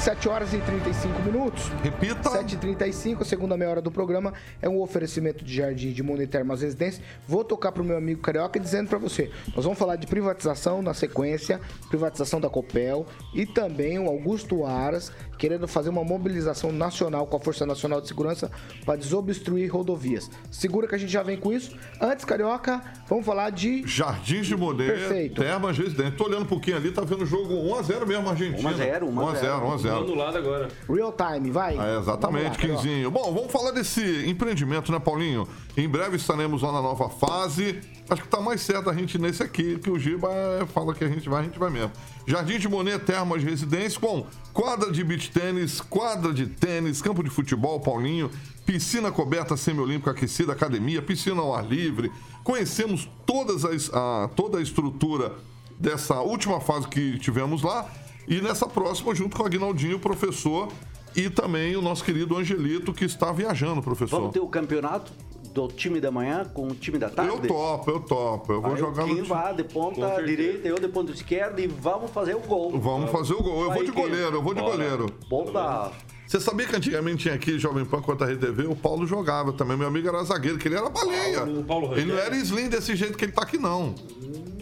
7 0.00 0.30
horas 0.30 0.54
e 0.54 0.58
35 0.58 1.22
minutos. 1.22 1.68
Repita. 1.82 2.30
7h35, 2.30 3.20
a 3.20 3.24
segunda 3.24 3.54
meia 3.54 3.70
hora 3.70 3.82
do 3.82 3.90
programa 3.90 4.32
é 4.62 4.66
um 4.66 4.80
oferecimento 4.80 5.44
de 5.44 5.54
Jardim 5.54 5.92
de 5.92 6.02
Mono 6.02 6.22
e 6.22 6.26
Termas 6.26 6.62
Residência. 6.62 7.04
Vou 7.28 7.44
tocar 7.44 7.70
pro 7.70 7.84
meu 7.84 7.98
amigo 7.98 8.22
Carioca 8.22 8.58
dizendo 8.58 8.88
para 8.88 8.96
você, 8.96 9.30
nós 9.54 9.62
vamos 9.62 9.78
falar 9.78 9.96
de 9.96 10.06
privatização 10.06 10.80
na 10.80 10.94
sequência, 10.94 11.60
privatização 11.90 12.40
da 12.40 12.48
Copel 12.48 13.04
e 13.34 13.44
também 13.44 13.98
o 13.98 14.08
Augusto 14.08 14.64
Aras 14.64 15.12
querendo 15.40 15.66
fazer 15.66 15.88
uma 15.88 16.04
mobilização 16.04 16.70
nacional 16.70 17.26
com 17.26 17.36
a 17.36 17.40
Força 17.40 17.64
Nacional 17.64 18.00
de 18.00 18.08
Segurança 18.08 18.50
para 18.84 18.96
desobstruir 18.96 19.72
rodovias. 19.72 20.30
Segura 20.50 20.86
que 20.86 20.94
a 20.94 20.98
gente 20.98 21.10
já 21.10 21.22
vem 21.22 21.38
com 21.38 21.50
isso. 21.50 21.74
Antes, 21.98 22.26
Carioca, 22.26 22.82
vamos 23.08 23.24
falar 23.24 23.48
de 23.48 23.82
Jardins 23.86 24.46
de 24.46 24.54
Monet, 24.54 24.92
Perfeito. 24.92 25.40
Termas 25.40 25.78
Residente. 25.78 26.16
Tô 26.16 26.24
olhando 26.24 26.42
um 26.42 26.46
pouquinho 26.46 26.76
ali, 26.76 26.90
tá 26.90 27.02
vendo 27.02 27.22
o 27.22 27.26
jogo 27.26 27.54
1x0 27.54 28.06
mesmo, 28.06 28.28
Argentina. 28.28 28.70
1x0, 28.70 29.00
1x0, 29.00 29.78
1x0. 29.78 29.89
Anulado 29.98 30.38
agora. 30.38 30.68
Real 30.88 31.12
Time, 31.12 31.50
vai. 31.50 31.78
É, 31.78 31.98
exatamente. 31.98 32.58
Quinzinho. 32.58 33.10
Bom, 33.10 33.32
vamos 33.34 33.50
falar 33.50 33.72
desse 33.72 34.28
empreendimento, 34.28 34.90
né, 34.90 34.98
Paulinho? 34.98 35.48
Em 35.76 35.88
breve 35.88 36.16
estaremos 36.16 36.62
lá 36.62 36.72
na 36.72 36.82
nova 36.82 37.08
fase. 37.08 37.80
Acho 38.08 38.22
que 38.22 38.28
tá 38.28 38.40
mais 38.40 38.60
certo 38.60 38.90
a 38.90 38.94
gente 38.94 39.14
ir 39.14 39.20
nesse 39.20 39.42
aqui, 39.42 39.78
que 39.78 39.88
o 39.88 39.98
Giba 39.98 40.28
é, 40.60 40.66
fala 40.66 40.92
que 40.94 41.04
a 41.04 41.08
gente 41.08 41.28
vai, 41.28 41.42
a 41.42 41.44
gente 41.44 41.58
vai 41.58 41.70
mesmo. 41.70 41.92
Jardim 42.26 42.58
de 42.58 42.68
Monet 42.68 42.98
Termas 43.04 43.42
Residência 43.42 44.00
com 44.00 44.26
quadra 44.52 44.90
de 44.90 45.04
beach 45.04 45.30
tênis, 45.30 45.80
quadra 45.80 46.32
de 46.32 46.46
tênis, 46.46 47.00
campo 47.00 47.22
de 47.22 47.30
futebol, 47.30 47.78
Paulinho, 47.80 48.30
piscina 48.66 49.12
coberta 49.12 49.56
semiolímpica 49.56 50.10
aquecida, 50.10 50.52
academia, 50.52 51.00
piscina 51.00 51.40
ao 51.40 51.54
ar 51.54 51.64
livre. 51.64 52.10
Conhecemos 52.42 53.08
todas 53.24 53.64
as, 53.64 53.90
a, 53.92 54.28
toda 54.34 54.58
a 54.58 54.62
estrutura 54.62 55.32
dessa 55.78 56.20
última 56.20 56.60
fase 56.60 56.88
que 56.88 57.18
tivemos 57.18 57.62
lá 57.62 57.88
e 58.28 58.40
nessa 58.40 58.66
próxima, 58.66 59.14
junto 59.14 59.36
com 59.36 59.42
o 59.42 59.46
Aguinaldinho, 59.46 59.96
o 59.96 60.00
professor, 60.00 60.68
e 61.16 61.28
também 61.28 61.76
o 61.76 61.82
nosso 61.82 62.04
querido 62.04 62.36
Angelito, 62.36 62.92
que 62.92 63.04
está 63.04 63.32
viajando, 63.32 63.82
professor. 63.82 64.18
Vamos 64.18 64.32
ter 64.32 64.40
o 64.40 64.46
campeonato 64.46 65.12
do 65.52 65.66
time 65.66 66.00
da 66.00 66.12
manhã 66.12 66.44
com 66.54 66.68
o 66.68 66.74
time 66.76 66.96
da 66.98 67.10
tarde? 67.10 67.32
Eu 67.32 67.40
topo, 67.40 67.90
eu 67.90 67.98
topo. 68.00 68.52
Eu 68.52 68.60
vou 68.62 68.72
Aí 68.74 68.78
jogar 68.78 69.04
no 69.06 69.14
time. 69.16 69.26
vai 69.26 69.52
de 69.52 69.64
ponta 69.64 70.22
direita, 70.24 70.68
eu 70.68 70.76
de 70.78 70.86
ponta 70.86 71.10
esquerda 71.10 71.60
e 71.60 71.66
vamos 71.66 72.12
fazer 72.12 72.36
o 72.36 72.40
gol. 72.40 72.78
Vamos 72.78 73.10
fazer 73.10 73.34
o 73.34 73.42
gol. 73.42 73.64
Eu 73.64 73.72
vou 73.72 73.84
de 73.84 73.90
goleiro, 73.90 74.36
eu 74.36 74.42
vou 74.42 74.54
de 74.54 74.60
Bora. 74.60 74.72
goleiro. 74.76 75.06
Bomba. 75.28 75.90
Você 76.24 76.38
sabia 76.38 76.64
que 76.64 76.76
antigamente 76.76 77.22
tinha 77.24 77.34
aqui 77.34 77.58
Jovem 77.58 77.84
Pan 77.84 78.00
contra 78.00 78.24
a 78.24 78.30
Rede 78.30 78.46
TV? 78.46 78.64
O 78.68 78.76
Paulo 78.76 79.04
jogava 79.04 79.52
também. 79.52 79.76
Meu 79.76 79.88
amigo 79.88 80.06
era 80.06 80.22
zagueiro, 80.22 80.56
que 80.58 80.68
ele 80.68 80.76
era 80.76 80.88
baleia. 80.88 81.38
Paulo- 81.38 81.64
Paulo 81.64 81.94
ele 81.98 82.12
não 82.12 82.16
era 82.20 82.36
slim 82.36 82.68
desse 82.68 82.94
jeito 82.94 83.18
que 83.18 83.24
ele 83.24 83.32
tá 83.32 83.42
aqui, 83.42 83.58
não. 83.58 83.96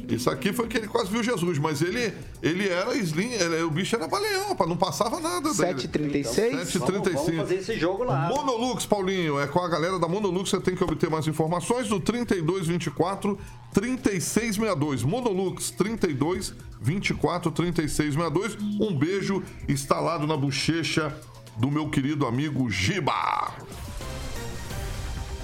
Isso 0.08 0.30
aqui 0.30 0.52
foi 0.52 0.66
que 0.68 0.78
ele 0.78 0.88
quase 0.88 1.10
viu 1.10 1.22
Jesus, 1.22 1.58
mas 1.58 1.82
ele, 1.82 2.12
ele 2.42 2.66
era 2.68 2.94
slim, 2.96 3.30
ele- 3.32 3.62
o 3.62 3.70
bicho 3.70 3.94
era 3.94 4.08
baleão, 4.08 4.56
não 4.66 4.76
passava 4.76 5.20
nada 5.20 5.52
dele. 5.52 5.74
7h36. 5.74 6.50
Vamos, 6.50 6.68
7h35. 6.68 7.12
vamos 7.14 7.36
fazer 7.36 7.54
esse 7.56 7.78
jogo 7.78 8.04
lá. 8.04 8.28
Monolux, 8.28 8.86
Paulinho, 8.86 9.38
é 9.38 9.46
com 9.46 9.60
a 9.60 9.68
galera 9.68 9.98
da 9.98 10.08
Monolux, 10.08 10.48
você 10.48 10.60
tem 10.60 10.74
que 10.74 10.82
obter 10.82 11.10
mais 11.10 11.26
informações 11.26 11.90
no 11.90 12.00
3224 12.00 13.38
3662. 13.74 15.02
Monolux 15.02 15.70
32 15.72 16.54
24 16.80 17.50
3662. 17.50 18.56
Um 18.80 18.96
beijo 18.96 19.42
instalado 19.68 20.26
na 20.26 20.36
bochecha 20.36 21.14
do 21.58 21.70
meu 21.70 21.88
querido 21.90 22.26
amigo 22.26 22.70
Giba. 22.70 23.52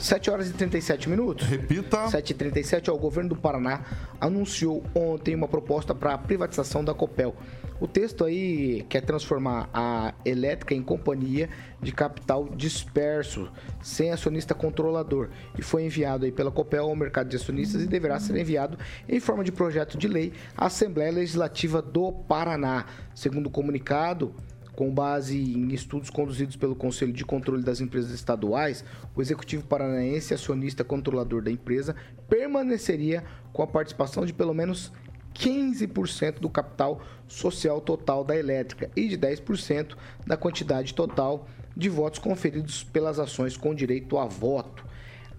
7 0.04 0.30
horas 0.30 0.50
e 0.50 0.52
37 0.52 1.08
minutos. 1.08 1.46
Repita. 1.46 2.04
7h37, 2.08 2.92
ó, 2.92 2.94
o 2.94 2.98
governo 2.98 3.30
do 3.30 3.36
Paraná 3.36 3.80
anunciou 4.20 4.84
ontem 4.94 5.34
uma 5.34 5.48
proposta 5.48 5.94
para 5.94 6.12
a 6.12 6.18
privatização 6.18 6.84
da 6.84 6.92
Copel. 6.92 7.34
O 7.80 7.88
texto 7.88 8.22
aí 8.22 8.84
quer 8.86 9.00
transformar 9.00 9.70
a 9.72 10.12
elétrica 10.22 10.74
em 10.74 10.82
companhia 10.82 11.48
de 11.80 11.90
capital 11.90 12.46
disperso, 12.54 13.50
sem 13.82 14.10
acionista 14.10 14.54
controlador, 14.54 15.30
e 15.58 15.62
foi 15.62 15.84
enviado 15.84 16.26
aí 16.26 16.32
pela 16.32 16.50
Copel 16.50 16.84
ao 16.84 16.94
mercado 16.94 17.30
de 17.30 17.36
acionistas 17.36 17.82
e 17.82 17.86
deverá 17.86 18.20
ser 18.20 18.36
enviado 18.36 18.78
em 19.08 19.18
forma 19.18 19.42
de 19.42 19.52
projeto 19.52 19.96
de 19.96 20.06
lei 20.06 20.34
à 20.54 20.66
Assembleia 20.66 21.12
Legislativa 21.12 21.80
do 21.80 22.12
Paraná. 22.12 22.84
Segundo 23.14 23.46
o 23.46 23.50
comunicado, 23.50 24.34
com 24.74 24.92
base 24.92 25.36
em 25.36 25.72
estudos 25.72 26.10
conduzidos 26.10 26.56
pelo 26.56 26.74
Conselho 26.74 27.12
de 27.12 27.24
Controle 27.24 27.62
das 27.62 27.80
Empresas 27.80 28.10
Estaduais, 28.10 28.84
o 29.14 29.22
executivo 29.22 29.64
paranaense, 29.66 30.34
acionista 30.34 30.84
controlador 30.84 31.42
da 31.42 31.50
empresa, 31.50 31.94
permaneceria 32.28 33.24
com 33.52 33.62
a 33.62 33.66
participação 33.66 34.26
de 34.26 34.32
pelo 34.32 34.54
menos 34.54 34.92
15% 35.34 36.38
do 36.38 36.48
capital 36.48 37.02
social 37.26 37.80
total 37.80 38.24
da 38.24 38.36
elétrica 38.36 38.90
e 38.94 39.08
de 39.08 39.18
10% 39.18 39.96
da 40.26 40.36
quantidade 40.36 40.94
total 40.94 41.48
de 41.76 41.88
votos 41.88 42.20
conferidos 42.20 42.84
pelas 42.84 43.18
ações 43.18 43.56
com 43.56 43.74
direito 43.74 44.16
a 44.16 44.26
voto. 44.26 44.84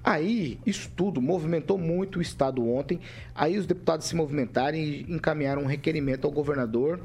Aí, 0.03 0.59
isso 0.65 0.91
tudo 0.95 1.19
movimentou 1.19 1.79
muito 1.79 2.19
o 2.19 2.21
Estado 2.21 2.63
ontem. 2.69 2.99
Aí 3.33 3.57
os 3.57 3.65
deputados 3.65 4.05
se 4.05 4.15
movimentarem 4.15 4.83
e 4.83 5.01
encaminharam 5.09 5.63
um 5.63 5.65
requerimento 5.65 6.25
ao 6.25 6.31
governador 6.31 6.99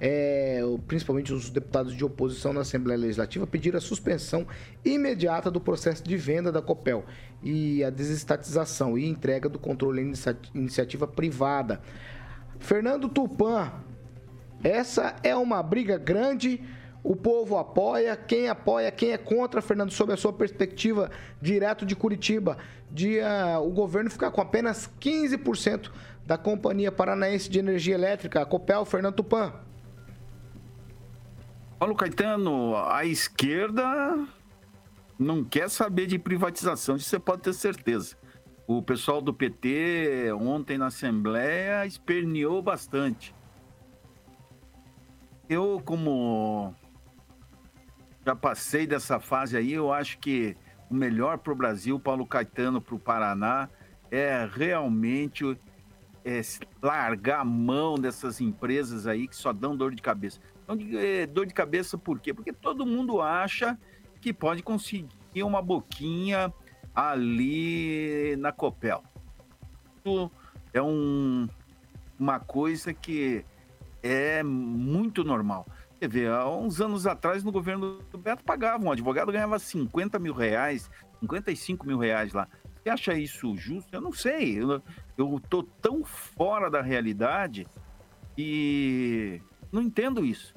é, 0.00 0.60
principalmente 0.86 1.32
os 1.32 1.50
deputados 1.50 1.94
de 1.94 2.04
oposição 2.04 2.52
na 2.52 2.62
Assembleia 2.62 2.98
Legislativa, 2.98 3.46
pediram 3.46 3.78
a 3.78 3.80
suspensão 3.80 4.46
imediata 4.84 5.50
do 5.50 5.60
processo 5.60 6.02
de 6.02 6.16
venda 6.16 6.50
da 6.50 6.60
Copel 6.60 7.04
e 7.42 7.84
a 7.84 7.90
desestatização 7.90 8.98
e 8.98 9.06
entrega 9.06 9.48
do 9.48 9.58
controle 9.58 10.00
à 10.00 10.34
iniciativa 10.54 11.06
privada. 11.06 11.80
Fernando 12.58 13.08
Tupan, 13.08 13.72
essa 14.62 15.16
é 15.22 15.36
uma 15.36 15.62
briga 15.62 15.98
grande. 15.98 16.60
O 17.02 17.14
povo 17.14 17.58
apoia, 17.58 18.16
quem 18.16 18.48
apoia, 18.48 18.90
quem 18.90 19.12
é 19.12 19.18
contra, 19.18 19.60
Fernando, 19.60 19.90
sob 19.90 20.12
a 20.12 20.16
sua 20.16 20.32
perspectiva 20.32 21.10
direto 21.40 21.84
de 21.84 21.94
Curitiba, 21.94 22.56
de 22.90 23.18
uh, 23.18 23.60
o 23.60 23.70
governo 23.70 24.08
ficar 24.08 24.30
com 24.30 24.40
apenas 24.40 24.90
15% 24.98 25.90
da 26.24 26.38
Companhia 26.38 26.90
Paranaense 26.90 27.50
de 27.50 27.58
Energia 27.58 27.94
Elétrica, 27.94 28.40
a 28.40 28.46
Copel, 28.46 28.86
Fernando 28.86 29.16
Tupan. 29.16 29.52
Paulo 31.84 31.96
Caetano, 31.96 32.74
a 32.76 33.04
esquerda 33.04 34.26
não 35.18 35.44
quer 35.44 35.68
saber 35.68 36.06
de 36.06 36.18
privatização, 36.18 36.96
isso 36.96 37.10
você 37.10 37.18
pode 37.18 37.42
ter 37.42 37.52
certeza. 37.52 38.16
O 38.66 38.82
pessoal 38.82 39.20
do 39.20 39.34
PT, 39.34 40.32
ontem 40.32 40.78
na 40.78 40.86
Assembleia, 40.86 41.84
esperneou 41.84 42.62
bastante. 42.62 43.34
Eu, 45.46 45.78
como 45.84 46.74
já 48.24 48.34
passei 48.34 48.86
dessa 48.86 49.20
fase 49.20 49.54
aí, 49.54 49.74
eu 49.74 49.92
acho 49.92 50.18
que 50.20 50.56
o 50.88 50.94
melhor 50.94 51.36
para 51.36 51.52
o 51.52 51.56
Brasil, 51.56 52.00
Paulo 52.00 52.26
Caetano, 52.26 52.80
para 52.80 52.94
o 52.94 52.98
Paraná, 52.98 53.68
é 54.10 54.48
realmente 54.50 55.44
é, 56.24 56.40
largar 56.82 57.40
a 57.40 57.44
mão 57.44 57.96
dessas 57.96 58.40
empresas 58.40 59.06
aí 59.06 59.28
que 59.28 59.36
só 59.36 59.52
dão 59.52 59.76
dor 59.76 59.94
de 59.94 60.00
cabeça. 60.00 60.40
Então, 60.64 60.78
é, 60.98 61.26
dor 61.26 61.46
de 61.46 61.54
cabeça 61.54 61.96
por 61.96 62.18
quê? 62.18 62.32
Porque 62.32 62.52
todo 62.52 62.86
mundo 62.86 63.20
acha 63.20 63.78
que 64.20 64.32
pode 64.32 64.62
conseguir 64.62 65.42
uma 65.42 65.60
boquinha 65.60 66.52
ali 66.94 68.34
na 68.38 68.50
Copel. 68.50 69.04
É 70.72 70.80
um, 70.80 71.46
uma 72.18 72.40
coisa 72.40 72.94
que 72.94 73.44
é 74.02 74.42
muito 74.42 75.22
normal. 75.22 75.66
Quer 76.00 76.08
ver, 76.08 76.30
há 76.30 76.48
uns 76.48 76.80
anos 76.80 77.06
atrás, 77.06 77.44
no 77.44 77.52
governo 77.52 77.98
do 78.10 78.18
Beto, 78.18 78.44
pagava 78.44 78.84
um 78.84 78.90
advogado, 78.90 79.32
ganhava 79.32 79.58
50 79.58 80.18
mil 80.18 80.32
reais, 80.34 80.90
55 81.20 81.86
mil 81.86 81.98
reais 81.98 82.32
lá. 82.32 82.48
Você 82.82 82.90
acha 82.90 83.14
isso 83.14 83.56
justo? 83.56 83.88
Eu 83.92 84.00
não 84.00 84.12
sei. 84.12 84.62
Eu, 84.62 84.82
eu 85.16 85.40
tô 85.48 85.62
tão 85.62 86.04
fora 86.04 86.70
da 86.70 86.82
realidade 86.82 87.66
e 88.36 89.40
não 89.74 89.82
entendo 89.82 90.24
isso. 90.24 90.54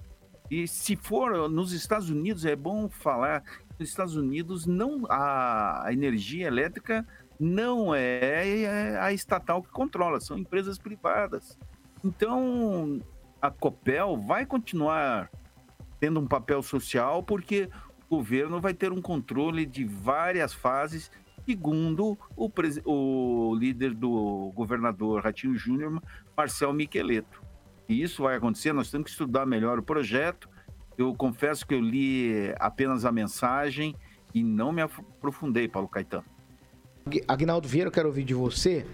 E 0.49 0.67
se 0.67 0.95
for 0.95 1.49
nos 1.49 1.73
Estados 1.73 2.09
Unidos, 2.09 2.45
é 2.45 2.55
bom 2.55 2.87
falar, 2.87 3.43
nos 3.79 3.89
Estados 3.89 4.15
Unidos 4.15 4.65
não 4.65 5.05
a, 5.09 5.87
energia 5.89 6.47
elétrica 6.47 7.05
não 7.39 7.93
é, 7.93 8.61
é 8.61 8.99
a 8.99 9.11
estatal 9.11 9.61
que 9.61 9.69
controla, 9.69 10.19
são 10.19 10.37
empresas 10.37 10.77
privadas. 10.77 11.57
Então, 12.03 13.01
a 13.41 13.49
Copel 13.49 14.17
vai 14.17 14.45
continuar 14.45 15.29
tendo 15.99 16.19
um 16.19 16.27
papel 16.27 16.61
social 16.61 17.23
porque 17.23 17.69
o 18.07 18.17
governo 18.17 18.61
vai 18.61 18.73
ter 18.73 18.91
um 18.91 19.01
controle 19.01 19.65
de 19.65 19.83
várias 19.83 20.53
fases, 20.53 21.11
segundo 21.43 22.17
o, 22.35 22.51
o 22.85 23.55
líder 23.55 23.93
do 23.93 24.51
governador 24.55 25.23
Ratinho 25.23 25.55
Júnior, 25.55 26.01
Marcel 26.35 26.71
Micheleto. 26.71 27.46
E 27.87 28.01
isso 28.01 28.23
vai 28.23 28.35
acontecer, 28.35 28.73
nós 28.73 28.91
temos 28.91 29.05
que 29.05 29.11
estudar 29.11 29.45
melhor 29.45 29.79
o 29.79 29.83
projeto. 29.83 30.49
Eu 30.97 31.13
confesso 31.13 31.65
que 31.65 31.73
eu 31.73 31.79
li 31.79 32.53
apenas 32.59 33.05
a 33.05 33.11
mensagem 33.11 33.95
e 34.33 34.43
não 34.43 34.71
me 34.71 34.81
aprofundei, 34.81 35.67
Paulo 35.67 35.87
Caetano. 35.87 36.25
Agnaldo 37.27 37.67
Vieira, 37.67 37.87
eu 37.87 37.91
quero 37.91 38.07
ouvir 38.07 38.23
de 38.23 38.33
você. 38.33 38.85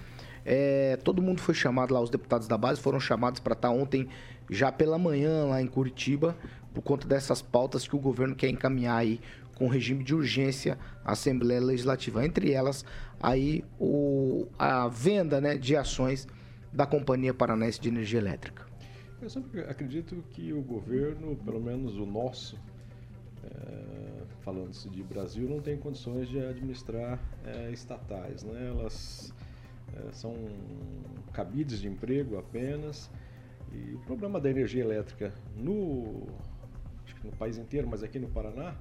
É, 0.45 0.97
todo 1.03 1.21
mundo 1.21 1.41
foi 1.41 1.55
chamado 1.55 1.93
lá, 1.93 2.01
os 2.01 2.09
deputados 2.09 2.47
da 2.47 2.57
base 2.57 2.81
foram 2.81 2.99
chamados 2.99 3.39
para 3.39 3.53
estar 3.53 3.69
ontem, 3.69 4.07
já 4.49 4.71
pela 4.71 4.97
manhã, 4.97 5.45
lá 5.45 5.61
em 5.61 5.67
Curitiba, 5.67 6.35
por 6.73 6.81
conta 6.81 7.07
dessas 7.07 7.41
pautas 7.41 7.87
que 7.87 7.95
o 7.95 7.99
governo 7.99 8.35
quer 8.35 8.49
encaminhar 8.49 8.97
aí 8.97 9.19
com 9.55 9.67
regime 9.67 10.03
de 10.03 10.13
urgência 10.13 10.77
à 11.05 11.13
Assembleia 11.13 11.61
Legislativa. 11.61 12.25
Entre 12.25 12.51
elas, 12.51 12.85
aí 13.21 13.63
o, 13.79 14.47
a 14.59 14.87
venda 14.87 15.39
né, 15.39 15.55
de 15.55 15.75
ações 15.75 16.27
da 16.71 16.85
Companhia 16.85 17.33
Paranaense 17.33 17.79
de 17.79 17.89
Energia 17.89 18.19
Elétrica. 18.19 18.62
Eu 19.23 19.29
sempre 19.29 19.61
acredito 19.61 20.21
que 20.31 20.51
o 20.51 20.61
governo, 20.61 21.33
pelo 21.37 21.61
menos 21.61 21.95
o 21.95 22.05
nosso, 22.05 22.59
é, 23.41 24.25
falando-se 24.41 24.89
de 24.89 25.01
Brasil, 25.01 25.47
não 25.47 25.61
tem 25.61 25.77
condições 25.77 26.27
de 26.27 26.39
administrar 26.45 27.17
é, 27.45 27.71
estatais. 27.71 28.43
Né? 28.43 28.67
Elas 28.67 29.33
é, 29.95 30.11
são 30.11 30.35
cabides 31.31 31.79
de 31.79 31.87
emprego 31.87 32.37
apenas. 32.37 33.09
E 33.71 33.93
o 33.93 33.99
problema 33.99 34.41
da 34.41 34.49
energia 34.49 34.83
elétrica 34.83 35.33
no, 35.55 36.27
no 37.23 37.31
país 37.39 37.57
inteiro, 37.57 37.87
mas 37.87 38.03
aqui 38.03 38.19
no 38.19 38.27
Paraná, 38.27 38.75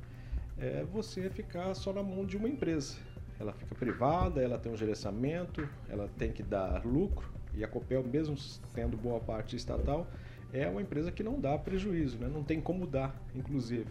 é 0.59 0.83
você 0.83 1.31
ficar 1.31 1.73
só 1.75 1.93
na 1.93 2.03
mão 2.03 2.27
de 2.27 2.37
uma 2.37 2.49
empresa. 2.49 2.97
Ela 3.39 3.53
fica 3.53 3.77
privada, 3.77 4.43
ela 4.43 4.59
tem 4.59 4.73
um 4.73 4.77
gerenciamento, 4.77 5.69
ela 5.89 6.09
tem 6.19 6.33
que 6.33 6.43
dar 6.43 6.85
lucro, 6.85 7.33
e 7.55 7.63
a 7.63 7.69
Copel, 7.69 8.03
mesmo 8.03 8.35
tendo 8.75 8.97
boa 8.97 9.21
parte 9.21 9.55
estatal, 9.55 10.07
é 10.53 10.69
uma 10.69 10.83
empresa 10.83 11.11
que 11.11 11.23
não 11.23 11.41
dá 11.41 11.57
prejuízo, 11.57 12.19
né? 12.19 12.29
não 12.33 12.43
tem 12.43 12.61
como 12.61 12.87
dar, 12.87 13.15
inclusive. 13.35 13.91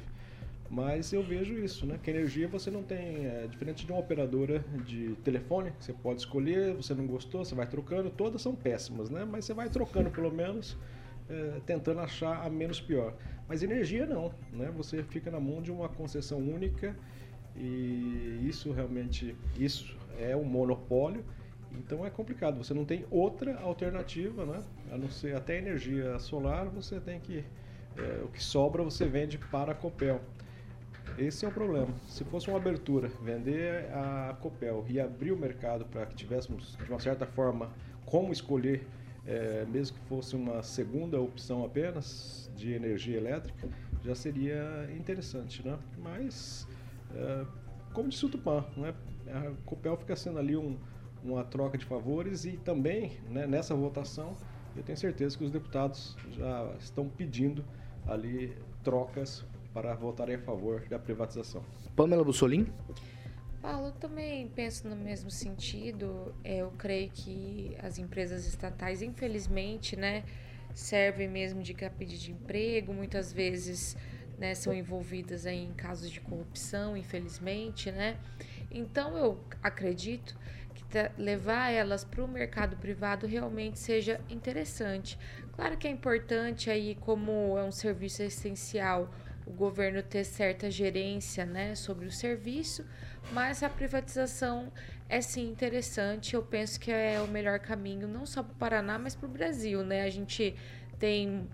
Mas 0.71 1.11
eu 1.11 1.21
vejo 1.21 1.53
isso, 1.55 1.85
né? 1.85 1.99
Que 2.01 2.09
energia 2.09 2.47
você 2.47 2.71
não 2.71 2.81
tem, 2.81 3.25
é, 3.25 3.45
diferente 3.45 3.85
de 3.85 3.91
uma 3.91 3.99
operadora 3.99 4.63
de 4.85 5.15
telefone, 5.21 5.73
você 5.77 5.91
pode 5.91 6.21
escolher, 6.21 6.73
você 6.73 6.93
não 6.93 7.05
gostou, 7.05 7.43
você 7.43 7.53
vai 7.53 7.67
trocando, 7.67 8.09
todas 8.09 8.41
são 8.41 8.55
péssimas, 8.55 9.09
né? 9.09 9.25
Mas 9.29 9.43
você 9.43 9.53
vai 9.53 9.69
trocando 9.69 10.09
pelo 10.09 10.31
menos, 10.31 10.77
é, 11.29 11.59
tentando 11.65 11.99
achar 11.99 12.45
a 12.45 12.49
menos 12.49 12.79
pior. 12.79 13.13
Mas 13.49 13.61
energia 13.63 14.05
não, 14.05 14.33
né? 14.53 14.71
Você 14.77 15.03
fica 15.03 15.29
na 15.29 15.41
mão 15.41 15.61
de 15.61 15.73
uma 15.73 15.89
concessão 15.89 16.39
única 16.39 16.95
e 17.53 18.39
isso 18.47 18.71
realmente, 18.71 19.35
isso 19.59 19.97
é 20.17 20.37
um 20.37 20.45
monopólio 20.45 21.25
então 21.77 22.05
é 22.05 22.09
complicado, 22.09 22.57
você 22.57 22.73
não 22.73 22.85
tem 22.85 23.05
outra 23.09 23.59
alternativa, 23.59 24.45
né? 24.45 24.63
A 24.91 24.97
não 24.97 25.09
ser 25.09 25.35
até 25.35 25.57
energia 25.57 26.17
solar, 26.19 26.67
você 26.67 26.99
tem 26.99 27.19
que. 27.19 27.43
É, 27.97 28.21
o 28.23 28.27
que 28.29 28.41
sobra 28.41 28.83
você 28.83 29.05
vende 29.05 29.37
para 29.37 29.73
a 29.73 29.75
Copel. 29.75 30.21
Esse 31.17 31.45
é 31.45 31.47
o 31.47 31.51
problema. 31.51 31.89
Se 32.07 32.23
fosse 32.23 32.47
uma 32.47 32.57
abertura, 32.57 33.09
vender 33.21 33.91
a 33.91 34.37
Copel 34.39 34.85
e 34.87 34.99
abrir 34.99 35.31
o 35.31 35.37
mercado 35.37 35.85
para 35.85 36.05
que 36.05 36.15
tivéssemos, 36.15 36.77
de 36.77 36.89
uma 36.89 36.99
certa 36.99 37.25
forma, 37.25 37.69
como 38.05 38.31
escolher, 38.31 38.87
é, 39.25 39.65
mesmo 39.65 39.97
que 39.97 40.05
fosse 40.05 40.35
uma 40.35 40.63
segunda 40.63 41.19
opção 41.19 41.65
apenas 41.65 42.49
de 42.55 42.71
energia 42.71 43.17
elétrica, 43.17 43.67
já 44.03 44.15
seria 44.15 44.89
interessante, 44.97 45.65
né? 45.65 45.77
Mas, 45.97 46.67
é, 47.13 47.45
como 47.93 48.07
disse 48.07 48.25
o 48.25 48.29
Tupã, 48.29 48.65
né? 48.77 48.93
a 49.27 49.51
Copel 49.65 49.95
fica 49.97 50.15
sendo 50.15 50.39
ali 50.39 50.55
um, 50.55 50.77
uma 51.23 51.43
troca 51.43 51.77
de 51.77 51.85
favores 51.85 52.45
e 52.45 52.53
também 52.57 53.17
né, 53.29 53.45
nessa 53.45 53.75
votação 53.75 54.35
eu 54.75 54.83
tenho 54.83 54.97
certeza 54.97 55.37
que 55.37 55.43
os 55.43 55.51
deputados 55.51 56.15
já 56.31 56.73
estão 56.79 57.09
pedindo 57.09 57.63
ali 58.07 58.55
trocas 58.83 59.45
para 59.73 59.93
votarem 59.95 60.35
a 60.35 60.39
favor 60.39 60.81
da 60.87 60.97
privatização. 60.97 61.63
Pamela 61.95 62.23
Bussolim? 62.23 62.67
Paulo, 63.61 63.87
eu 63.87 63.91
também 63.91 64.47
penso 64.47 64.87
no 64.87 64.95
mesmo 64.95 65.29
sentido. 65.29 66.33
Eu 66.43 66.71
creio 66.71 67.09
que 67.11 67.75
as 67.81 67.99
empresas 67.99 68.45
estatais, 68.47 69.01
infelizmente, 69.01 69.95
né, 69.95 70.23
servem 70.73 71.27
mesmo 71.27 71.61
de 71.61 71.73
capide 71.73 72.17
de 72.17 72.31
emprego, 72.31 72.93
muitas 72.93 73.31
vezes 73.31 73.95
né, 74.39 74.55
são 74.55 74.73
envolvidas 74.73 75.45
em 75.45 75.71
casos 75.73 76.09
de 76.09 76.19
corrupção, 76.19 76.97
infelizmente, 76.97 77.91
né? 77.91 78.17
Então 78.71 79.15
eu 79.17 79.37
acredito 79.61 80.35
levar 81.17 81.71
elas 81.71 82.03
para 82.03 82.23
o 82.23 82.27
mercado 82.27 82.75
privado 82.77 83.27
realmente 83.27 83.79
seja 83.79 84.19
interessante. 84.29 85.17
Claro 85.53 85.77
que 85.77 85.87
é 85.87 85.91
importante 85.91 86.69
aí, 86.69 86.95
como 86.95 87.57
é 87.57 87.63
um 87.63 87.71
serviço 87.71 88.23
essencial, 88.23 89.09
o 89.45 89.51
governo 89.51 90.01
ter 90.01 90.23
certa 90.23 90.69
gerência 90.69 91.45
né, 91.45 91.75
sobre 91.75 92.05
o 92.05 92.11
serviço, 92.11 92.85
mas 93.31 93.63
a 93.63 93.69
privatização 93.69 94.71
é 95.09 95.21
sim 95.21 95.49
interessante. 95.49 96.35
Eu 96.35 96.43
penso 96.43 96.79
que 96.79 96.91
é 96.91 97.19
o 97.21 97.27
melhor 97.27 97.59
caminho, 97.59 98.07
não 98.07 98.25
só 98.25 98.43
para 98.43 98.53
o 98.53 98.55
Paraná, 98.55 98.99
mas 98.99 99.15
para 99.15 99.27
o 99.27 99.31
Brasil. 99.31 99.83
Né? 99.83 100.03
A 100.03 100.09
gente 100.09 100.55
tem 100.99 101.47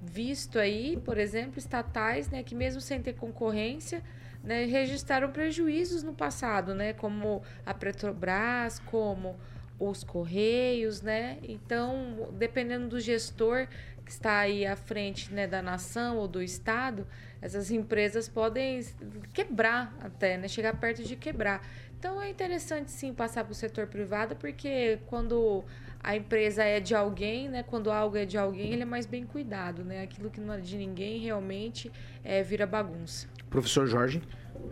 visto 0.00 0.58
aí, 0.58 0.96
por 1.04 1.18
exemplo, 1.18 1.58
estatais 1.58 2.28
né, 2.28 2.42
que 2.42 2.54
mesmo 2.54 2.80
sem 2.80 3.02
ter 3.02 3.14
concorrência, 3.14 4.02
né, 4.44 4.66
registraram 4.66 5.32
prejuízos 5.32 6.02
no 6.02 6.12
passado, 6.12 6.74
né? 6.74 6.92
Como 6.92 7.42
a 7.64 7.72
Petrobras, 7.72 8.78
como 8.78 9.36
os 9.78 10.04
Correios, 10.04 11.00
né? 11.00 11.38
Então, 11.42 12.28
dependendo 12.32 12.88
do 12.88 13.00
gestor 13.00 13.66
que 14.04 14.10
está 14.10 14.40
aí 14.40 14.66
à 14.66 14.76
frente 14.76 15.32
né, 15.32 15.46
da 15.46 15.62
nação 15.62 16.18
ou 16.18 16.28
do 16.28 16.42
Estado, 16.42 17.06
essas 17.40 17.70
empresas 17.70 18.28
podem 18.28 18.84
quebrar 19.32 19.96
até, 20.00 20.36
né? 20.36 20.46
Chegar 20.46 20.78
perto 20.78 21.02
de 21.02 21.16
quebrar. 21.16 21.66
Então, 21.98 22.20
é 22.20 22.28
interessante, 22.28 22.90
sim, 22.90 23.14
passar 23.14 23.44
para 23.44 23.52
o 23.52 23.54
setor 23.54 23.86
privado, 23.86 24.36
porque 24.36 24.98
quando 25.06 25.64
a 26.02 26.14
empresa 26.14 26.62
é 26.62 26.78
de 26.80 26.94
alguém, 26.94 27.48
né? 27.48 27.62
Quando 27.62 27.90
algo 27.90 28.14
é 28.18 28.26
de 28.26 28.36
alguém, 28.36 28.74
ele 28.74 28.82
é 28.82 28.86
mais 28.86 29.06
bem 29.06 29.24
cuidado, 29.24 29.82
né? 29.82 30.02
Aquilo 30.02 30.30
que 30.30 30.38
não 30.38 30.52
é 30.52 30.60
de 30.60 30.76
ninguém 30.76 31.18
realmente 31.18 31.90
é, 32.22 32.42
vira 32.42 32.66
bagunça. 32.66 33.26
Professor 33.54 33.86
Jorge? 33.86 34.20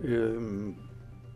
Eh, 0.03 0.72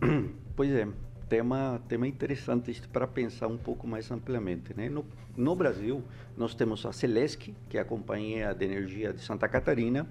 pois 0.57 0.69
é, 0.73 0.89
tema, 1.29 1.81
tema 1.87 2.09
interessante 2.09 2.83
para 2.93 3.07
pensar 3.07 3.47
um 3.47 3.57
pouco 3.57 3.87
mais 3.87 4.11
amplamente. 4.11 4.75
Né? 4.77 4.89
No, 4.89 5.07
no 5.37 5.55
Brasil, 5.55 6.03
nós 6.37 6.57
temos 6.57 6.85
a 6.85 6.93
Celesc, 6.93 7.55
que 7.69 7.79
é 7.79 7.81
a 7.81 7.85
Companhia 7.85 8.53
de 8.53 8.65
Energia 8.65 9.13
de 9.13 9.21
Santa 9.21 9.47
Catarina, 9.47 10.09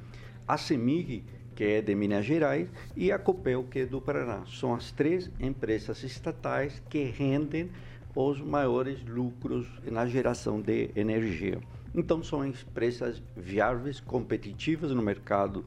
a 0.47 0.57
CEMIG, 0.57 1.25
que 1.53 1.65
é 1.65 1.81
de 1.81 1.93
Minas 1.93 2.25
Gerais, 2.25 2.69
e 2.95 3.11
a 3.11 3.19
Copel, 3.19 3.65
que 3.65 3.79
é 3.79 3.86
do 3.86 3.99
Paraná. 3.99 4.45
São 4.47 4.73
as 4.73 4.93
três 4.93 5.29
empresas 5.38 6.03
estatais 6.03 6.81
que 6.89 7.03
rendem 7.03 7.69
os 8.15 8.39
maiores 8.39 9.03
lucros 9.03 9.67
na 9.83 10.05
geração 10.05 10.61
de 10.61 10.89
energia. 10.95 11.59
Então, 11.93 12.23
são 12.23 12.45
empresas 12.45 13.21
viáveis, 13.36 13.99
competitivas 13.99 14.91
no 14.91 15.01
mercado 15.01 15.65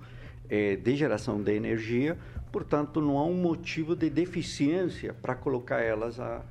eh, 0.51 0.77
de 0.77 0.97
geração 0.97 1.43
de 1.43 1.53
energia, 1.55 2.17
portanto, 2.51 3.01
não 3.01 3.19
há 3.19 3.25
um 3.25 3.35
motivo 3.35 3.95
de 3.95 4.09
deficiência 4.09 5.15
para 5.15 5.35
colocar 5.35 5.81
elas 5.81 6.19
a, 6.19 6.43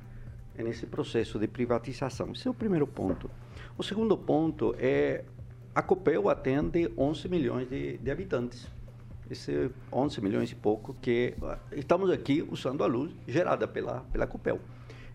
nesse 0.56 0.86
processo 0.86 1.38
de 1.38 1.46
privatização. 1.46 2.32
Esse 2.32 2.48
é 2.48 2.50
o 2.50 2.54
primeiro 2.54 2.86
ponto. 2.86 3.30
O 3.76 3.82
segundo 3.82 4.16
ponto 4.16 4.74
é 4.78 5.24
a 5.74 5.82
Copel 5.82 6.28
atende 6.28 6.90
11 6.96 7.28
milhões 7.28 7.68
de, 7.68 7.98
de 7.98 8.10
habitantes. 8.10 8.66
Esse 9.30 9.70
11 9.92 10.20
milhões 10.20 10.50
e 10.50 10.54
pouco 10.54 10.96
que 11.00 11.34
estamos 11.72 12.10
aqui 12.10 12.46
usando 12.50 12.82
a 12.82 12.86
luz 12.86 13.12
gerada 13.26 13.68
pela, 13.68 14.00
pela 14.10 14.26
Copel. 14.26 14.58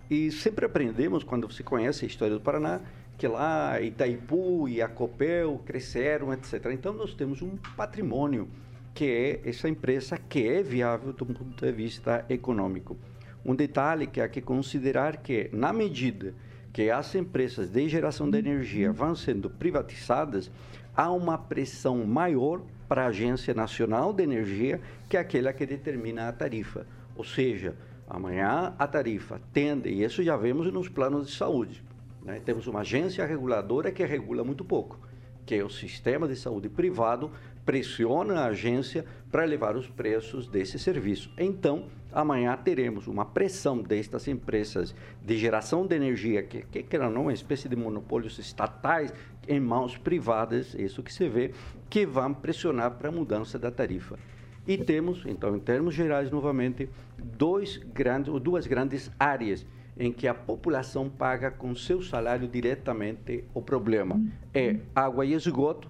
E 0.09 0.31
sempre 0.31 0.65
aprendemos, 0.65 1.23
quando 1.23 1.47
você 1.47 1.63
conhece 1.63 2.05
a 2.05 2.07
história 2.07 2.35
do 2.35 2.41
Paraná, 2.41 2.81
que 3.17 3.27
lá 3.27 3.81
Itaipu 3.81 4.67
e 4.69 4.81
a 4.81 4.87
Copel 4.87 5.59
cresceram, 5.65 6.31
etc. 6.33 6.65
Então, 6.71 6.93
nós 6.93 7.13
temos 7.13 7.41
um 7.41 7.57
patrimônio 7.75 8.47
que 8.93 9.05
é 9.05 9.49
essa 9.49 9.67
empresa 9.67 10.17
que 10.17 10.47
é 10.47 10.61
viável 10.61 11.13
do 11.13 11.25
ponto 11.25 11.65
de 11.65 11.71
vista 11.71 12.25
econômico. 12.29 12.97
Um 13.45 13.55
detalhe 13.55 14.07
que 14.07 14.21
há 14.21 14.29
que 14.29 14.41
considerar 14.41 15.17
que, 15.17 15.49
na 15.51 15.73
medida 15.73 16.33
que 16.71 16.89
as 16.89 17.13
empresas 17.13 17.69
de 17.69 17.87
geração 17.87 18.29
de 18.29 18.37
energia 18.37 18.91
vão 18.91 19.15
sendo 19.15 19.49
privatizadas, 19.49 20.49
há 20.95 21.11
uma 21.11 21.37
pressão 21.37 22.03
maior 22.05 22.61
para 22.87 23.03
a 23.03 23.07
Agência 23.07 23.53
Nacional 23.53 24.13
de 24.13 24.23
Energia, 24.23 24.81
que 25.09 25.17
é 25.17 25.19
aquela 25.19 25.53
que 25.53 25.65
determina 25.65 26.27
a 26.27 26.31
tarifa. 26.31 26.85
Ou 27.15 27.23
seja, 27.23 27.75
amanhã 28.07 28.73
a 28.77 28.87
tarifa 28.87 29.39
tende, 29.51 29.89
e 29.89 30.03
isso 30.03 30.23
já 30.23 30.35
vemos 30.35 30.71
nos 30.71 30.89
planos 30.89 31.27
de 31.27 31.35
saúde. 31.35 31.83
Né? 32.23 32.41
Temos 32.43 32.65
uma 32.67 32.81
agência 32.81 33.25
reguladora 33.25 33.91
que 33.91 34.05
regula 34.05 34.43
muito 34.43 34.63
pouco, 34.63 34.99
que 35.45 35.55
é 35.55 35.63
o 35.63 35.69
sistema 35.69 36.27
de 36.27 36.35
saúde 36.35 36.69
privado, 36.69 37.31
pressiona 37.65 38.41
a 38.41 38.45
agência 38.45 39.05
para 39.31 39.43
elevar 39.43 39.75
os 39.75 39.87
preços 39.87 40.47
desse 40.47 40.77
serviço. 40.77 41.31
Então, 41.37 41.85
amanhã 42.11 42.55
teremos 42.55 43.07
uma 43.07 43.25
pressão 43.25 43.81
destas 43.81 44.27
empresas 44.27 44.93
de 45.23 45.37
geração 45.37 45.85
de 45.85 45.95
energia, 45.95 46.43
que, 46.43 46.61
que, 46.63 46.83
que 46.83 46.97
não, 46.97 47.23
uma 47.23 47.33
espécie 47.33 47.67
de 47.67 47.75
monopólios 47.75 48.37
estatais 48.37 49.13
em 49.47 49.59
mãos 49.59 49.97
privadas, 49.97 50.73
isso 50.75 51.01
que 51.01 51.13
se 51.13 51.27
vê, 51.27 51.51
que 51.89 52.05
vão 52.05 52.33
pressionar 52.33 52.91
para 52.91 53.09
a 53.09 53.11
mudança 53.11 53.57
da 53.57 53.71
tarifa. 53.71 54.17
E 54.65 54.77
temos, 54.77 55.25
então, 55.25 55.55
em 55.55 55.59
termos 55.59 55.93
gerais, 55.93 56.31
novamente, 56.31 56.89
dois 57.17 57.77
grandes, 57.77 58.33
duas 58.41 58.65
grandes 58.65 59.11
áreas 59.19 59.65
em 59.97 60.11
que 60.11 60.27
a 60.27 60.33
população 60.33 61.09
paga 61.09 61.51
com 61.51 61.75
seu 61.75 62.01
salário 62.01 62.47
diretamente 62.47 63.43
o 63.53 63.61
problema. 63.61 64.19
É 64.53 64.77
água 64.95 65.25
e 65.25 65.33
esgoto 65.33 65.89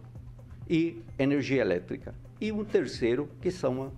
e 0.70 1.01
energia 1.18 1.61
elétrica. 1.61 2.14
E 2.39 2.51
um 2.51 2.64
terceiro, 2.64 3.30
que 3.41 3.51
são 3.51 3.91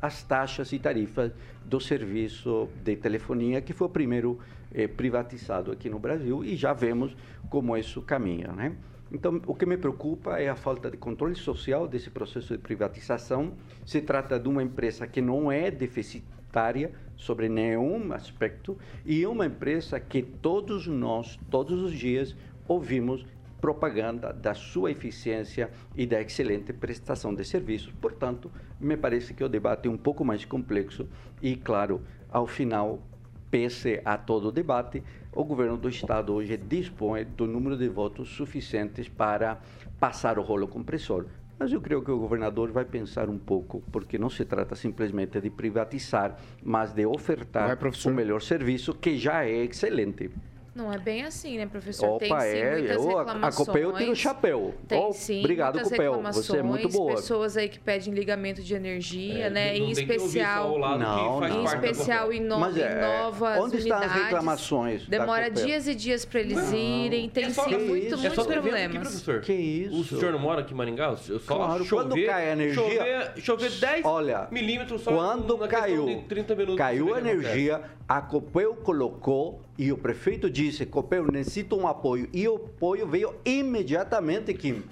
as 0.00 0.22
taxas 0.22 0.72
e 0.72 0.78
tarifas 0.78 1.32
do 1.64 1.80
serviço 1.80 2.68
de 2.84 2.96
telefonia, 2.96 3.60
que 3.60 3.72
foi 3.72 3.86
o 3.86 3.90
primeiro 3.90 4.38
eh, 4.72 4.86
privatizado 4.86 5.72
aqui 5.72 5.88
no 5.88 5.98
Brasil, 5.98 6.44
e 6.44 6.54
já 6.54 6.72
vemos 6.72 7.16
como 7.48 7.76
isso 7.76 8.02
caminha. 8.02 8.52
Né? 8.52 8.76
Então, 9.10 9.40
o 9.46 9.54
que 9.54 9.64
me 9.64 9.76
preocupa 9.76 10.38
é 10.38 10.48
a 10.48 10.56
falta 10.56 10.90
de 10.90 10.96
controle 10.96 11.34
social 11.34 11.86
desse 11.86 12.10
processo 12.10 12.56
de 12.56 12.58
privatização. 12.58 13.54
Se 13.84 14.00
trata 14.00 14.38
de 14.38 14.48
uma 14.48 14.62
empresa 14.62 15.06
que 15.06 15.20
não 15.20 15.50
é 15.50 15.70
deficitária 15.70 16.92
sobre 17.16 17.48
nenhum 17.48 18.12
aspecto 18.12 18.76
e 19.04 19.26
uma 19.26 19.46
empresa 19.46 20.00
que 20.00 20.22
todos 20.22 20.86
nós, 20.86 21.38
todos 21.50 21.82
os 21.82 21.92
dias, 21.92 22.34
ouvimos 22.66 23.24
propaganda 23.60 24.32
da 24.32 24.54
sua 24.54 24.90
eficiência 24.90 25.70
e 25.94 26.06
da 26.06 26.20
excelente 26.20 26.72
prestação 26.72 27.34
de 27.34 27.44
serviços. 27.44 27.92
Portanto, 28.00 28.50
me 28.80 28.96
parece 28.96 29.34
que 29.34 29.44
o 29.44 29.48
debate 29.48 29.88
é 29.88 29.90
um 29.90 29.96
pouco 29.96 30.24
mais 30.24 30.44
complexo 30.44 31.08
e, 31.42 31.56
claro, 31.56 32.02
ao 32.30 32.46
final, 32.46 33.02
pese 33.50 34.00
a 34.04 34.18
todo 34.18 34.48
o 34.48 34.52
debate, 34.52 35.02
o 35.32 35.44
governo 35.44 35.76
do 35.76 35.88
estado 35.88 36.32
hoje 36.32 36.56
dispõe 36.56 37.24
do 37.24 37.46
número 37.46 37.76
de 37.76 37.88
votos 37.88 38.28
suficientes 38.28 39.08
para 39.08 39.60
passar 39.98 40.38
o 40.38 40.42
rolo 40.42 40.68
compressor. 40.68 41.26
Mas 41.58 41.72
eu 41.72 41.80
creio 41.80 42.02
que 42.02 42.10
o 42.10 42.18
governador 42.18 42.70
vai 42.70 42.84
pensar 42.84 43.30
um 43.30 43.38
pouco, 43.38 43.82
porque 43.90 44.18
não 44.18 44.28
se 44.28 44.44
trata 44.44 44.74
simplesmente 44.74 45.40
de 45.40 45.48
privatizar, 45.48 46.36
mas 46.62 46.92
de 46.92 47.06
ofertar 47.06 47.78
o 48.04 48.10
melhor 48.10 48.42
serviço, 48.42 48.92
que 48.92 49.16
já 49.16 49.44
é 49.44 49.64
excelente. 49.64 50.30
Não 50.76 50.92
é 50.92 50.98
bem 50.98 51.24
assim, 51.24 51.56
né, 51.56 51.64
professor? 51.64 52.06
Opa, 52.06 52.18
tem 52.18 52.28
sim 52.28 52.58
é, 52.58 52.70
muitas 52.76 52.96
eu, 52.96 53.06
reclamações. 53.16 53.44
a 53.54 53.64
Copel 53.64 53.92
tira 53.94 54.10
o 54.10 54.14
chapéu. 54.14 54.74
Tem 54.86 55.00
Oh, 55.06 55.10
sim, 55.10 55.40
obrigado, 55.40 55.74
muitas 55.76 55.90
Copel. 55.90 56.12
Você 56.12 56.56
é 56.58 56.62
muito 56.62 56.82
reclamações, 56.82 56.92
boa. 56.94 57.14
Pessoas 57.16 57.56
aí 57.56 57.68
que 57.70 57.78
pedem 57.78 58.12
ligamento 58.12 58.62
de 58.62 58.74
energia, 58.74 59.48
né? 59.48 59.78
não 59.78 59.86
em 59.88 59.94
tem 59.94 60.06
que 60.06 60.12
ouvir 60.12 60.20
só 60.20 60.26
especial, 60.26 60.72
o 60.72 60.76
lado 60.76 60.98
que 60.98 61.04
Não, 61.04 61.38
faz 61.40 61.52
não. 61.54 61.60
em 61.60 61.64
especial 61.64 62.32
em, 62.32 62.46
Mas 62.46 62.76
em 62.76 62.80
é, 62.82 63.00
novas 63.22 63.58
onde 63.64 63.76
estão 63.78 63.96
as 63.96 64.02
unidades. 64.04 64.22
reclamações 64.24 65.06
Demora 65.08 65.50
dias 65.50 65.88
e 65.88 65.94
dias 65.94 66.26
para 66.26 66.40
eles 66.40 66.72
irem. 66.72 67.30
Tem 67.30 67.44
É 67.44 67.50
só- 67.50 67.64
sim 67.64 67.70
que 67.70 67.76
muito, 67.78 68.06
isso? 68.08 68.16
muitos 68.18 68.24
É 68.26 68.30
só 68.34 68.42
vento 68.42 68.52
aqui, 68.52 68.60
problemas. 68.68 68.98
professor. 68.98 69.40
Que 69.40 69.52
isso? 69.54 70.14
O 70.14 70.18
senhor 70.20 70.32
não 70.32 70.38
mora 70.38 70.60
aqui 70.60 70.74
em 70.74 70.76
Maringá? 70.76 71.16
Eu 71.26 71.38
Só 71.40 71.56
Claro, 71.56 71.84
chover, 71.86 72.08
quando 72.10 72.26
cai 72.26 72.50
a 72.50 72.52
energia- 72.52 72.74
Chover, 72.82 73.32
chover 73.38 73.70
10 73.70 74.04
Olha, 74.04 74.46
milímetros 74.50 75.00
só 75.00 75.10
Quando 75.10 75.56
caiu, 75.68 76.04
questão 76.04 76.22
de 76.22 76.28
30 76.28 76.54
minutos. 76.54 76.76
caiu 76.76 77.06
você 77.06 77.14
a 77.14 77.18
energia, 77.18 77.80
a 78.06 78.20
Copel 78.20 78.74
colocou 78.74 79.62
e 79.78 79.92
o 79.92 79.96
prefeito 79.98 80.48
disse, 80.50 80.86
Copel, 80.86 81.26
necessita 81.30 81.74
um 81.74 81.86
apoio. 81.86 82.28
E 82.32 82.46
o 82.48 82.56
apoio 82.56 83.06
veio 83.06 83.34
imediatamente, 83.44 84.52
Kim. 84.54 84.82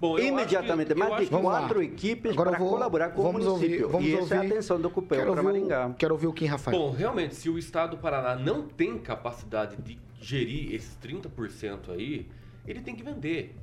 Bom, 0.00 0.18
imediatamente, 0.18 0.94
que- 0.94 0.98
mais 0.98 1.28
de 1.28 1.36
quatro 1.36 1.82
equipes 1.82 2.34
para 2.34 2.56
vou- 2.56 2.70
colaborar 2.70 3.10
com 3.10 3.22
vamos 3.22 3.44
o 3.46 3.50
município. 3.50 3.82
Ouvir, 3.84 3.92
vamos 3.92 4.06
e 4.08 4.14
essa 4.14 4.34
é 4.34 4.38
a 4.38 4.40
ouvir- 4.40 4.52
atenção 4.54 4.80
do 4.80 4.88
Copel 4.88 5.20
para 5.20 5.28
ouvir 5.30 5.40
o- 5.40 5.44
Maringá. 5.44 5.94
Quero 5.98 6.14
ouvir 6.14 6.26
o 6.26 6.32
Kim 6.32 6.46
Rafael. 6.46 6.78
Bom, 6.78 6.90
realmente, 6.90 7.34
se 7.34 7.50
o 7.50 7.58
estado 7.58 7.90
do 7.90 7.96
Paraná 7.98 8.34
não 8.34 8.62
tem 8.62 8.96
capacidade 8.98 9.76
de 9.76 9.98
gerir 10.18 10.74
esses 10.74 10.96
30% 10.96 11.92
aí, 11.92 12.26
ele 12.66 12.80
tem 12.80 12.94
que 12.96 13.02
vender. 13.02 13.54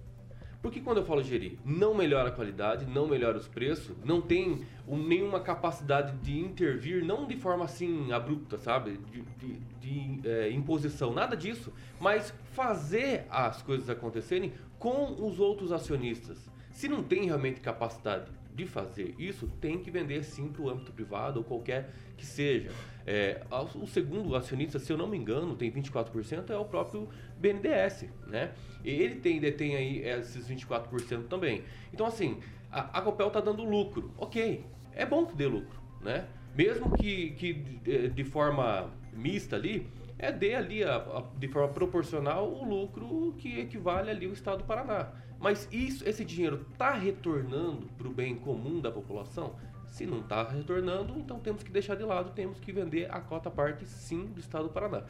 Porque 0.62 0.82
quando 0.82 0.98
eu 0.98 1.06
falo 1.06 1.22
gerir, 1.24 1.58
não 1.64 1.94
melhora 1.94 2.30
a 2.30 2.32
qualidade, 2.32 2.86
não 2.86 3.08
melhora 3.08 3.38
os 3.38 3.48
preços, 3.48 3.96
não 4.04 4.20
tem 4.22 4.66
um- 4.88 4.98
nenhuma 4.98 5.40
capacidade 5.40 6.18
de 6.18 6.40
intervir, 6.40 7.06
não 7.06 7.28
de 7.28 7.38
forma 7.38 7.64
assim 7.66 8.12
abrupta, 8.12 8.58
sabe? 8.58 8.98
De, 9.12 9.22
de- 9.22 9.60
de, 9.80 10.28
eh, 10.28 10.50
imposição, 10.52 11.14
nada 11.14 11.38
disso. 11.38 11.72
Mas 12.00 12.34
fazer 12.54 13.26
as 13.30 13.62
coisas 13.62 13.90
acontecerem 13.90 14.52
com 14.80 15.14
os 15.26 15.40
outros 15.40 15.72
acionistas. 15.72 16.50
Se 16.72 16.88
não 16.88 17.02
tem 17.04 17.26
realmente 17.26 17.62
capacidade 17.62 18.30
de 18.54 18.66
fazer 18.66 19.14
isso, 19.20 19.48
tem 19.62 19.78
que 19.78 19.92
vender 19.92 20.24
sim 20.24 20.48
para 20.48 20.64
o 20.64 20.70
âmbito 20.70 20.92
privado 20.92 21.38
ou 21.40 21.44
qualquer 21.46 21.94
que 22.18 22.26
seja. 22.26 22.72
É, 23.06 23.42
o 23.76 23.86
segundo 23.88 24.36
acionista, 24.36 24.80
se 24.80 24.92
eu 24.92 24.98
não 24.98 25.08
me 25.08 25.16
engano, 25.16 25.56
tem 25.56 25.72
24%, 25.72 26.50
é 26.50 26.58
o 26.58 26.66
próprio 26.66 27.08
BNDES, 27.40 28.06
né? 28.28 28.52
Ele 28.84 29.16
tem, 29.16 29.40
detém 29.40 29.76
aí 29.76 30.00
esses 30.08 30.48
24% 30.50 31.28
também. 31.28 31.64
Então, 31.94 32.06
assim, 32.06 32.40
a, 32.72 32.98
a 33.00 33.02
Copel 33.02 33.28
está 33.28 33.40
dando 33.40 33.64
lucro. 33.64 34.12
Ok, 34.18 34.66
é 34.94 35.06
bom 35.06 35.26
que 35.26 35.36
dê 35.36 35.48
lucro, 35.48 35.80
né? 36.02 36.28
Mesmo 36.56 36.92
que, 36.98 37.32
que 37.32 37.54
de, 37.54 38.10
de 38.10 38.24
forma 38.24 38.92
mista 39.14 39.56
ali, 39.56 39.88
é 40.18 40.32
dê 40.32 40.56
ali 40.56 40.84
a- 40.84 40.96
a- 40.96 41.24
de 41.38 41.48
forma 41.48 41.70
proporcional 41.74 42.52
o 42.52 42.64
lucro 42.68 43.36
que 43.38 43.60
equivale 43.60 44.10
ali 44.10 44.26
ao 44.26 44.34
Estado 44.34 44.60
do 44.60 44.64
Paraná. 44.64 45.12
Mas 45.40 45.68
isso, 45.72 46.08
esse 46.08 46.26
dinheiro 46.26 46.66
está 46.72 46.94
retornando 46.94 47.88
para 47.98 48.08
o 48.08 48.12
bem 48.12 48.36
comum 48.36 48.80
da 48.80 48.92
população? 48.92 49.56
Se 49.86 50.06
não 50.06 50.20
está 50.22 50.44
retornando, 50.48 51.18
então 51.20 51.40
temos 51.40 51.62
que 51.64 51.72
deixar 51.72 51.96
de 51.96 52.04
lado, 52.04 52.32
temos 52.32 52.60
que 52.60 52.72
vender 52.72 53.08
a 53.12 53.22
cota 53.22 53.50
parte 53.52 53.86
sim 53.86 54.26
do 54.26 54.40
Estado 54.40 54.64
do 54.66 54.70
Paraná. 54.72 55.04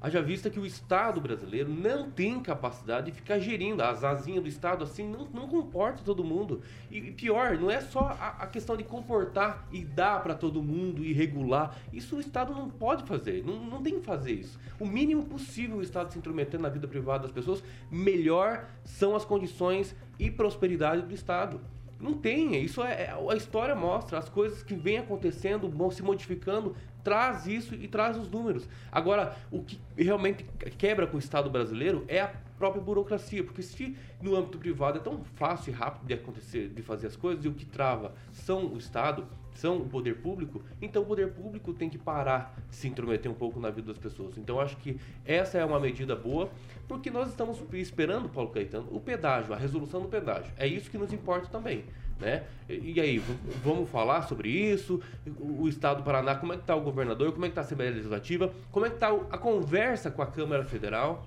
Haja 0.00 0.20
vista 0.20 0.50
que 0.50 0.60
o 0.60 0.66
Estado 0.66 1.20
brasileiro 1.20 1.70
não 1.70 2.10
tem 2.10 2.38
capacidade 2.40 3.10
de 3.10 3.16
ficar 3.16 3.38
gerindo. 3.38 3.82
As 3.82 4.04
asinhas 4.04 4.42
do 4.42 4.48
Estado 4.48 4.84
assim 4.84 5.08
não, 5.08 5.26
não 5.32 5.48
comporta 5.48 6.02
todo 6.04 6.22
mundo. 6.22 6.60
E, 6.90 7.00
pior, 7.12 7.56
não 7.56 7.70
é 7.70 7.80
só 7.80 8.16
a, 8.20 8.36
a, 8.40 8.46
questão 8.46 8.76
de 8.76 8.84
comportar 8.84 9.66
e 9.72 9.84
dar 9.84 10.22
para 10.22 10.34
todo 10.34 10.62
mundo 10.62 11.04
e 11.04 11.12
regular. 11.12 11.76
Isso 11.92 12.16
o 12.16 12.20
Estado 12.20 12.52
não 12.52 12.68
pode 12.68 13.04
fazer, 13.04 13.42
não, 13.44 13.64
não 13.64 13.82
tem 13.82 13.98
que 13.98 14.04
fazer 14.04 14.32
isso. 14.32 14.58
O 14.78 14.86
mínimo 14.86 15.24
possível 15.24 15.78
o 15.78 15.82
Estado 15.82 16.12
se 16.12 16.18
intrometer 16.18 16.60
na 16.60 16.68
vida 16.68 16.86
privada 16.86 17.22
das 17.22 17.32
pessoas, 17.32 17.62
melhor 17.90 18.68
são 18.84 19.16
as 19.16 19.24
condições 19.24 19.96
e 20.18 20.30
prosperidade 20.30 21.02
do 21.02 21.14
Estado. 21.14 21.60
Não 22.00 22.12
tem, 22.12 22.62
isso 22.62 22.82
é, 22.82 23.04
é 23.04 23.14
a 23.30 23.34
história 23.34 23.74
mostra, 23.74 24.18
as 24.18 24.28
coisas 24.28 24.62
que 24.62 24.74
vêm 24.74 24.98
acontecendo, 24.98 25.68
vão 25.70 25.90
se 25.90 26.02
modificando, 26.02 26.76
traz 27.04 27.46
isso 27.46 27.74
e 27.74 27.86
traz 27.86 28.16
os 28.16 28.28
números. 28.30 28.66
Agora, 28.90 29.36
o 29.50 29.62
que 29.62 29.78
realmente 29.96 30.44
quebra 30.78 31.06
com 31.06 31.16
o 31.16 31.20
Estado 31.20 31.50
brasileiro 31.50 32.04
é 32.08 32.20
a 32.20 32.32
própria 32.58 32.82
burocracia, 32.82 33.44
porque 33.44 33.62
se 33.62 33.96
no 34.22 34.34
âmbito 34.34 34.58
privado 34.58 34.98
é 34.98 35.00
tão 35.00 35.22
fácil 35.34 35.72
e 35.72 35.76
rápido 35.76 36.06
de 36.06 36.14
acontecer, 36.14 36.68
de 36.68 36.82
fazer 36.82 37.08
as 37.08 37.16
coisas, 37.16 37.44
e 37.44 37.48
o 37.48 37.52
que 37.52 37.66
trava 37.66 38.14
são 38.32 38.66
o 38.66 38.78
Estado, 38.78 39.26
são 39.54 39.78
o 39.78 39.88
poder 39.88 40.16
público, 40.16 40.62
então 40.80 41.02
o 41.02 41.06
poder 41.06 41.32
público 41.32 41.72
tem 41.72 41.88
que 41.88 41.98
parar 41.98 42.56
de 42.68 42.74
se 42.74 42.88
intrometer 42.88 43.30
um 43.30 43.34
pouco 43.34 43.60
na 43.60 43.70
vida 43.70 43.88
das 43.88 43.98
pessoas. 43.98 44.36
Então 44.36 44.58
acho 44.58 44.76
que 44.78 44.98
essa 45.24 45.58
é 45.58 45.64
uma 45.64 45.78
medida 45.78 46.16
boa, 46.16 46.50
porque 46.88 47.10
nós 47.10 47.28
estamos 47.28 47.60
esperando, 47.74 48.28
Paulo 48.28 48.50
Caetano, 48.50 48.88
o 48.90 49.00
pedágio, 49.00 49.52
a 49.54 49.56
resolução 49.56 50.00
do 50.00 50.08
pedágio. 50.08 50.52
É 50.56 50.66
isso 50.66 50.90
que 50.90 50.98
nos 50.98 51.12
importa 51.12 51.48
também. 51.48 51.84
Né? 52.20 52.44
E 52.68 53.00
aí, 53.00 53.22
vamos 53.62 53.90
falar 53.90 54.22
sobre 54.22 54.48
isso? 54.48 55.00
O 55.38 55.68
Estado 55.68 55.98
do 55.98 56.02
Paraná, 56.04 56.36
como 56.36 56.52
é 56.52 56.56
que 56.56 56.62
está 56.62 56.74
o 56.76 56.80
governador? 56.80 57.32
Como 57.32 57.44
é 57.44 57.48
que 57.48 57.52
está 57.52 57.60
a 57.60 57.64
Assembleia 57.64 57.90
Legislativa? 57.92 58.52
Como 58.70 58.86
é 58.86 58.88
que 58.88 58.96
está 58.96 59.08
a 59.08 59.38
conversa 59.38 60.10
com 60.10 60.22
a 60.22 60.26
Câmara 60.26 60.64
Federal? 60.64 61.26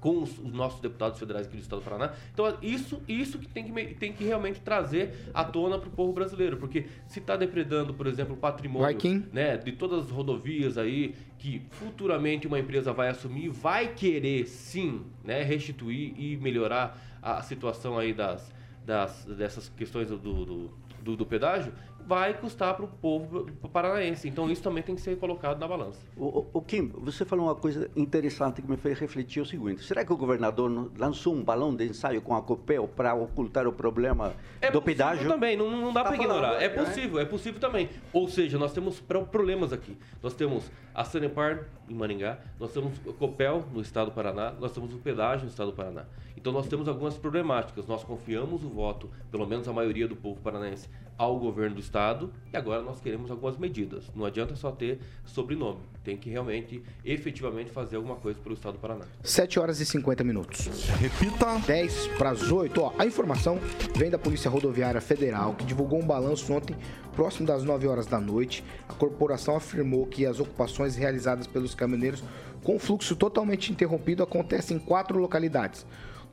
com 0.00 0.22
os, 0.22 0.38
os, 0.38 0.52
nossos 0.52 0.80
deputados 0.80 1.18
federais 1.18 1.46
aqui 1.46 1.56
do 1.56 1.62
Estado 1.62 1.80
do 1.80 1.84
Paraná. 1.84 2.12
Então, 2.32 2.56
isso, 2.62 3.02
isso 3.08 3.38
que 3.38 3.48
tem 3.48 3.64
que, 3.64 3.94
tem 3.94 4.12
que 4.12 4.24
realmente 4.24 4.60
trazer 4.60 5.12
à 5.34 5.42
tona 5.42 5.78
para 5.78 5.88
o 5.88 5.90
povo 5.92 6.12
brasileiro. 6.12 6.58
Porque 6.58 6.86
se 7.08 7.18
está 7.18 7.36
depredando, 7.36 7.92
por 7.92 8.06
exemplo, 8.06 8.34
o 8.34 8.36
patrimônio 8.36 8.86
né, 9.32 9.56
de 9.56 9.72
todas 9.72 10.04
as 10.04 10.10
rodovias 10.10 10.78
aí, 10.78 11.14
que 11.38 11.62
futuramente 11.70 12.46
uma 12.46 12.58
empresa 12.58 12.92
vai 12.92 13.08
assumir, 13.08 13.48
vai 13.48 13.94
querer 13.94 14.46
sim 14.46 15.02
né, 15.24 15.42
restituir 15.42 16.14
e 16.16 16.36
melhorar 16.36 16.96
a 17.20 17.42
situação 17.42 17.98
aí 17.98 18.12
das, 18.12 18.52
das, 18.86 19.24
dessas 19.24 19.68
questões 19.68 20.08
do, 20.08 20.16
do, 20.16 20.70
do, 21.02 21.16
do 21.16 21.26
pedágio, 21.26 21.72
vai 22.06 22.34
custar 22.34 22.74
para 22.74 22.84
o 22.84 22.88
povo 22.88 23.46
paranaense. 23.72 24.28
Então 24.28 24.50
isso 24.50 24.62
também 24.62 24.82
tem 24.82 24.94
que 24.94 25.00
ser 25.00 25.18
colocado 25.18 25.58
na 25.58 25.66
balança. 25.66 25.98
O, 26.16 26.46
o, 26.52 26.62
Kim, 26.62 26.88
você 26.94 27.24
falou 27.24 27.46
uma 27.46 27.54
coisa 27.54 27.90
interessante 27.96 28.62
que 28.62 28.70
me 28.70 28.76
fez 28.76 28.98
refletir 28.98 29.40
o 29.40 29.46
seguinte: 29.46 29.82
será 29.82 30.04
que 30.04 30.12
o 30.12 30.16
governador 30.16 30.90
lançou 30.96 31.34
um 31.34 31.42
balão 31.42 31.74
de 31.74 31.84
ensaio 31.84 32.22
com 32.22 32.34
a 32.34 32.42
Copel 32.42 32.88
para 32.88 33.14
ocultar 33.14 33.66
o 33.66 33.72
problema 33.72 34.34
é 34.60 34.70
do 34.70 34.80
pedágio? 34.80 35.28
também, 35.28 35.56
não, 35.56 35.70
não 35.70 35.92
dá 35.92 36.02
tá 36.02 36.10
para 36.10 36.16
ignorar. 36.16 36.62
É 36.62 36.68
possível, 36.68 37.18
é 37.18 37.24
possível 37.24 37.60
também. 37.60 37.90
Ou 38.12 38.28
seja, 38.28 38.56
nós 38.58 38.72
temos 38.72 39.00
problemas 39.00 39.72
aqui. 39.72 39.96
Nós 40.22 40.34
temos 40.34 40.70
a 40.94 41.04
Sanepar 41.04 41.66
em 41.88 41.94
Maringá, 41.94 42.38
nós 42.58 42.72
temos 42.72 42.92
a 43.06 43.12
Copel 43.12 43.64
no 43.72 43.80
estado 43.80 44.06
do 44.06 44.12
Paraná, 44.12 44.52
nós 44.58 44.72
temos 44.72 44.94
o 44.94 44.98
pedágio 44.98 45.44
no 45.44 45.50
estado 45.50 45.70
do 45.70 45.76
Paraná. 45.76 46.04
Então 46.36 46.52
nós 46.52 46.68
temos 46.68 46.86
algumas 46.88 47.16
problemáticas. 47.18 47.86
Nós 47.86 48.04
confiamos 48.04 48.62
o 48.64 48.68
voto, 48.68 49.10
pelo 49.30 49.46
menos 49.46 49.68
a 49.68 49.72
maioria 49.72 50.06
do 50.06 50.14
povo 50.14 50.40
paranaense, 50.40 50.88
ao 51.18 51.38
governo 51.38 51.76
do 51.76 51.80
estado 51.80 52.32
e 52.52 52.56
agora 52.56 52.82
nós 52.82 53.00
queremos 53.00 53.30
algumas 53.30 53.56
medidas. 53.56 54.04
Não 54.14 54.24
adianta 54.24 54.54
só 54.56 54.70
ter 54.70 55.00
sobrenome, 55.24 55.80
tem 56.04 56.16
que 56.16 56.28
realmente, 56.28 56.82
efetivamente 57.04 57.70
fazer 57.70 57.96
alguma 57.96 58.16
coisa 58.16 58.38
pelo 58.40 58.54
estado 58.54 58.74
do 58.74 58.78
Paraná. 58.78 59.04
7 59.22 59.58
horas 59.58 59.80
e 59.80 59.86
50 59.86 60.22
minutos. 60.24 60.66
Repita. 61.00 61.58
10 61.66 62.08
para 62.18 62.30
as 62.30 62.50
8. 62.50 62.80
Ó, 62.80 62.92
a 62.98 63.06
informação 63.06 63.58
vem 63.96 64.10
da 64.10 64.18
Polícia 64.18 64.50
Rodoviária 64.50 65.00
Federal, 65.00 65.54
que 65.54 65.64
divulgou 65.64 66.00
um 66.00 66.06
balanço 66.06 66.52
ontem, 66.52 66.76
próximo 67.14 67.46
das 67.46 67.62
9 67.64 67.86
horas 67.86 68.06
da 68.06 68.20
noite. 68.20 68.62
A 68.88 68.92
corporação 68.92 69.56
afirmou 69.56 70.06
que 70.06 70.26
as 70.26 70.38
ocupações 70.38 70.96
realizadas 70.96 71.46
pelos 71.46 71.74
caminhoneiros 71.74 72.22
com 72.62 72.78
fluxo 72.78 73.14
totalmente 73.14 73.70
interrompido 73.70 74.22
acontecem 74.22 74.76
em 74.76 74.80
quatro 74.80 75.18
localidades. 75.18 75.86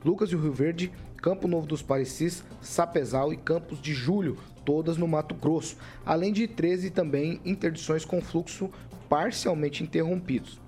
Lucas 0.03 0.31
e 0.31 0.35
Rio 0.35 0.51
Verde, 0.51 0.91
Campo 1.17 1.47
Novo 1.47 1.65
dos 1.65 1.81
Parecis, 1.81 2.43
Sapezal 2.59 3.31
e 3.31 3.37
Campos 3.37 3.81
de 3.81 3.93
Julho, 3.93 4.37
todas 4.65 4.97
no 4.97 5.07
Mato 5.07 5.35
Grosso, 5.35 5.77
além 6.05 6.31
de 6.31 6.47
13 6.47 6.89
também 6.89 7.39
interdições 7.45 8.05
com 8.05 8.21
fluxo 8.21 8.69
parcialmente 9.09 9.83
interrompidos, 9.83 10.59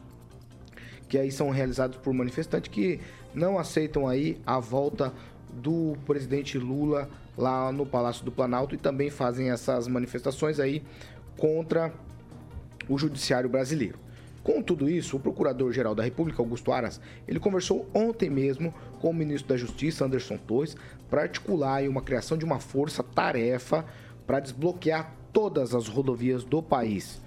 que 1.07 1.17
aí 1.17 1.31
são 1.31 1.49
realizados 1.49 1.97
por 1.97 2.13
manifestantes 2.13 2.69
que 2.71 2.99
não 3.33 3.57
aceitam 3.57 4.07
aí 4.07 4.39
a 4.45 4.59
volta 4.59 5.13
do 5.51 5.97
presidente 6.05 6.57
Lula 6.57 7.09
lá 7.37 7.71
no 7.71 7.85
Palácio 7.85 8.23
do 8.23 8.31
Planalto 8.31 8.75
e 8.75 8.77
também 8.77 9.09
fazem 9.09 9.49
essas 9.49 9.87
manifestações 9.87 10.59
aí 10.59 10.83
contra 11.37 11.93
o 12.87 12.97
judiciário 12.97 13.49
brasileiro. 13.49 14.04
Com 14.45 14.61
tudo 14.61 14.87
isso, 14.87 15.17
o 15.17 15.19
Procurador-Geral 15.19 15.95
da 15.95 16.03
República, 16.03 16.39
Augusto 16.39 16.71
Aras, 16.71 17.01
ele 17.27 17.39
conversou 17.39 17.89
ontem 17.95 18.29
mesmo 18.29 18.71
com 19.01 19.09
o 19.09 19.13
ministro 19.13 19.49
da 19.49 19.57
Justiça, 19.57 20.05
Anderson 20.05 20.37
Torres, 20.37 20.77
para 21.09 21.23
articular 21.23 21.81
uma 21.89 22.03
criação 22.03 22.37
de 22.37 22.45
uma 22.45 22.59
força-tarefa 22.59 23.83
para 24.27 24.39
desbloquear 24.39 25.11
todas 25.33 25.73
as 25.73 25.87
rodovias 25.87 26.43
do 26.43 26.61
país. 26.61 27.19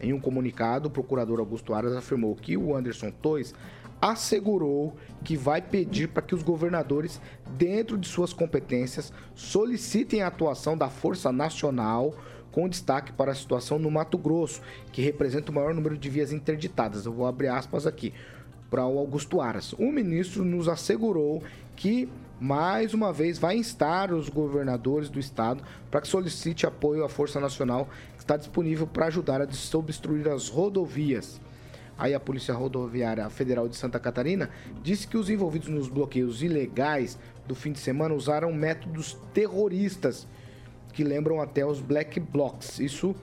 Em 0.00 0.12
um 0.12 0.18
comunicado, 0.18 0.88
o 0.88 0.90
procurador 0.90 1.38
Augusto 1.38 1.72
Aras 1.72 1.92
afirmou 1.92 2.34
que 2.34 2.56
o 2.56 2.74
Anderson 2.74 3.12
Torres 3.12 3.54
assegurou 4.02 4.96
que 5.22 5.36
vai 5.36 5.62
pedir 5.62 6.08
para 6.08 6.24
que 6.24 6.34
os 6.34 6.42
governadores, 6.42 7.20
dentro 7.56 7.96
de 7.96 8.08
suas 8.08 8.32
competências, 8.32 9.12
solicitem 9.32 10.22
a 10.22 10.26
atuação 10.26 10.76
da 10.76 10.90
Força 10.90 11.30
Nacional 11.30 12.12
com 12.54 12.68
destaque 12.68 13.10
para 13.10 13.32
a 13.32 13.34
situação 13.34 13.80
no 13.80 13.90
Mato 13.90 14.16
Grosso, 14.16 14.62
que 14.92 15.02
representa 15.02 15.50
o 15.50 15.54
maior 15.54 15.74
número 15.74 15.98
de 15.98 16.08
vias 16.08 16.32
interditadas. 16.32 17.04
Eu 17.04 17.12
vou 17.12 17.26
abrir 17.26 17.48
aspas 17.48 17.84
aqui 17.84 18.14
para 18.70 18.86
o 18.86 18.96
Augusto 18.96 19.40
Aras. 19.40 19.72
O 19.72 19.90
ministro 19.90 20.44
nos 20.44 20.68
assegurou 20.68 21.42
que 21.74 22.08
mais 22.40 22.94
uma 22.94 23.12
vez 23.12 23.40
vai 23.40 23.56
instar 23.56 24.14
os 24.14 24.28
governadores 24.28 25.08
do 25.08 25.18
estado 25.18 25.64
para 25.90 26.00
que 26.00 26.06
solicite 26.06 26.64
apoio 26.64 27.04
à 27.04 27.08
Força 27.08 27.40
Nacional 27.40 27.88
que 28.12 28.20
está 28.20 28.36
disponível 28.36 28.86
para 28.86 29.06
ajudar 29.06 29.42
a 29.42 29.46
desobstruir 29.46 30.28
as 30.28 30.48
rodovias. 30.48 31.40
Aí 31.98 32.14
a 32.14 32.20
Polícia 32.20 32.54
Rodoviária 32.54 33.28
Federal 33.30 33.68
de 33.68 33.76
Santa 33.76 33.98
Catarina 33.98 34.48
disse 34.80 35.08
que 35.08 35.16
os 35.16 35.28
envolvidos 35.28 35.68
nos 35.68 35.88
bloqueios 35.88 36.40
ilegais 36.40 37.18
do 37.48 37.54
fim 37.56 37.72
de 37.72 37.80
semana 37.80 38.14
usaram 38.14 38.52
métodos 38.52 39.18
terroristas 39.32 40.24
que 40.94 41.02
lembram 41.02 41.40
até 41.40 41.66
os 41.66 41.80
Black 41.80 42.20
Blocs. 42.20 42.78
Isso 42.78 43.14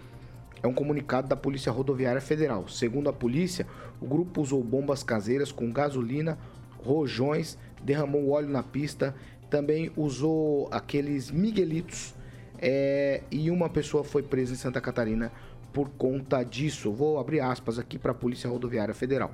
é 0.62 0.68
um 0.68 0.74
comunicado 0.74 1.28
da 1.28 1.36
Polícia 1.36 1.72
Rodoviária 1.72 2.22
Federal. 2.22 2.68
Segundo 2.68 3.10
a 3.10 3.14
polícia, 3.14 3.66
o 4.00 4.06
grupo 4.06 4.42
usou 4.42 4.62
bombas 4.62 5.04
caseiras 5.04 5.52
com 5.52 5.72
gasolina, 5.72 6.38
rojões, 6.84 7.58
derramou 7.82 8.30
óleo 8.30 8.50
na 8.50 8.62
pista, 8.62 9.16
também 9.50 9.90
usou 9.96 10.68
aqueles 10.70 11.32
miguelitos 11.32 12.14
é, 12.60 13.24
e 13.32 13.50
uma 13.50 13.70
pessoa 13.70 14.04
foi 14.04 14.22
presa 14.22 14.54
em 14.54 14.58
Santa 14.58 14.82
Catarina 14.82 15.32
por 15.74 15.90
conta 15.92 16.44
disso. 16.44 16.92
Vou 16.92 17.20
abrir 17.20 17.40
aspas 17.40 17.80
aqui 17.80 17.98
para 17.98 18.12
a 18.12 18.16
Polícia 18.16 18.50
Rodoviária 18.50 18.94
Federal. 18.94 19.32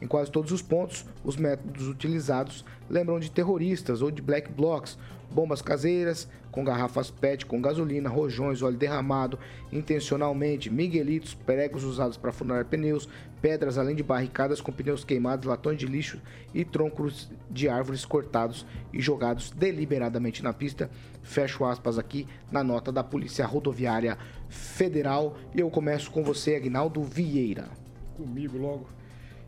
Em 0.00 0.06
quase 0.06 0.30
todos 0.30 0.52
os 0.52 0.62
pontos, 0.62 1.04
os 1.24 1.36
métodos 1.36 1.88
utilizados 1.88 2.64
lembram 2.88 3.18
de 3.18 3.30
terroristas 3.30 4.02
ou 4.02 4.10
de 4.10 4.20
black 4.20 4.52
blocs, 4.52 4.98
bombas 5.30 5.62
caseiras 5.62 6.28
com 6.56 6.64
garrafas 6.64 7.10
PET 7.10 7.44
com 7.44 7.60
gasolina, 7.60 8.08
rojões, 8.08 8.62
óleo 8.62 8.78
derramado 8.78 9.38
intencionalmente, 9.70 10.70
miguelitos, 10.70 11.34
pregos 11.34 11.84
usados 11.84 12.16
para 12.16 12.32
furar 12.32 12.64
pneus, 12.64 13.06
pedras 13.42 13.76
além 13.76 13.94
de 13.94 14.02
barricadas 14.02 14.62
com 14.62 14.72
pneus 14.72 15.04
queimados, 15.04 15.44
latões 15.44 15.78
de 15.78 15.84
lixo 15.84 16.18
e 16.54 16.64
troncos 16.64 17.30
de 17.50 17.68
árvores 17.68 18.06
cortados 18.06 18.64
e 18.90 19.02
jogados 19.02 19.50
deliberadamente 19.50 20.42
na 20.42 20.54
pista. 20.54 20.90
Fecho 21.22 21.62
aspas 21.62 21.98
aqui 21.98 22.26
na 22.50 22.64
nota 22.64 22.90
da 22.90 23.04
Polícia 23.04 23.44
Rodoviária 23.44 24.16
Federal 24.48 25.36
e 25.54 25.60
eu 25.60 25.68
começo 25.68 26.10
com 26.10 26.24
você, 26.24 26.56
Agnaldo 26.56 27.02
Vieira. 27.02 27.68
Comigo 28.16 28.56
logo. 28.56 28.95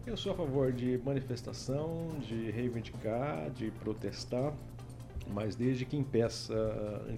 Eu 0.09 0.17
sou 0.17 0.33
a 0.33 0.35
favor 0.35 0.73
de 0.73 0.97
manifestação, 1.05 2.09
de 2.27 2.51
reivindicar, 2.51 3.51
de 3.51 3.71
protestar, 3.73 4.55
mas 5.27 5.55
desde 5.55 5.85
que 5.85 5.99
impeça, 5.99 6.55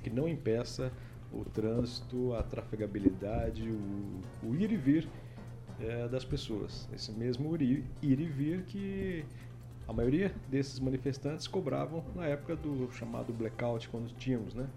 que 0.03 0.11
não 0.11 0.29
impeça 0.29 0.93
o 1.33 1.45
trânsito, 1.45 2.35
a 2.35 2.43
trafegabilidade, 2.43 3.71
o, 3.71 4.21
o 4.43 4.57
ir 4.57 4.73
e 4.73 4.77
vir 4.77 5.09
é, 5.79 6.09
das 6.09 6.25
pessoas. 6.25 6.89
Esse 6.93 7.13
mesmo 7.13 7.55
ir, 7.63 7.85
ir 8.03 8.21
e 8.21 8.27
vir 8.27 8.65
que 8.65 9.25
A 9.91 9.93
maioria 9.93 10.33
desses 10.49 10.79
manifestantes 10.79 11.49
cobravam 11.49 12.05
na 12.15 12.25
época 12.25 12.55
do 12.55 12.89
chamado 12.93 13.33
blackout, 13.33 13.89
quando 13.89 14.15
tínhamos, 14.17 14.55
né? 14.55 14.69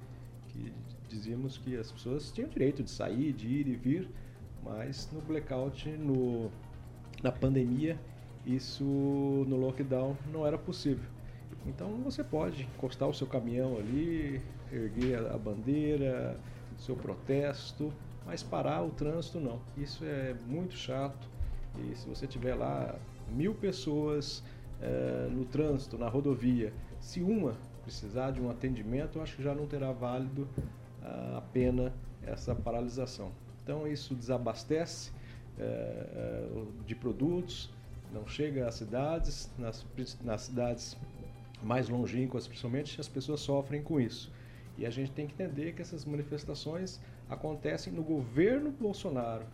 Que 0.49 0.73
dizíamos 1.07 1.55
que 1.55 1.77
as 1.77 1.91
pessoas 1.91 2.31
tinham 2.31 2.49
direito 2.49 2.81
de 2.81 2.89
sair, 2.89 3.31
de 3.31 3.47
ir 3.47 3.67
e 3.67 3.75
vir, 3.75 4.09
mas 4.63 5.07
no 5.11 5.21
blackout, 5.21 5.87
no, 5.89 6.49
na 7.23 7.31
pandemia, 7.31 7.97
isso 8.45 8.83
no 8.83 9.55
lockdown 9.55 10.15
não 10.31 10.45
era 10.45 10.57
possível. 10.57 11.09
Então 11.65 11.89
você 12.03 12.23
pode 12.23 12.63
encostar 12.63 13.07
o 13.07 13.13
seu 13.13 13.25
caminhão 13.25 13.77
ali, 13.77 14.41
erguer 14.71 15.25
a 15.31 15.37
bandeira, 15.37 16.37
seu 16.77 16.95
protesto, 16.95 17.91
mas 18.25 18.43
parar 18.43 18.83
o 18.83 18.89
trânsito 18.89 19.39
não. 19.39 19.59
Isso 19.77 20.03
é 20.03 20.35
muito 20.45 20.75
chato. 20.75 21.29
E 21.79 21.95
se 21.95 22.07
você 22.07 22.27
tiver 22.27 22.53
lá 22.55 22.95
mil 23.29 23.55
pessoas 23.55 24.43
eh, 24.81 25.29
no 25.31 25.45
trânsito, 25.45 25.97
na 25.97 26.09
rodovia, 26.09 26.73
se 26.99 27.21
uma 27.21 27.55
precisar 27.83 28.31
de 28.31 28.41
um 28.41 28.49
atendimento, 28.49 29.17
eu 29.17 29.23
acho 29.23 29.35
que 29.35 29.43
já 29.43 29.53
não 29.53 29.67
terá 29.67 29.91
válido 29.91 30.47
ah, 31.01 31.35
a 31.37 31.41
pena 31.41 31.93
essa 32.25 32.55
paralisação. 32.55 33.31
Então 33.61 33.87
isso 33.87 34.15
desabastece 34.15 35.11
de 36.85 36.95
produtos, 36.95 37.69
não 38.13 38.27
chega 38.27 38.67
às 38.67 38.75
cidades, 38.75 39.49
nas, 39.57 39.85
nas 40.23 40.41
cidades 40.41 40.97
mais 41.63 41.89
longínquas 41.89 42.47
principalmente, 42.47 42.99
as 42.99 43.07
pessoas 43.07 43.39
sofrem 43.39 43.81
com 43.81 43.99
isso. 43.99 44.31
E 44.77 44.85
a 44.85 44.89
gente 44.89 45.11
tem 45.11 45.27
que 45.27 45.33
entender 45.33 45.73
que 45.73 45.81
essas 45.81 46.05
manifestações 46.05 46.99
acontecem 47.29 47.93
no 47.93 48.03
governo 48.03 48.71
Bolsonaro. 48.71 49.45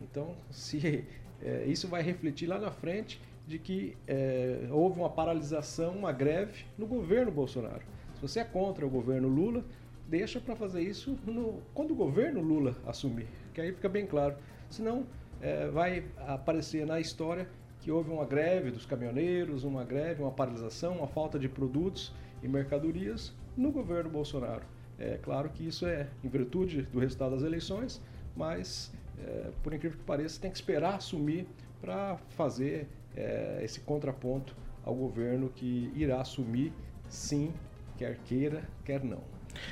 Então, 0.00 0.34
se 0.50 1.04
é, 1.42 1.64
isso 1.66 1.88
vai 1.88 2.02
refletir 2.02 2.46
lá 2.46 2.58
na 2.58 2.70
frente 2.70 3.20
de 3.46 3.58
que 3.58 3.96
é, 4.06 4.68
houve 4.70 4.98
uma 5.00 5.10
paralisação, 5.10 5.96
uma 5.96 6.12
greve 6.12 6.64
no 6.78 6.86
governo 6.86 7.32
Bolsonaro. 7.32 7.82
Se 8.14 8.22
você 8.22 8.40
é 8.40 8.44
contra 8.44 8.86
o 8.86 8.90
governo 8.90 9.28
Lula, 9.28 9.64
deixa 10.08 10.40
para 10.40 10.54
fazer 10.54 10.82
isso 10.82 11.18
no, 11.26 11.60
quando 11.74 11.92
o 11.92 11.94
governo 11.94 12.40
Lula 12.40 12.76
assumir, 12.86 13.26
que 13.52 13.60
aí 13.60 13.72
fica 13.72 13.88
bem 13.88 14.06
claro. 14.06 14.36
Senão, 14.68 15.04
é, 15.40 15.68
vai 15.68 16.04
aparecer 16.26 16.86
na 16.86 17.00
história 17.00 17.48
que 17.80 17.90
houve 17.90 18.10
uma 18.10 18.24
greve 18.24 18.70
dos 18.70 18.84
caminhoneiros, 18.84 19.64
uma 19.64 19.84
greve, 19.84 20.22
uma 20.22 20.30
paralisação, 20.30 20.98
uma 20.98 21.06
falta 21.06 21.38
de 21.38 21.48
produtos 21.48 22.12
e 22.42 22.48
mercadorias 22.48 23.32
no 23.56 23.72
governo 23.72 24.10
Bolsonaro. 24.10 24.62
É 24.98 25.18
claro 25.22 25.48
que 25.48 25.66
isso 25.66 25.86
é 25.86 26.08
em 26.22 26.28
virtude 26.28 26.82
do 26.82 26.98
resultado 26.98 27.34
das 27.34 27.42
eleições, 27.42 28.00
mas 28.36 28.92
é, 29.18 29.50
por 29.62 29.72
incrível 29.72 29.98
que 29.98 30.04
pareça, 30.04 30.40
tem 30.40 30.50
que 30.50 30.56
esperar 30.56 30.96
assumir 30.96 31.46
para 31.80 32.18
fazer 32.30 32.86
é, 33.16 33.60
esse 33.62 33.80
contraponto 33.80 34.54
ao 34.84 34.94
governo 34.94 35.48
que 35.48 35.90
irá 35.94 36.20
assumir, 36.20 36.72
sim, 37.08 37.52
quer 37.96 38.18
queira, 38.24 38.62
quer 38.84 39.02
não. 39.02 39.22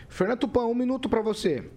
Fernando 0.08 0.40
Tupan, 0.40 0.66
um 0.66 0.74
minuto 0.74 1.08
para 1.08 1.20
você. 1.20 1.70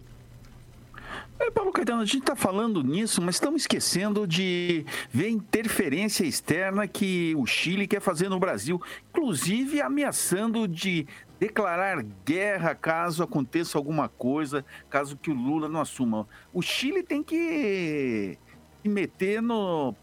É, 1.40 1.50
Paulo 1.50 1.72
Caetano, 1.72 2.02
a 2.02 2.06
gente 2.06 2.20
está 2.20 2.36
falando 2.36 2.84
nisso, 2.84 3.22
mas 3.22 3.36
estamos 3.36 3.64
esquecendo 3.64 4.28
de 4.28 4.86
ver 5.10 5.30
interferência 5.30 6.24
externa 6.24 6.88
que 6.88 7.34
o 7.38 7.46
Chile 7.46 7.88
quer 7.88 8.00
fazer 8.00 8.30
no 8.30 8.40
Brasil, 8.40 8.82
inclusive 9.10 9.82
ameaçando 9.82 10.68
de 10.68 11.08
declarar 11.40 12.04
guerra 12.24 12.76
caso 12.76 13.24
aconteça 13.24 13.78
alguma 13.78 14.08
coisa, 14.08 14.64
caso 14.90 15.18
que 15.18 15.32
o 15.32 15.34
Lula 15.34 15.68
não 15.68 15.82
assuma. 15.82 16.28
O 16.54 16.62
Chile 16.62 17.02
tem 17.02 17.24
que 17.24 18.38
se 18.84 18.90
meter 18.90 19.42
no 19.42 19.96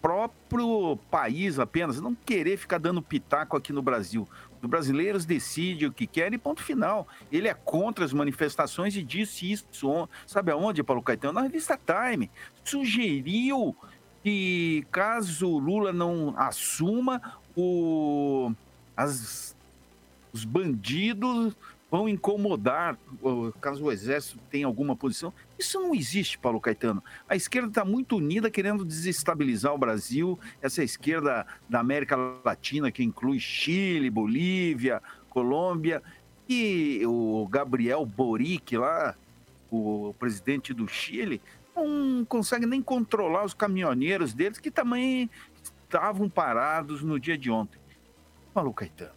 próprio 0.00 0.96
país 1.10 1.58
apenas, 1.58 2.00
não 2.00 2.14
querer 2.14 2.56
ficar 2.56 2.78
dando 2.78 3.02
pitaco 3.02 3.56
aqui 3.56 3.72
no 3.72 3.82
Brasil. 3.82 4.28
Os 4.60 4.68
brasileiros 4.68 5.24
decidem 5.24 5.88
o 5.88 5.92
que 5.92 6.06
querem 6.06 6.36
e 6.36 6.38
ponto 6.38 6.62
final. 6.62 7.06
Ele 7.30 7.48
é 7.48 7.54
contra 7.54 8.04
as 8.04 8.12
manifestações 8.12 8.96
e 8.96 9.02
disse 9.02 9.50
isso, 9.50 9.66
sabe 10.26 10.50
aonde, 10.50 10.82
Paulo 10.82 11.02
Caetano? 11.02 11.34
Na 11.34 11.42
revista 11.42 11.78
Time. 11.78 12.30
Sugeriu 12.64 13.76
que 14.22 14.84
caso 14.90 15.58
Lula 15.58 15.92
não 15.92 16.34
assuma, 16.36 17.20
o, 17.56 18.52
as, 18.96 19.56
os 20.32 20.44
bandidos 20.44 21.56
vão 21.90 22.08
incomodar, 22.08 22.98
caso 23.60 23.84
o 23.84 23.92
exército 23.92 24.38
tenha 24.50 24.66
alguma 24.66 24.94
posição. 24.94 25.32
Isso 25.58 25.80
não 25.80 25.94
existe, 25.94 26.38
Paulo 26.38 26.60
Caetano. 26.60 27.02
A 27.28 27.34
esquerda 27.34 27.68
está 27.68 27.84
muito 27.84 28.16
unida 28.16 28.50
querendo 28.50 28.84
desestabilizar 28.84 29.72
o 29.74 29.78
Brasil, 29.78 30.38
essa 30.60 30.84
esquerda 30.84 31.46
da 31.68 31.80
América 31.80 32.16
Latina, 32.44 32.92
que 32.92 33.02
inclui 33.02 33.40
Chile, 33.40 34.10
Bolívia, 34.10 35.02
Colômbia, 35.30 36.02
e 36.48 37.02
o 37.06 37.46
Gabriel 37.50 38.04
Boric 38.04 38.76
lá, 38.76 39.14
o 39.70 40.14
presidente 40.18 40.72
do 40.74 40.86
Chile, 40.88 41.40
não 41.74 42.24
consegue 42.24 42.66
nem 42.66 42.82
controlar 42.82 43.44
os 43.44 43.54
caminhoneiros 43.54 44.34
deles, 44.34 44.58
que 44.58 44.70
também 44.70 45.30
estavam 45.84 46.28
parados 46.28 47.02
no 47.02 47.18
dia 47.18 47.38
de 47.38 47.50
ontem. 47.50 47.78
Paulo 48.52 48.72
Caetano, 48.72 49.12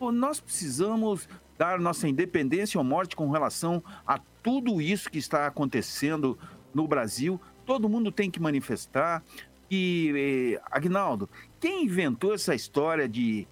nós 0.00 0.40
precisamos 0.40 1.28
dar 1.58 1.78
nossa 1.78 2.08
independência 2.08 2.78
ou 2.78 2.84
morte 2.84 3.16
com 3.16 3.30
relação 3.30 3.82
a 4.06 4.18
tudo 4.42 4.80
isso 4.80 5.10
que 5.10 5.18
está 5.18 5.46
acontecendo 5.46 6.38
no 6.74 6.86
Brasil. 6.86 7.40
Todo 7.64 7.88
mundo 7.88 8.12
tem 8.12 8.30
que 8.30 8.40
manifestar. 8.40 9.22
E, 9.70 10.54
eh, 10.56 10.62
Agnaldo, 10.70 11.28
quem 11.58 11.84
inventou 11.84 12.34
essa 12.34 12.54
história 12.54 13.08
de 13.08 13.46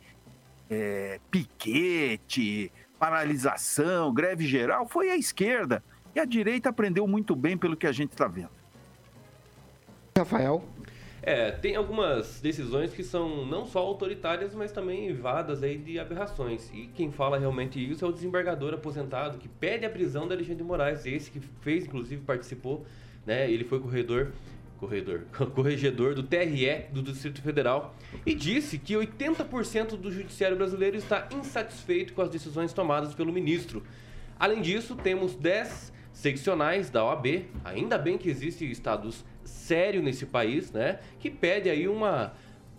eh, 0.70 1.18
piquete, 1.30 2.70
paralisação, 2.98 4.12
greve 4.14 4.46
geral 4.46 4.86
foi 4.86 5.10
a 5.10 5.16
esquerda. 5.16 5.82
E 6.14 6.20
a 6.20 6.24
direita 6.24 6.68
aprendeu 6.68 7.06
muito 7.08 7.34
bem 7.34 7.56
pelo 7.56 7.76
que 7.76 7.86
a 7.86 7.92
gente 7.92 8.12
está 8.12 8.28
vendo. 8.28 8.50
Rafael. 10.16 10.64
É, 11.26 11.50
tem 11.50 11.74
algumas 11.74 12.38
decisões 12.42 12.92
que 12.92 13.02
são 13.02 13.46
não 13.46 13.64
só 13.64 13.78
autoritárias, 13.78 14.54
mas 14.54 14.70
também 14.70 15.14
vadas 15.14 15.62
aí 15.62 15.78
de 15.78 15.98
aberrações. 15.98 16.70
E 16.74 16.86
quem 16.88 17.10
fala 17.10 17.38
realmente 17.38 17.80
isso 17.80 18.04
é 18.04 18.08
o 18.08 18.12
desembargador 18.12 18.74
aposentado 18.74 19.38
que 19.38 19.48
pede 19.48 19.86
a 19.86 19.90
prisão 19.90 20.28
da 20.28 20.34
Alexandre 20.34 20.58
de 20.58 20.64
Moraes, 20.64 21.06
esse 21.06 21.30
que 21.30 21.40
fez, 21.62 21.86
inclusive, 21.86 22.20
participou, 22.20 22.84
né? 23.24 23.50
Ele 23.50 23.64
foi 23.64 23.80
corredor 23.80 24.32
corredor, 24.78 25.22
corregedor 25.54 26.14
do 26.14 26.22
TRE 26.22 26.88
do 26.92 27.02
Distrito 27.02 27.40
Federal 27.40 27.94
e 28.26 28.34
disse 28.34 28.78
que 28.78 28.92
80% 28.92 29.96
do 29.96 30.12
judiciário 30.12 30.58
brasileiro 30.58 30.98
está 30.98 31.26
insatisfeito 31.32 32.12
com 32.12 32.20
as 32.20 32.28
decisões 32.28 32.74
tomadas 32.74 33.14
pelo 33.14 33.32
ministro. 33.32 33.82
Além 34.38 34.60
disso, 34.60 34.94
temos 34.94 35.34
10 35.34 35.90
seccionais 36.12 36.90
da 36.90 37.02
OAB, 37.02 37.46
ainda 37.64 37.96
bem 37.96 38.18
que 38.18 38.28
existem 38.28 38.70
estados 38.70 39.24
sério 39.44 40.02
nesse 40.02 40.26
país, 40.26 40.70
né? 40.72 41.00
Que 41.18 41.30
pede 41.30 41.68
aí 41.68 41.88
uma 41.88 42.32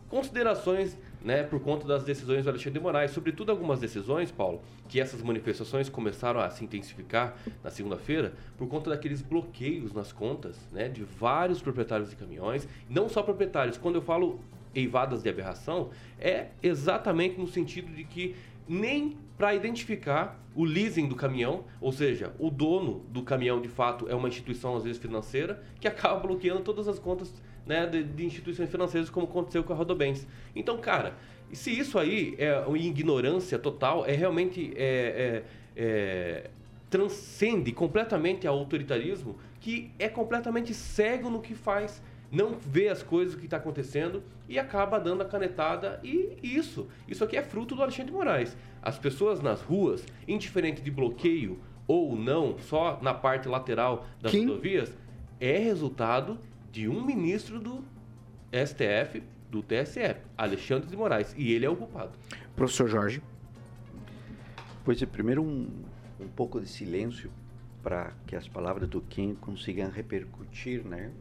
considerações, 0.10 0.98
né, 1.22 1.44
por 1.44 1.60
conta 1.60 1.88
das 1.88 2.04
decisões 2.04 2.44
do 2.44 2.50
Alexandre 2.50 2.80
de 2.80 2.80
Moraes, 2.80 3.12
sobretudo 3.12 3.52
algumas 3.52 3.80
decisões, 3.80 4.32
Paulo, 4.32 4.62
que 4.88 5.00
essas 5.02 5.22
manifestações 5.22 5.90
começaram 5.90 6.40
a 6.40 6.50
se 6.50 6.64
intensificar 6.64 7.36
na 7.64 7.72
segunda-feira 7.72 8.34
por 8.58 8.68
conta 8.68 8.92
daqueles 8.92 9.22
bloqueios 9.22 9.92
nas 9.94 10.14
contas, 10.14 10.58
né, 10.72 10.88
de 10.88 11.04
vários 11.04 11.62
proprietários 11.62 12.12
de 12.12 12.16
caminhões, 12.16 12.68
não 12.90 13.10
só 13.10 13.24
proprietários. 13.24 13.78
Quando 13.78 13.96
eu 13.96 14.02
falo 14.02 14.40
eivadas 14.74 15.24
de 15.24 15.30
aberração, 15.30 15.90
é 16.20 16.48
exatamente 16.62 17.40
no 17.40 17.48
sentido 17.48 17.92
de 17.92 18.04
que 18.04 18.36
nem 18.68 19.18
para 19.38 19.54
identificar 19.54 20.40
o 20.56 20.64
leasing 20.64 21.08
do 21.08 21.16
caminhão, 21.16 21.66
ou 21.82 21.92
seja, 21.92 22.34
o 22.40 22.50
dono 22.50 23.06
do 23.10 23.22
caminhão 23.22 23.62
de 23.62 23.68
fato 23.68 24.08
é 24.10 24.16
uma 24.16 24.28
instituição 24.28 24.76
às 24.76 24.84
vezes 24.84 25.02
financeira 25.02 25.62
que 25.80 25.88
acaba 25.88 26.20
bloqueando 26.20 26.62
todas 26.62 26.88
as 26.88 26.98
contas 26.98 27.34
né, 27.66 27.86
de, 27.86 28.04
de, 28.04 28.26
instituições 28.26 28.70
financeiras, 28.70 29.10
como 29.10 29.26
aconteceu 29.26 29.64
com 29.64 29.74
a 29.74 29.76
Rodobens. 29.76 30.26
Então, 30.56 30.78
cara, 30.78 31.16
se 31.52 31.78
isso 31.78 32.00
aí 32.00 32.36
é 32.38 32.58
uma 32.60 32.78
ignorância 32.78 33.60
total, 33.60 34.06
é 34.06 34.14
realmente 34.14 34.72
é, 34.76 35.44
é, 35.76 35.84
é, 35.84 36.50
transcende 36.90 37.72
completamente 37.72 38.48
ao 38.48 38.58
autoritarismo, 38.58 39.36
que 39.60 39.92
é 40.00 40.08
completamente 40.08 40.74
cego 40.74 41.30
no 41.30 41.42
que 41.42 41.56
faz 41.56 42.02
não 42.32 42.58
vê 42.60 42.90
as 42.90 43.02
coisas 43.02 43.36
que 43.36 43.46
está 43.46 43.58
acontecendo 43.58 44.24
e 44.48 44.60
acaba 44.60 45.00
dando 45.00 45.22
a 45.22 45.26
canetada 45.26 46.00
e 46.04 46.38
isso. 46.44 46.88
Isso 47.08 47.24
aqui 47.24 47.38
é 47.38 47.42
fruto 47.42 47.76
do 47.76 47.82
Alexandre 47.82 48.12
de 48.12 48.18
Moraes. 48.18 48.58
As 48.86 49.00
pessoas 49.00 49.42
nas 49.42 49.62
ruas, 49.62 50.06
indiferente 50.28 50.80
de 50.80 50.92
bloqueio 50.92 51.60
ou 51.88 52.16
não, 52.16 52.60
só 52.60 53.00
na 53.02 53.16
parte 53.16 53.48
lateral 53.48 54.06
das 54.22 54.32
Quem? 54.32 54.48
rodovias, 54.48 54.94
é 55.40 55.58
resultado 55.58 56.38
de 56.72 56.88
um 56.88 57.04
ministro 57.04 57.60
do 57.60 57.84
STF, 58.54 59.24
do 59.50 59.64
TSE, 59.64 60.18
Alexandre 60.38 60.88
de 60.88 60.96
Moraes, 60.96 61.34
e 61.36 61.52
ele 61.52 61.66
é 61.66 61.70
o 61.70 61.76
culpado. 61.76 62.12
Professor 62.56 62.88
Jorge. 62.88 63.22
Pois 64.84 65.02
é, 65.02 65.06
primeiro 65.08 65.42
um, 65.42 65.68
um 66.20 66.28
pouco 66.28 66.62
de 66.62 66.68
silêncio 66.68 67.32
para 67.82 68.14
que 68.28 68.36
as 68.36 68.48
palavras 68.48 68.88
do 68.88 69.02
Kim 69.02 69.36
consigam 69.36 69.90
repercutir, 69.90 70.86
né? 70.86 71.12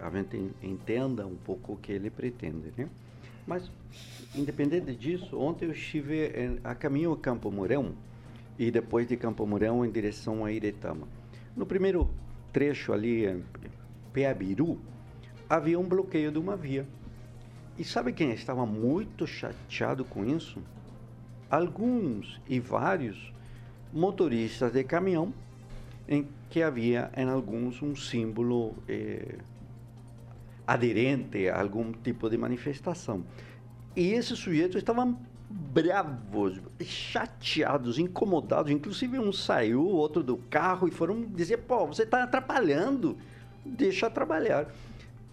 A 0.00 0.10
gente 0.10 0.50
entenda 0.62 1.26
um 1.26 1.36
pouco 1.36 1.74
o 1.74 1.76
que 1.76 1.92
ele 1.92 2.08
pretende, 2.08 2.72
né? 2.76 2.88
Mas, 3.46 3.70
independente 4.34 4.94
disso, 4.94 5.38
ontem 5.38 5.66
eu 5.66 5.72
estive 5.72 6.60
a 6.62 6.74
caminho 6.74 7.16
Campo 7.16 7.50
Mourão 7.50 7.94
e 8.58 8.70
depois 8.70 9.08
de 9.08 9.16
Campo 9.16 9.46
Mourão 9.46 9.84
em 9.84 9.90
direção 9.90 10.44
a 10.44 10.52
Iretama. 10.52 11.08
No 11.56 11.66
primeiro 11.66 12.10
trecho 12.52 12.92
ali, 12.92 13.26
em 13.26 13.44
Peabiru, 14.12 14.78
havia 15.48 15.78
um 15.78 15.88
bloqueio 15.88 16.30
de 16.30 16.38
uma 16.38 16.56
via. 16.56 16.86
E 17.78 17.84
sabe 17.84 18.12
quem 18.12 18.30
estava 18.32 18.66
muito 18.66 19.26
chateado 19.26 20.04
com 20.04 20.24
isso? 20.24 20.62
Alguns 21.50 22.40
e 22.48 22.60
vários 22.60 23.32
motoristas 23.92 24.72
de 24.72 24.84
caminhão 24.84 25.32
em 26.06 26.28
que 26.48 26.62
havia 26.62 27.10
em 27.16 27.28
alguns 27.28 27.82
um 27.82 27.94
símbolo 27.96 28.74
eh, 28.88 29.38
aderente 30.70 31.48
a 31.48 31.60
algum 31.60 31.90
tipo 31.90 32.30
de 32.30 32.38
manifestação. 32.38 33.24
E 33.96 34.12
esses 34.12 34.38
sujeitos 34.38 34.76
estavam 34.76 35.18
bravos, 35.50 36.60
chateados, 36.80 37.98
incomodados. 37.98 38.70
Inclusive 38.70 39.18
um 39.18 39.32
saiu, 39.32 39.84
outro 39.84 40.22
do 40.22 40.36
carro 40.36 40.86
e 40.86 40.92
foram 40.92 41.22
dizer: 41.22 41.56
pô, 41.58 41.88
você 41.88 42.04
está 42.04 42.22
atrapalhando, 42.22 43.18
deixa 43.64 44.08
trabalhar. 44.08 44.72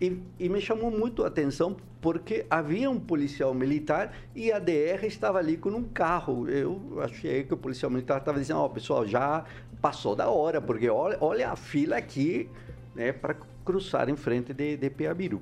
E, 0.01 0.19
e, 0.39 0.49
me 0.49 0.59
chamou 0.59 0.89
muito 0.89 1.23
a 1.23 1.27
atenção 1.27 1.77
porque 2.01 2.45
havia 2.49 2.89
um 2.89 2.99
policial 2.99 3.53
militar 3.53 4.13
e 4.35 4.51
a 4.51 4.59
DR 4.59 5.05
estava 5.05 5.37
ali 5.37 5.55
com 5.55 5.69
um 5.69 5.83
carro. 5.83 6.49
Eu 6.49 6.99
achei 7.01 7.43
que 7.43 7.53
o 7.53 7.57
policial 7.57 7.91
militar 7.91 8.17
estava 8.17 8.39
dizendo: 8.39 8.59
ó, 8.59 8.65
oh, 8.65 8.69
pessoal, 8.71 9.05
já 9.05 9.45
passou 9.79 10.15
da 10.15 10.29
hora, 10.29 10.59
porque 10.59 10.89
olha, 10.89 11.17
olha 11.21 11.51
a 11.51 11.55
fila 11.55 11.95
aqui 11.95 12.49
né, 12.95 13.11
para 13.11 13.35
cruzar 13.67 14.07
em 14.07 14.15
frente 14.15 14.53
de, 14.53 14.77
de 14.77 14.89
Piabiru. 14.89 15.41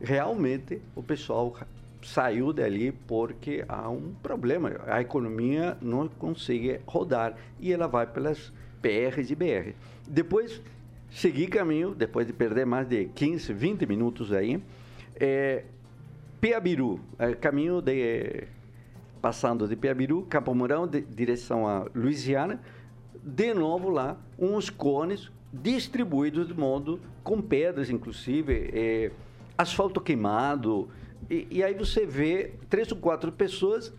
Realmente, 0.00 0.82
o 0.96 1.04
pessoal 1.04 1.56
saiu 2.02 2.52
dali 2.52 2.90
porque 3.06 3.64
há 3.68 3.88
um 3.88 4.12
problema. 4.20 4.72
A 4.88 5.00
economia 5.00 5.78
não 5.80 6.08
consegue 6.08 6.80
rodar 6.84 7.36
e 7.60 7.72
ela 7.72 7.86
vai 7.86 8.08
pelas 8.08 8.52
PRs 8.82 9.30
e 9.30 9.36
BR. 9.36 9.72
Depois 10.08 10.60
segui 11.12 11.46
caminho, 11.46 11.94
depois 11.94 12.26
de 12.26 12.32
perder 12.32 12.66
mais 12.66 12.88
de 12.88 13.04
15, 13.04 13.52
20 13.52 13.86
minutos 13.86 14.32
aí, 14.32 14.60
é, 15.14 15.62
Piabiru, 16.40 16.98
é, 17.20 17.34
caminho 17.34 17.80
de 17.80 18.48
passando 19.22 19.68
de 19.68 19.76
Piabiru, 19.76 20.26
Campo 20.28 20.52
Mourão, 20.54 20.88
de, 20.88 21.02
direção 21.02 21.68
a 21.68 21.86
Louisiana, 21.94 22.60
de 23.22 23.54
novo 23.54 23.90
lá, 23.90 24.16
uns 24.38 24.70
cones 24.70 25.30
distribuídos 25.52 26.48
de 26.48 26.54
modo 26.54 27.00
com 27.22 27.40
pedras, 27.40 27.90
inclusive, 27.90 28.70
é, 28.72 29.10
asfalto 29.56 30.00
queimado, 30.00 30.88
e, 31.28 31.46
e, 31.50 31.62
aí 31.62 31.74
você 31.74 32.06
vê 32.06 32.54
três 32.68 32.90
ou 32.90 32.98
quatro 32.98 33.30
pessoas 33.30 33.92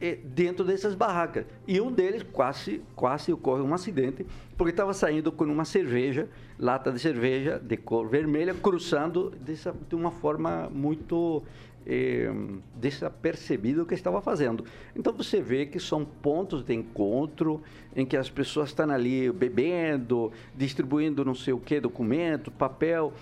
eh, 0.00 0.18
dentro 0.24 0.64
dessas 0.64 0.94
barracas. 0.94 1.44
E 1.68 1.80
um 1.80 1.92
deles 1.92 2.24
quase, 2.32 2.82
quase 2.96 3.32
ocorre 3.32 3.62
um 3.62 3.72
acidente, 3.72 4.26
porque 4.56 4.70
estava 4.70 4.92
saindo 4.92 5.30
com 5.30 5.44
uma 5.44 5.64
cerveja, 5.64 6.28
lata 6.58 6.90
de 6.90 6.98
cerveja 6.98 7.60
de 7.62 7.76
cor 7.76 8.08
vermelha, 8.08 8.54
cruzando 8.54 9.30
dessa, 9.30 9.74
de 9.88 9.94
uma 9.94 10.10
forma 10.10 10.68
muito 10.72 11.42
eh, 11.86 12.30
desapercebida 12.76 13.82
o 13.82 13.86
que 13.86 13.94
estava 13.94 14.20
fazendo. 14.20 14.64
Então 14.94 15.12
você 15.12 15.40
vê 15.40 15.66
que 15.66 15.78
são 15.78 16.04
pontos 16.04 16.64
de 16.64 16.74
encontro 16.74 17.62
em 17.94 18.04
que 18.06 18.16
as 18.16 18.30
pessoas 18.30 18.70
estão 18.70 18.90
ali 18.90 19.30
bebendo, 19.30 20.32
distribuindo 20.56 21.24
não 21.24 21.34
sei 21.34 21.52
o 21.52 21.58
que, 21.58 21.80
documento, 21.80 22.50
papel, 22.50 23.12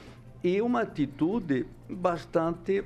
e 0.43 0.61
uma 0.61 0.83
atitude 0.83 1.67
bastante 1.89 2.85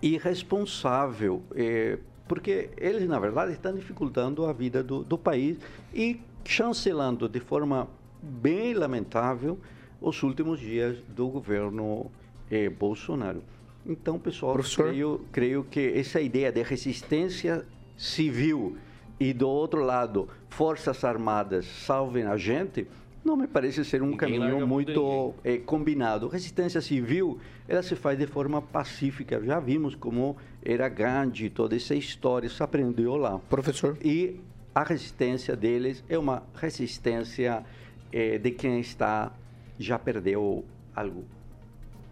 irresponsável. 0.00 1.42
Eh, 1.54 1.98
porque 2.26 2.70
eles, 2.78 3.06
na 3.08 3.18
verdade, 3.18 3.52
estão 3.52 3.74
dificultando 3.74 4.46
a 4.46 4.52
vida 4.52 4.82
do, 4.82 5.04
do 5.04 5.18
país 5.18 5.58
e 5.92 6.20
chancelando 6.44 7.28
de 7.28 7.40
forma 7.40 7.88
bem 8.22 8.74
lamentável 8.74 9.58
os 10.00 10.22
últimos 10.22 10.58
dias 10.60 10.98
do 11.08 11.28
governo 11.28 12.10
eh, 12.50 12.68
Bolsonaro. 12.68 13.42
Então, 13.84 14.18
pessoal, 14.18 14.56
creio, 14.76 15.20
creio 15.32 15.64
que 15.64 15.92
essa 15.94 16.20
ideia 16.20 16.52
de 16.52 16.62
resistência 16.62 17.64
civil 17.96 18.76
e, 19.18 19.32
do 19.32 19.48
outro 19.48 19.84
lado, 19.84 20.28
forças 20.48 21.04
armadas 21.04 21.66
salvem 21.66 22.24
a 22.24 22.36
gente, 22.36 22.86
não 23.24 23.36
me 23.36 23.46
parece 23.46 23.84
ser 23.84 24.02
um 24.02 24.06
Ninguém 24.06 24.18
caminho 24.18 24.66
muito 24.66 25.34
é, 25.44 25.56
combinado. 25.58 26.28
Resistência 26.28 26.80
civil, 26.80 27.38
ela 27.68 27.82
se 27.82 27.94
faz 27.94 28.18
de 28.18 28.26
forma 28.26 28.60
pacífica. 28.60 29.40
Já 29.44 29.60
vimos 29.60 29.94
como 29.94 30.36
era 30.64 30.88
Gandhi, 30.88 31.48
toda 31.48 31.76
essa 31.76 31.94
história, 31.94 32.48
se 32.48 32.62
aprendeu 32.62 33.16
lá. 33.16 33.38
Professor. 33.38 33.96
E 34.02 34.40
a 34.74 34.82
resistência 34.82 35.54
deles 35.54 36.02
é 36.08 36.18
uma 36.18 36.42
resistência 36.54 37.64
é, 38.12 38.38
de 38.38 38.50
quem 38.50 38.80
está 38.80 39.32
já 39.78 39.98
perdeu 39.98 40.64
algo. 40.94 41.24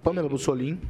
Pamela 0.03 0.29
Mussolini. 0.29 0.81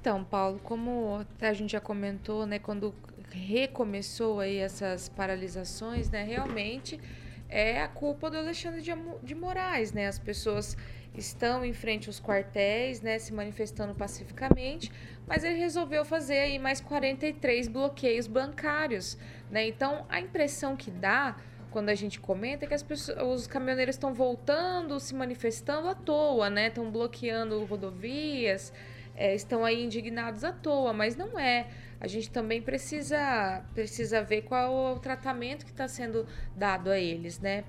Então, 0.00 0.22
Paulo, 0.22 0.60
como 0.62 1.26
a 1.40 1.52
gente 1.52 1.72
já 1.72 1.80
comentou, 1.80 2.46
né, 2.46 2.58
quando 2.58 2.94
recomeçou 3.30 4.40
aí 4.40 4.56
essas 4.58 5.08
paralisações, 5.08 6.08
né, 6.08 6.22
realmente 6.22 7.00
é 7.48 7.82
a 7.82 7.88
culpa 7.88 8.30
do 8.30 8.36
Alexandre 8.36 8.80
de, 8.80 8.92
de 9.22 9.34
Moraes, 9.34 9.92
né? 9.92 10.06
As 10.06 10.18
pessoas 10.18 10.76
estão 11.14 11.64
em 11.64 11.72
frente 11.72 12.08
aos 12.08 12.20
quartéis, 12.20 13.00
né, 13.00 13.18
se 13.18 13.32
manifestando 13.32 13.94
pacificamente, 13.94 14.92
mas 15.26 15.42
ele 15.42 15.58
resolveu 15.58 16.04
fazer 16.04 16.38
aí 16.38 16.58
mais 16.58 16.80
43 16.80 17.66
bloqueios 17.68 18.26
bancários, 18.26 19.18
né? 19.50 19.66
Então, 19.66 20.04
a 20.08 20.20
impressão 20.20 20.76
que 20.76 20.90
dá 20.90 21.36
quando 21.70 21.88
a 21.88 21.94
gente 21.94 22.20
comenta 22.20 22.64
é 22.64 22.68
que 22.68 22.74
as 22.74 22.82
pessoas, 22.82 23.18
os 23.20 23.46
caminhoneiros 23.46 23.96
estão 23.96 24.14
voltando, 24.14 25.00
se 25.00 25.14
manifestando 25.14 25.88
à 25.88 25.94
toa, 25.94 26.48
né? 26.48 26.68
Estão 26.68 26.90
bloqueando 26.90 27.64
rodovias, 27.64 28.72
é, 29.18 29.34
estão 29.34 29.64
aí 29.64 29.84
indignados 29.84 30.44
à 30.44 30.52
toa, 30.52 30.92
mas 30.92 31.16
não 31.16 31.38
é 31.38 31.66
a 32.00 32.06
gente 32.06 32.30
também 32.30 32.62
precisa, 32.62 33.64
precisa 33.74 34.22
ver 34.22 34.42
qual 34.42 34.94
o 34.94 34.98
tratamento 35.00 35.64
que 35.64 35.72
está 35.72 35.88
sendo 35.88 36.26
dado 36.54 36.90
a 36.90 36.98
eles, 36.98 37.40
né? 37.40 37.64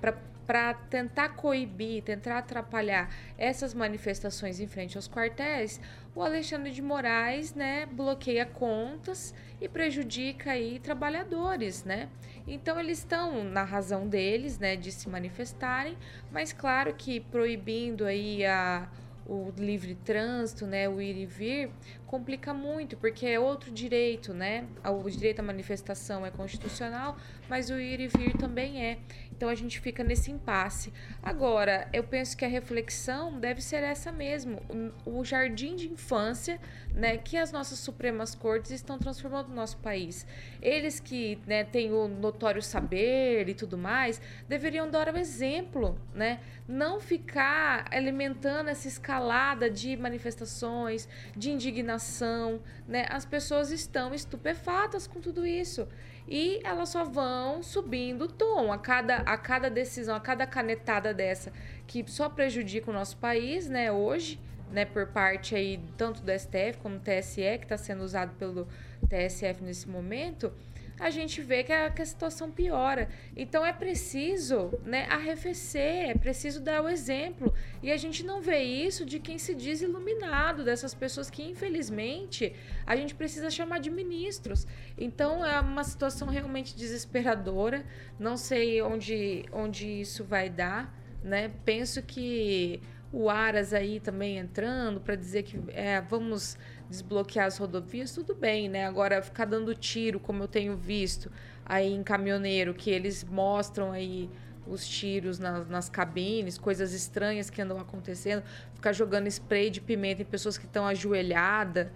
Para 0.46 0.74
tentar 0.74 1.30
coibir, 1.30 2.02
tentar 2.02 2.38
atrapalhar 2.38 3.12
essas 3.36 3.74
manifestações 3.74 4.60
em 4.60 4.68
frente 4.68 4.96
aos 4.96 5.08
quartéis, 5.08 5.80
o 6.14 6.22
Alexandre 6.22 6.70
de 6.70 6.82
Moraes 6.82 7.54
né, 7.54 7.86
bloqueia 7.86 8.44
contas 8.44 9.34
e 9.60 9.68
prejudica 9.68 10.52
aí 10.52 10.78
trabalhadores, 10.78 11.84
né? 11.84 12.08
Então 12.46 12.78
eles 12.80 12.98
estão 12.98 13.44
na 13.44 13.62
razão 13.62 14.08
deles, 14.08 14.58
né, 14.58 14.76
de 14.76 14.90
se 14.90 15.08
manifestarem, 15.08 15.96
mas 16.32 16.52
claro 16.52 16.94
que 16.94 17.20
proibindo 17.20 18.04
aí 18.04 18.44
a 18.44 18.88
o 19.30 19.52
livre 19.56 19.94
trânsito, 19.94 20.66
né, 20.66 20.88
o 20.88 21.00
ir 21.00 21.16
e 21.16 21.24
vir, 21.24 21.70
complica 22.04 22.52
muito, 22.52 22.96
porque 22.96 23.24
é 23.24 23.38
outro 23.38 23.70
direito, 23.70 24.34
né? 24.34 24.66
O 24.84 25.08
direito 25.08 25.38
à 25.38 25.42
manifestação 25.44 26.26
é 26.26 26.30
constitucional, 26.32 27.16
mas 27.48 27.70
o 27.70 27.78
ir 27.78 28.00
e 28.00 28.08
vir 28.08 28.36
também 28.36 28.84
é. 28.84 28.98
Então 29.30 29.48
a 29.48 29.54
gente 29.54 29.78
fica 29.78 30.02
nesse 30.02 30.28
impasse. 30.32 30.92
Agora, 31.22 31.88
eu 31.92 32.02
penso 32.02 32.36
que 32.36 32.44
a 32.44 32.48
reflexão 32.48 33.38
deve 33.38 33.62
ser 33.62 33.84
essa 33.84 34.10
mesmo, 34.10 34.60
o 35.06 35.24
jardim 35.24 35.76
de 35.76 35.88
infância, 35.88 36.60
né, 36.92 37.16
que 37.16 37.36
as 37.36 37.52
nossas 37.52 37.78
supremas 37.78 38.34
cortes 38.34 38.72
estão 38.72 38.98
transformando 38.98 39.48
no 39.48 39.54
nosso 39.54 39.78
país. 39.78 40.26
Eles 40.60 40.98
que, 40.98 41.38
né, 41.46 41.62
têm 41.62 41.92
o 41.92 42.08
notório 42.08 42.60
saber 42.60 43.48
e 43.48 43.54
tudo 43.54 43.78
mais, 43.78 44.20
deveriam 44.48 44.90
dar 44.90 45.14
o 45.14 45.16
exemplo, 45.16 45.96
né? 46.12 46.40
Não 46.66 46.98
ficar 47.00 47.86
alimentando 47.92 48.68
essa 48.68 48.88
escalada 49.20 49.68
de 49.68 49.96
manifestações, 49.96 51.06
de 51.36 51.50
indignação, 51.50 52.60
né? 52.88 53.06
As 53.10 53.24
pessoas 53.24 53.70
estão 53.70 54.14
estupefatas 54.14 55.06
com 55.06 55.20
tudo 55.20 55.46
isso 55.46 55.86
e 56.26 56.60
elas 56.64 56.88
só 56.88 57.04
vão 57.04 57.62
subindo 57.62 58.22
o 58.22 58.28
tom 58.28 58.72
a 58.72 58.78
cada, 58.78 59.16
a 59.16 59.36
cada 59.36 59.68
decisão, 59.68 60.16
a 60.16 60.20
cada 60.20 60.46
canetada 60.46 61.12
dessa 61.12 61.52
que 61.86 62.04
só 62.08 62.28
prejudica 62.28 62.90
o 62.90 62.94
nosso 62.94 63.16
país, 63.18 63.68
né, 63.68 63.90
hoje, 63.90 64.40
né, 64.70 64.84
por 64.84 65.08
parte 65.08 65.54
aí 65.54 65.80
tanto 65.96 66.22
do 66.22 66.30
STF 66.30 66.78
como 66.80 66.98
do 66.98 67.02
TSE, 67.02 67.58
que 67.58 67.64
está 67.64 67.76
sendo 67.76 68.02
usado 68.04 68.32
pelo 68.36 68.68
TSF 69.08 69.62
nesse 69.62 69.88
momento, 69.88 70.52
a 71.00 71.08
gente 71.08 71.40
vê 71.40 71.64
que 71.64 71.72
a, 71.72 71.90
que 71.90 72.02
a 72.02 72.06
situação 72.06 72.50
piora. 72.50 73.08
Então 73.34 73.64
é 73.64 73.72
preciso 73.72 74.78
né, 74.84 75.06
arrefecer, 75.08 76.10
é 76.10 76.14
preciso 76.14 76.60
dar 76.60 76.82
o 76.82 76.88
exemplo. 76.88 77.52
E 77.82 77.90
a 77.90 77.96
gente 77.96 78.24
não 78.24 78.42
vê 78.42 78.62
isso 78.62 79.06
de 79.06 79.18
quem 79.18 79.38
se 79.38 79.54
diz 79.54 79.80
iluminado, 79.80 80.62
dessas 80.62 80.92
pessoas 80.92 81.30
que, 81.30 81.42
infelizmente, 81.42 82.54
a 82.86 82.94
gente 82.94 83.14
precisa 83.14 83.48
chamar 83.50 83.80
de 83.80 83.90
ministros. 83.90 84.66
Então 84.98 85.44
é 85.44 85.58
uma 85.58 85.84
situação 85.84 86.28
realmente 86.28 86.76
desesperadora. 86.76 87.84
Não 88.18 88.36
sei 88.36 88.82
onde, 88.82 89.46
onde 89.52 89.88
isso 89.88 90.22
vai 90.22 90.50
dar. 90.50 90.94
Né? 91.24 91.50
Penso 91.64 92.02
que 92.02 92.80
o 93.12 93.28
Aras 93.28 93.72
aí 93.72 93.98
também 94.00 94.38
entrando 94.38 95.00
para 95.00 95.16
dizer 95.16 95.42
que 95.42 95.58
é, 95.68 96.00
vamos 96.00 96.56
desbloquear 96.90 97.46
as 97.46 97.56
rodovias, 97.56 98.12
tudo 98.12 98.34
bem, 98.34 98.68
né? 98.68 98.84
Agora 98.84 99.22
ficar 99.22 99.44
dando 99.44 99.74
tiro, 99.74 100.18
como 100.18 100.42
eu 100.42 100.48
tenho 100.48 100.76
visto 100.76 101.30
aí 101.64 101.94
em 101.94 102.02
caminhoneiro, 102.02 102.74
que 102.74 102.90
eles 102.90 103.22
mostram 103.22 103.92
aí 103.92 104.28
os 104.66 104.86
tiros 104.86 105.38
nas, 105.38 105.68
nas 105.68 105.88
cabines, 105.88 106.58
coisas 106.58 106.92
estranhas 106.92 107.48
que 107.48 107.62
andam 107.62 107.78
acontecendo, 107.78 108.42
ficar 108.74 108.92
jogando 108.92 109.28
spray 109.28 109.70
de 109.70 109.80
pimenta 109.80 110.22
em 110.22 110.24
pessoas 110.24 110.58
que 110.58 110.66
estão 110.66 110.84
ajoelhadas, 110.84 111.86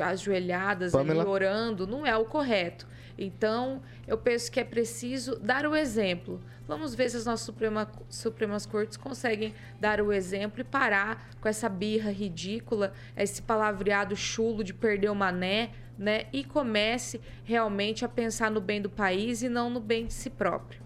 ajoelhadas 0.00 0.94
ali, 0.94 1.12
orando, 1.12 1.86
não 1.86 2.06
é 2.06 2.16
o 2.16 2.24
correto. 2.24 2.86
Então, 3.18 3.82
eu 4.06 4.16
penso 4.16 4.50
que 4.50 4.60
é 4.60 4.64
preciso 4.64 5.36
dar 5.40 5.66
o 5.66 5.74
exemplo. 5.74 6.40
Vamos 6.68 6.94
ver 6.94 7.10
se 7.10 7.16
as 7.16 7.24
nossas 7.24 7.44
Suprema, 7.44 7.90
Supremas 8.08 8.64
Cortes 8.64 8.96
conseguem 8.96 9.54
dar 9.80 10.00
o 10.00 10.12
exemplo 10.12 10.60
e 10.60 10.64
parar 10.64 11.28
com 11.40 11.48
essa 11.48 11.68
birra 11.68 12.12
ridícula, 12.12 12.92
esse 13.16 13.42
palavreado 13.42 14.14
chulo 14.14 14.62
de 14.62 14.72
perder 14.72 15.10
o 15.10 15.14
mané, 15.14 15.70
né? 15.98 16.26
E 16.32 16.44
comece 16.44 17.20
realmente 17.42 18.04
a 18.04 18.08
pensar 18.08 18.50
no 18.50 18.60
bem 18.60 18.80
do 18.80 18.90
país 18.90 19.42
e 19.42 19.48
não 19.48 19.68
no 19.68 19.80
bem 19.80 20.06
de 20.06 20.12
si 20.12 20.30
próprio. 20.30 20.80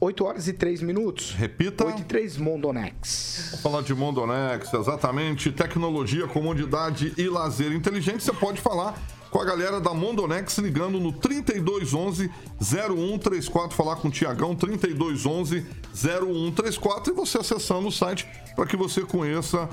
8 0.00 0.24
horas 0.24 0.46
e 0.46 0.52
3 0.52 0.82
minutos. 0.82 1.32
Repita. 1.32 1.84
8 1.84 2.02
e 2.02 2.04
3, 2.04 2.36
Mondonex. 2.36 3.48
Vamos 3.50 3.60
falar 3.60 3.82
de 3.82 3.92
Mondonex, 3.92 4.72
exatamente. 4.72 5.50
Tecnologia, 5.50 6.28
comodidade 6.28 7.12
e 7.18 7.28
lazer 7.28 7.72
inteligente. 7.72 8.22
Você 8.22 8.32
pode 8.32 8.60
falar 8.60 8.96
com 9.30 9.40
a 9.40 9.44
galera 9.44 9.80
da 9.80 9.92
Mondonex 9.92 10.58
ligando 10.58 10.98
no 10.98 11.12
3211 11.12 12.30
0134, 12.60 13.76
falar 13.76 13.96
com 13.96 14.08
o 14.08 14.10
Tiagão 14.10 14.54
3211 14.54 15.66
0134 15.94 17.12
e 17.12 17.16
você 17.16 17.38
acessando 17.38 17.88
o 17.88 17.92
site 17.92 18.26
para 18.54 18.66
que 18.66 18.76
você 18.76 19.02
conheça 19.02 19.68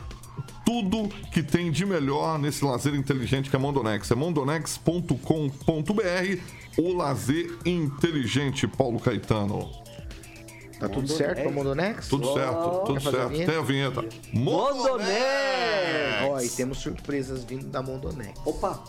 tudo 0.66 1.08
que 1.32 1.43
tem 1.43 1.72
de 1.72 1.86
melhor 1.86 2.39
nesse 2.39 2.66
lazer 2.66 2.95
inteligente 2.95 3.49
que 3.49 3.56
é 3.56 3.60
Mondonex. 3.60 4.10
É 4.10 4.16
mondonex.com.br, 4.16 5.22
o 6.78 6.93
lazer 6.93 7.58
inteligente, 7.66 8.68
Paulo 8.68 8.99
Caetano. 8.99 9.70
Tá 10.80 10.89
tudo 10.89 11.08
certo 11.08 11.41
pra 11.41 11.51
Mondonex? 11.51 12.10
Tudo 12.10 12.34
certo, 12.34 12.84
tudo 12.86 12.97
a 12.97 13.12
certo. 13.12 13.30
vinheta? 13.30 13.51
Tem 13.51 13.62
a 13.62 13.64
vinheta. 13.64 14.06
Ó, 16.30 16.41
e 16.41 16.49
temos 16.49 16.80
surpresas 16.80 17.43
vindo 17.43 17.68
da 17.68 17.82
Mondonex. 17.82 18.39
Opa! 18.45 18.84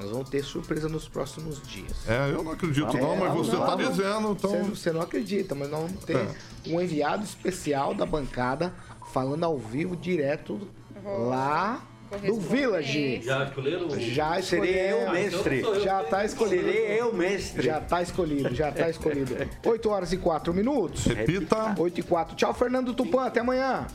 Nós 0.00 0.10
vamos 0.10 0.28
ter 0.30 0.42
surpresa 0.44 0.88
nos 0.88 1.08
próximos 1.08 1.60
dias. 1.66 2.08
É, 2.08 2.30
eu 2.30 2.42
não 2.44 2.52
acredito 2.52 2.96
não, 2.96 3.16
mas 3.16 3.32
você 3.34 3.56
tá 3.56 3.74
dizendo, 3.74 4.32
então... 4.32 4.50
Você, 4.50 4.62
você 4.70 4.92
não 4.92 5.00
acredita, 5.00 5.54
mas 5.54 5.68
nós 5.70 5.80
vamos 5.82 6.04
ter 6.04 6.16
É. 6.16 6.28
um 6.68 6.80
enviado 6.80 7.24
especial 7.24 7.92
da 7.94 8.06
bancada 8.06 8.72
falando 9.12 9.42
ao 9.44 9.58
vivo 9.58 9.96
direto 9.96 10.60
lá 11.04 11.82
do 12.24 12.38
Village. 12.40 13.20
Já 13.22 13.44
escolheram? 13.44 13.90
Já 14.00 14.40
Serei 14.42 14.70
escolhemos. 14.70 15.02
eu 15.06 15.12
mestre. 15.12 15.82
Já 15.82 16.04
tá 16.04 16.24
escolhido. 16.24 16.62
Serei 16.62 17.00
eu 17.00 17.12
mestre. 17.12 17.62
Já 17.62 17.80
tá 17.80 18.00
escolhido, 18.02 18.54
já 18.54 18.72
tá 18.72 18.88
escolhido. 18.88 19.34
8 19.66 19.90
horas 19.90 20.12
e 20.12 20.16
4 20.16 20.54
minutos. 20.54 21.04
Repita. 21.06 21.74
8 21.76 22.00
e 22.00 22.02
4. 22.02 22.36
Tchau, 22.36 22.54
Fernando 22.54 22.94
Tupan. 22.94 23.26
Até 23.26 23.40
amanhã. 23.40 23.86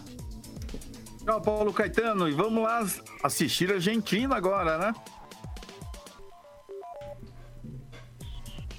Tchau, 1.26 1.41
Paulo 1.41 1.72
Caetano. 1.74 2.28
E 2.28 2.34
vamos 2.34 2.62
lá 2.62 2.86
assistir 3.24 3.72
a 3.72 3.76
Argentina 3.76 4.36
agora, 4.36 4.78
né? 4.78 4.93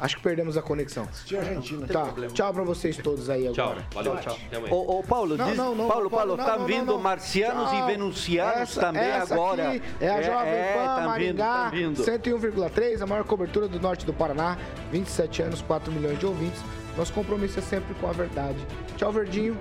Acho 0.05 0.17
que 0.17 0.23
perdemos 0.23 0.55
a 0.59 0.61
conexão. 0.61 1.05
Assistir 1.05 1.37
a 1.37 1.41
Argentina. 1.41 1.87
Tá. 1.87 2.09
Tchau 2.35 2.53
pra 2.53 2.63
vocês 2.63 2.95
todos 2.99 3.31
aí 3.31 3.51
Tchau, 3.53 3.71
agora. 3.71 3.87
valeu, 3.95 4.17
tchau. 4.19 4.37
Até 4.47 4.57
amanhã. 4.59 4.75
Ô, 4.75 4.99
ô, 4.99 5.03
Paulo, 5.03 5.35
Não, 5.35 5.47
diz- 5.47 5.57
não, 5.57 5.75
não, 5.75 5.89
Paulo, 5.89 6.11
Paulo, 6.11 6.37
não, 6.37 6.45
tá 6.45 6.59
não, 6.59 6.67
vindo 6.67 6.93
não. 6.93 7.01
marcianos 7.01 7.71
Tchau. 7.71 7.79
e 7.79 7.93
venuncianos 7.93 8.61
Essa- 8.61 8.81
também 8.83 9.03
essa 9.03 9.33
agora. 9.33 9.69
aqui 9.71 9.83
é 10.01 10.09
a 10.11 10.21
Jovem 10.21 10.53
é, 10.53 10.75
Pan 10.77 10.85
tá 10.85 10.97
vindo, 10.99 11.07
Maringá, 11.09 11.45
tá 11.65 11.69
vindo. 11.71 12.05
101,3, 12.05 13.01
a 13.01 13.07
maior 13.07 13.25
cobertura 13.25 13.67
do 13.67 13.81
norte 13.81 14.05
do 14.05 14.13
Paraná, 14.13 14.59
27 14.93 15.41
anos, 15.41 15.63
4 15.63 15.91
milhões 15.91 16.19
de 16.19 16.27
ouvintes. 16.27 16.61
Nosso 16.99 17.13
compromisso 17.15 17.59
é 17.59 17.63
sempre 17.63 17.95
com 17.95 18.07
a 18.07 18.13
verdade. 18.13 18.59
Tchau, 18.99 19.11
Verdinho. 19.11 19.59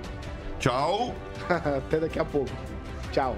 Tchau. 0.60 1.14
Até 1.48 2.00
daqui 2.00 2.18
a 2.18 2.24
pouco. 2.24 2.50
Tchau. 3.12 3.34